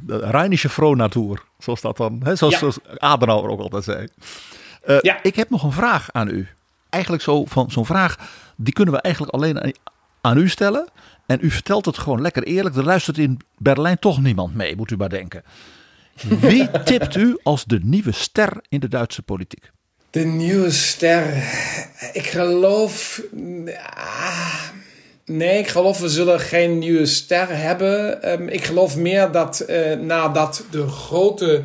[0.00, 2.36] De Rheinische Frohnatuur, zoals dat dan, hè?
[2.36, 4.08] Zoals, zoals Adenauer ook altijd zei.
[4.86, 5.22] Uh, ja.
[5.22, 6.48] Ik heb nog een vraag aan u.
[6.90, 8.16] Eigenlijk zo van zo'n vraag,
[8.56, 9.74] die kunnen we eigenlijk alleen
[10.20, 10.88] aan, u stellen.
[11.26, 12.76] En u vertelt het gewoon lekker eerlijk.
[12.76, 15.42] Er luistert in Berlijn toch niemand mee, moet u maar denken.
[16.40, 19.70] Wie tipt u als de nieuwe ster in de Duitse politiek?
[20.10, 21.26] De nieuwe ster.
[22.12, 23.22] Ik geloof.
[25.24, 28.30] Nee, ik geloof we zullen geen nieuwe ster hebben.
[28.32, 31.62] Um, ik geloof meer dat uh, nadat de grote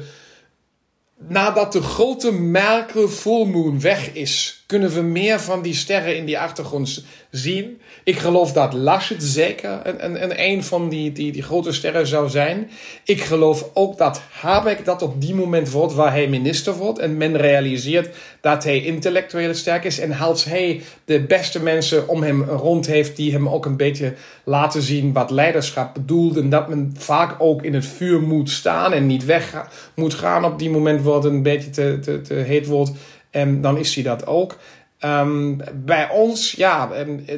[1.18, 6.26] nadat de grote merken full moon weg is, kunnen we meer van die sterren in
[6.26, 7.82] die achtergrond zien.
[8.04, 12.30] Ik geloof dat Laschet zeker een, een, een, van die, die, die grote sterren zou
[12.30, 12.70] zijn.
[13.04, 17.00] Ik geloof ook dat Habeck dat op die moment wordt waar hij minister wordt.
[17.00, 20.00] En men realiseert dat hij intellectueel sterk is.
[20.00, 24.14] En als hij de beste mensen om hem rond heeft die hem ook een beetje
[24.44, 26.38] laten zien wat leiderschap bedoelt.
[26.38, 30.46] En dat men vaak ook in het vuur moet staan en niet weg moet gaan
[30.46, 32.92] op die moment wordt een beetje te, te, te heet wordt.
[33.38, 34.58] En dan is hij dat ook.
[35.06, 36.90] Um, bij ons, ja,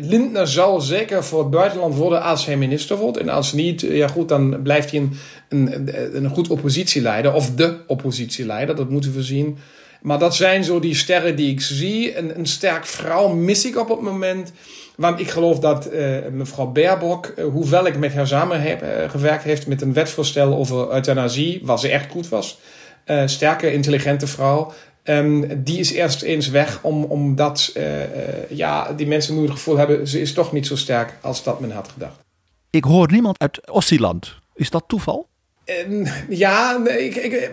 [0.01, 3.17] Lindner zal zeker voor het buitenland worden als hij minister wordt.
[3.17, 5.17] En als niet, ja goed, dan blijft hij een,
[5.49, 7.33] een, een goed oppositieleider.
[7.33, 9.57] Of de oppositieleider, dat moeten we zien.
[10.01, 12.17] Maar dat zijn zo die sterren die ik zie.
[12.17, 14.51] Een, een sterk vrouw mis ik op het moment.
[14.95, 19.09] Want ik geloof dat uh, mevrouw Baerbock, uh, hoewel ik met haar samen heb uh,
[19.09, 22.59] gewerkt heeft met een wetsvoorstel over euthanasie, waar ze echt goed was.
[23.25, 24.73] sterke, intelligente vrouw.
[25.03, 28.07] Um, die is eerst eens weg om, omdat uh, uh,
[28.49, 30.07] ja, die mensen nu het gevoel hebben...
[30.07, 32.19] ze is toch niet zo sterk als dat men had gedacht.
[32.69, 34.35] Ik hoor niemand uit Ossiland.
[34.55, 35.27] Is dat toeval?
[35.65, 37.51] Um, ja, nee, ik, ik,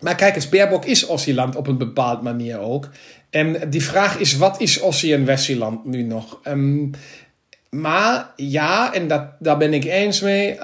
[0.00, 2.88] maar kijk eens, Baerbock is Ossiland op een bepaalde manier ook.
[3.30, 6.40] En die vraag is, wat is Ossie en Wessiland nu nog?
[6.44, 6.90] Um,
[7.70, 10.60] maar ja, en dat, daar ben ik eens mee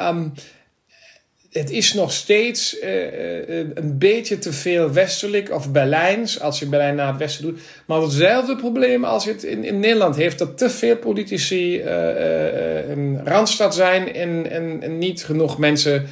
[1.54, 6.94] het is nog steeds uh, een beetje te veel westelijk of Berlijns, als je Berlijn
[6.94, 7.60] naar het westen doet.
[7.86, 12.88] Maar hetzelfde probleem als je het in, in Nederland heeft, dat te veel politici uh,
[12.88, 16.06] een randstad zijn en, en, en niet genoeg mensen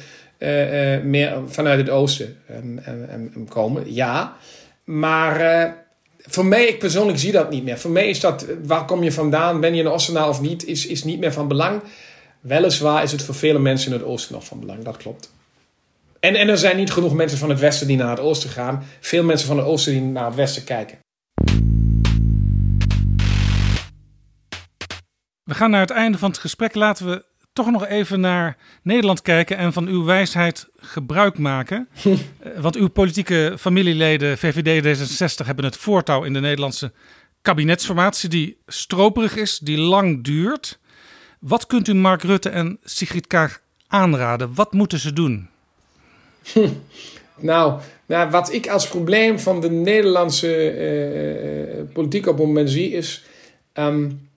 [1.03, 3.93] meer vanuit het oosten um, komen.
[3.93, 4.37] Ja,
[4.83, 5.75] maar
[6.17, 7.77] voor mij, ik persoonlijk zie dat niet meer.
[7.77, 10.87] Voor mij is dat, waar kom je vandaan, ben je een Oostenaar of niet, is,
[10.87, 11.81] is niet meer van belang.
[12.43, 15.33] Weliswaar is het voor vele mensen in het oosten nog van belang, dat klopt.
[16.19, 18.83] En, en er zijn niet genoeg mensen van het westen die naar het oosten gaan.
[18.99, 20.97] Veel mensen van het oosten die naar het westen kijken.
[25.43, 26.75] We gaan naar het einde van het gesprek.
[26.75, 31.87] Laten we toch nog even naar Nederland kijken en van uw wijsheid gebruik maken.
[32.43, 36.91] Eh, want uw politieke familieleden, VVD D66, hebben het voortouw in de Nederlandse
[37.41, 40.79] kabinetsformatie, die stroperig is, die lang duurt.
[41.43, 44.53] Wat kunt u Mark Rutte en Sigrid Kaag aanraden?
[44.53, 45.49] Wat moeten ze doen?
[47.37, 50.75] nou, nou, wat ik als probleem van de Nederlandse
[51.77, 53.23] uh, politiek op het moment zie is...
[53.73, 54.29] Um,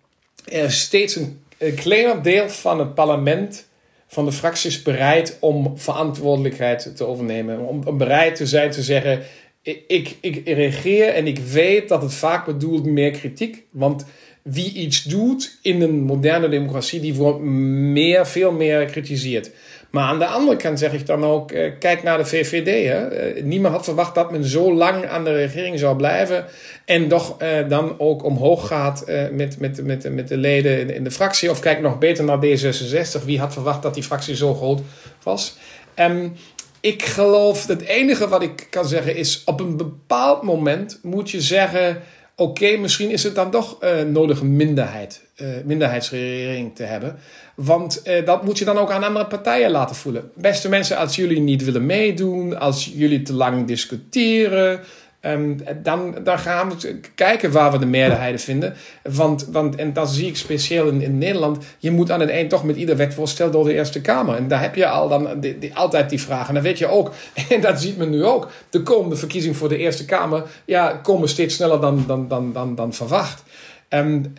[0.45, 3.67] er steeds een, een kleiner deel van het parlement
[4.07, 7.61] van de fracties bereid om verantwoordelijkheid te overnemen.
[7.61, 9.23] Om, bereid te zijn te zeggen:
[9.63, 13.65] ik, ik, ik reageer en ik weet dat het vaak bedoelt meer kritiek.
[13.71, 14.05] Want
[14.47, 19.51] wie iets doet in een moderne democratie, die wordt meer, veel meer kritiseerd.
[19.91, 22.87] Maar aan de andere kant zeg ik dan ook, eh, kijk naar de VVD.
[22.87, 23.09] Hè.
[23.09, 26.45] Eh, niemand had verwacht dat men zo lang aan de regering zou blijven.
[26.85, 31.05] En toch eh, dan ook omhoog gaat eh, met, met, met, met de leden in,
[31.05, 31.51] de fractie.
[31.51, 33.25] Of kijk nog beter naar D66.
[33.25, 34.81] Wie had verwacht dat die fractie zo groot
[35.23, 35.57] was?
[35.99, 36.33] Um,
[36.81, 41.41] ik geloof, het enige wat ik kan zeggen is, op een bepaald moment moet je
[41.41, 42.03] zeggen
[42.37, 47.17] oké, misschien is het dan toch uh, nodig een minderheid, uh, minderheidsregering te hebben.
[47.55, 50.31] Want uh, dat moet je dan ook aan andere partijen laten voelen.
[50.35, 54.81] Beste mensen, als jullie niet willen meedoen, als jullie te lang discussiëren,
[55.27, 58.75] Um, dan, gaan we kijken waar we de meerderheden vinden.
[59.03, 61.65] Want, want, en dat zie ik speciaal in, in Nederland.
[61.79, 64.37] Je moet aan het eind toch met ieder wetvoorstel door de Eerste Kamer.
[64.37, 66.49] En daar heb je al dan die, altijd die vragen.
[66.49, 67.13] En dan weet je ook,
[67.51, 68.51] en dat ziet men nu ook.
[68.71, 72.75] De komende verkiezingen voor de Eerste Kamer ja, komen steeds sneller dan, dan, dan, dan,
[72.75, 73.43] dan verwacht.
[73.89, 74.35] Um,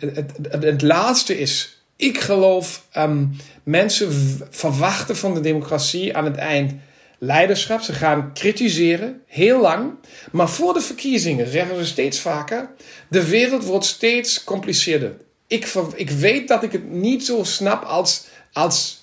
[0.48, 4.12] het, laatste is, ik geloof, um, mensen
[4.50, 6.72] verwachten van de democratie aan het eind
[7.18, 7.80] leiderschap.
[7.80, 9.92] Ze gaan kritiseren, heel lang.
[10.32, 12.70] Maar voor de verkiezingen zeggen ze steeds vaker:
[13.08, 15.16] de wereld wordt steeds compliceerder.
[15.46, 19.02] Ik, ik weet dat ik het niet zo snap als, als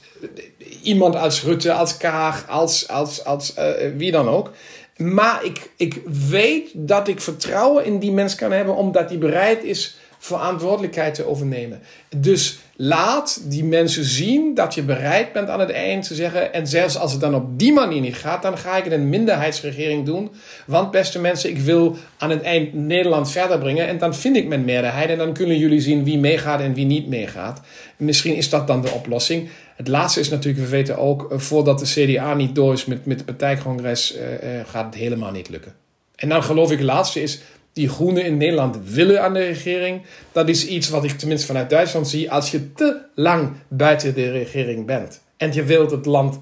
[0.84, 4.52] iemand als Rutte, als Kaag, als, als, als uh, wie dan ook.
[4.98, 9.64] Maar ik, ik weet dat ik vertrouwen in die mens kan hebben, omdat hij bereid
[9.64, 11.82] is verantwoordelijkheid te overnemen.
[12.16, 16.54] Dus laat die mensen zien dat je bereid bent aan het eind te zeggen.
[16.54, 19.10] En zelfs als het dan op die manier niet gaat, dan ga ik het een
[19.10, 20.32] minderheidsregering doen.
[20.66, 23.88] Want beste mensen, ik wil aan het eind Nederland verder brengen.
[23.88, 25.10] En dan vind ik mijn meerderheid.
[25.10, 27.62] En dan kunnen jullie zien wie meegaat en wie niet meegaat.
[27.98, 29.50] Misschien is dat dan de oplossing.
[29.76, 33.06] Het laatste is natuurlijk, we weten ook, eh, voordat de CDA niet door is met,
[33.06, 35.74] met het partijcongres, uh, uh, gaat het helemaal niet lukken.
[36.16, 37.40] En dan geloof ik, het laatste is,
[37.76, 40.02] die groenen in Nederland willen aan de regering.
[40.32, 42.32] Dat is iets wat ik tenminste vanuit Duitsland zie.
[42.32, 46.40] Als je te lang buiten de regering bent en je wilt het land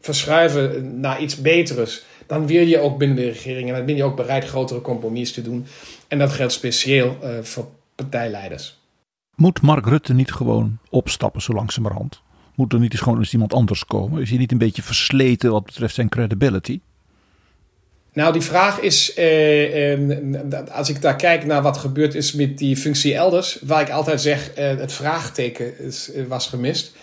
[0.00, 4.04] verschuiven naar iets beters, dan wil je ook binnen de regering en dan ben je
[4.04, 5.66] ook bereid grotere compromissen te doen.
[6.08, 8.78] En dat geldt speciaal uh, voor partijleiders.
[9.34, 12.22] Moet Mark Rutte niet gewoon opstappen zo langzamerhand?
[12.54, 14.22] Moet er niet eens gewoon eens iemand anders komen?
[14.22, 16.80] Is hij niet een beetje versleten wat betreft zijn credibility?
[18.18, 20.00] Nou, die vraag is, eh, eh,
[20.72, 24.20] als ik daar kijk naar wat gebeurd is met die functie elders, waar ik altijd
[24.20, 26.96] zeg, eh, het vraagteken is, eh, was gemist.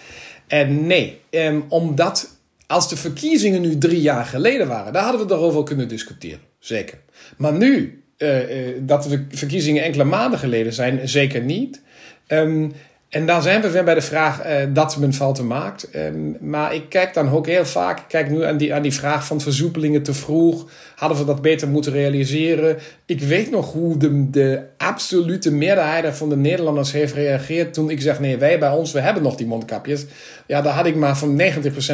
[0.48, 2.38] En nee, ehm, omdat
[2.68, 6.98] als de verkiezingen nu drie jaar geleden waren, daar hadden we daarover kunnen discussiëren, zeker.
[7.38, 11.82] Maar nu, eh, eh, dat de verkiezingen enkele maanden geleden zijn, zeker niet.
[12.28, 12.74] Um,
[13.16, 15.88] en dan zijn we weer bij de vraag uh, dat men fouten maakt.
[15.96, 18.94] Um, maar ik kijk dan ook heel vaak, ik kijk nu aan die, aan die
[18.94, 20.70] vraag van versoepelingen te vroeg.
[20.96, 22.78] Hadden we dat beter moeten realiseren?
[23.06, 28.02] Ik weet nog hoe de, de absolute meerderheid van de Nederlanders heeft gereageerd toen ik
[28.02, 30.06] zeg, nee, wij bij ons, we hebben nog die mondkapjes.
[30.48, 31.44] Ja, daar had ik maar van 90%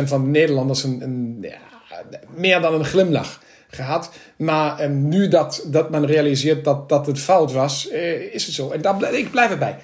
[0.04, 2.04] van de Nederlanders een, een ja,
[2.36, 4.12] meer dan een glimlach gehad.
[4.36, 8.56] Maar um, nu dat, dat men realiseert dat, dat het fout was, uh, is het
[8.56, 8.70] zo.
[8.70, 9.78] En daar, ik blijf erbij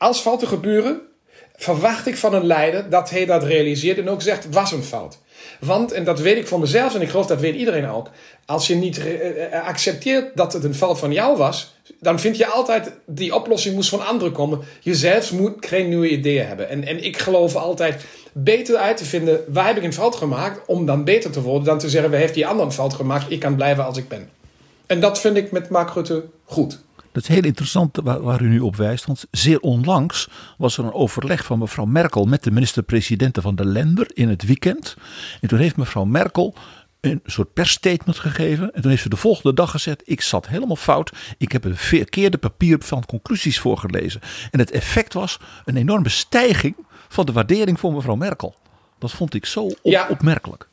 [0.00, 1.00] als fouten gebeuren,
[1.56, 5.18] verwacht ik van een leider dat hij dat realiseert en ook zegt, was een fout.
[5.60, 8.10] Want, en dat weet ik van mezelf en ik geloof dat weet iedereen ook,
[8.46, 12.36] als je niet eh, eh, accepteert dat het een fout van jou was, dan vind
[12.36, 14.60] je altijd die oplossing moest van anderen komen.
[14.80, 16.68] Je zelfs moet geen nieuwe ideeën hebben.
[16.68, 20.60] En, en ik geloof altijd beter uit te vinden, waar heb ik een fout gemaakt,
[20.66, 23.30] om dan beter te worden, dan te zeggen, we heeft die ander een fout gemaakt,
[23.30, 24.30] ik kan blijven als ik ben.
[24.86, 26.80] En dat vind ik met Mark Rutte goed.
[27.12, 29.06] Dat is heel interessant waar, waar, u nu op wijst.
[29.06, 30.28] Want zeer onlangs
[30.58, 34.42] was er een overleg van mevrouw Merkel met de minister-presidenten van de lender in het
[34.42, 34.96] weekend.
[35.40, 36.54] En toen heeft mevrouw Merkel
[37.00, 38.74] een soort persstatement gegeven.
[38.74, 41.12] En toen heeft ze de volgende dag gezegd: Ik zat helemaal fout.
[41.38, 44.20] Ik heb een verkeerde papier van conclusies voorgelezen.
[44.50, 46.76] En het effect was een enorme stijging
[47.08, 48.54] van de waardering voor mevrouw Merkel.
[48.98, 50.06] Dat vond ik zo op, ja.
[50.08, 50.68] opmerkelijk.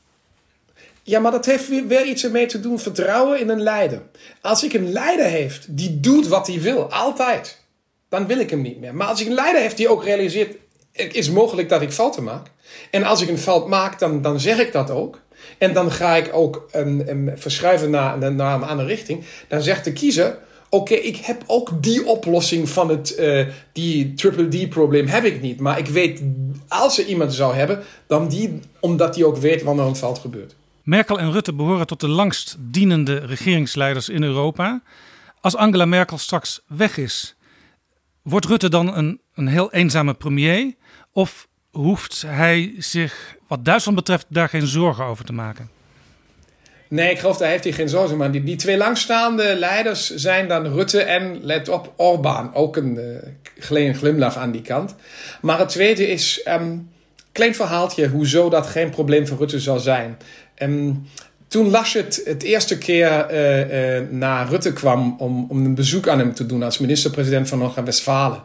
[1.08, 2.80] Ja, maar dat heeft weer, iets ermee te doen.
[2.80, 4.02] Vertrouwen in een leider.
[4.42, 7.62] Als ik een leider heeft die doet wat hij wil, altijd,
[8.10, 8.96] dan wil ik hem niet meer.
[8.96, 10.56] Maar als ik een leider heeft die ook realiseert,
[10.92, 12.48] het is mogelijk dat ik fouten maak.
[12.92, 15.22] En als ik een fout maak, dan, dan zeg ik dat ook.
[15.58, 19.24] En dan ga ik ook een, een verschuiven naar, naar een andere richting.
[19.48, 20.38] Dan zegt de kiezer,
[20.70, 25.60] oké, ik heb ook die oplossing van het uh, die triple D-probleem heb ik niet.
[25.60, 26.22] Maar ik weet,
[26.68, 30.56] als er iemand zou hebben, dan die, omdat die ook weet wanneer een fout gebeurt.
[30.88, 34.82] Merkel en Rutte behoren tot de langst dienende regeringsleiders in Europa.
[35.42, 37.36] Als Angela Merkel straks weg is,
[38.22, 40.74] wordt Rutte dan een, een heel eenzame premier?
[41.12, 45.70] Of hoeft hij zich, wat Duitsland betreft, daar geen zorgen over te maken.
[46.88, 50.48] Nee, ik geloof daar heeft hij geen zorgen maar Die, die twee langstaande leiders zijn
[50.48, 52.54] dan Rutte en, let op, Orbán.
[52.54, 53.00] Ook een
[53.60, 54.96] uh, glimlach aan die kant.
[55.42, 56.90] Maar het tweede is, um,
[57.32, 60.18] klein verhaaltje, hoezo dat geen probleem voor Rutte zal zijn.
[60.62, 61.08] Um,
[61.48, 66.20] toen Laschet het eerste keer uh, uh, naar Rutte kwam om, om een bezoek aan
[66.20, 68.44] hem te doen als minister-president van Noord-Westfalen,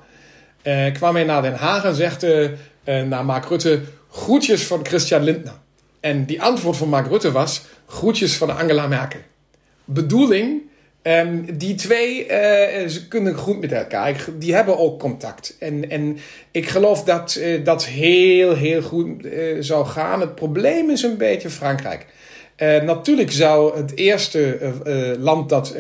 [0.63, 3.81] uh, kwam hij naar Den Haag en zegde naar Mark Rutte:
[4.11, 5.55] groetjes van Christian Lindner.
[6.01, 9.21] En die antwoord van Mark Rutte was: groetjes van Angela Merkel.
[9.85, 10.63] Bedoeling,
[11.03, 12.29] um, die twee uh,
[12.89, 14.25] ze kunnen goed met elkaar.
[14.39, 15.57] Die hebben ook contact.
[15.59, 16.19] En, en
[16.51, 20.21] ik geloof dat uh, dat heel, heel goed uh, zou gaan.
[20.21, 22.07] Het probleem is een beetje Frankrijk.
[22.85, 24.59] natuurlijk zou het eerste
[25.19, 25.75] land dat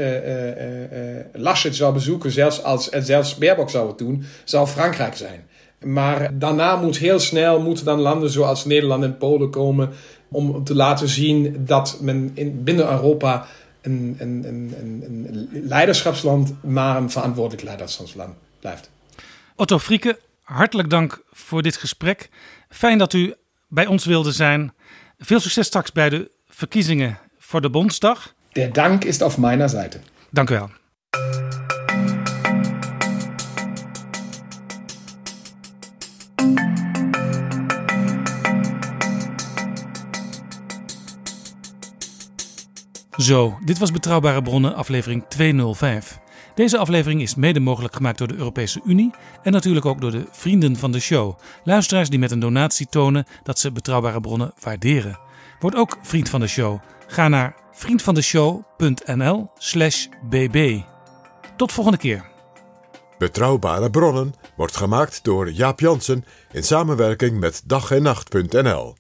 [1.32, 5.46] Laschet zou bezoeken, zelfs als zelfs Baerbock zou het doen, zou Frankrijk zijn.
[5.84, 9.90] Maar daarna moet heel snel moeten dan landen zoals Nederland en Polen komen
[10.28, 13.46] om te laten zien dat men in, binnen Europa
[13.82, 18.90] een, een, een, een, leiderschapsland, maar een verantwoordelijk leiderschapsland blijft.
[19.56, 22.28] Otto Frieke, hartelijk dank voor dit gesprek.
[22.68, 23.34] Fijn dat u
[23.68, 24.72] bij ons wilde zijn.
[25.18, 28.34] Veel succes straks bij de verkiezingen voor de Bondsdag.
[28.52, 29.98] De dank is op mijn zijde.
[30.30, 30.70] Dank u wel.
[43.16, 46.20] Zo, dit was Betrouwbare Bronnen, aflevering 205.
[46.54, 49.10] Deze aflevering is mede mogelijk gemaakt door de Europese Unie
[49.42, 51.38] en natuurlijk ook door de vrienden van de show.
[51.64, 55.18] Luisteraars die met een donatie tonen dat ze Betrouwbare Bronnen waarderen.
[55.60, 56.78] Word ook vriend van de show.
[57.06, 60.80] Ga naar vriendvandeshow.nl/slash bb.
[61.56, 62.30] Tot volgende keer.
[63.18, 68.94] Betrouwbare Bronnen wordt gemaakt door Jaap Jansen in samenwerking met dag en nacht.nl.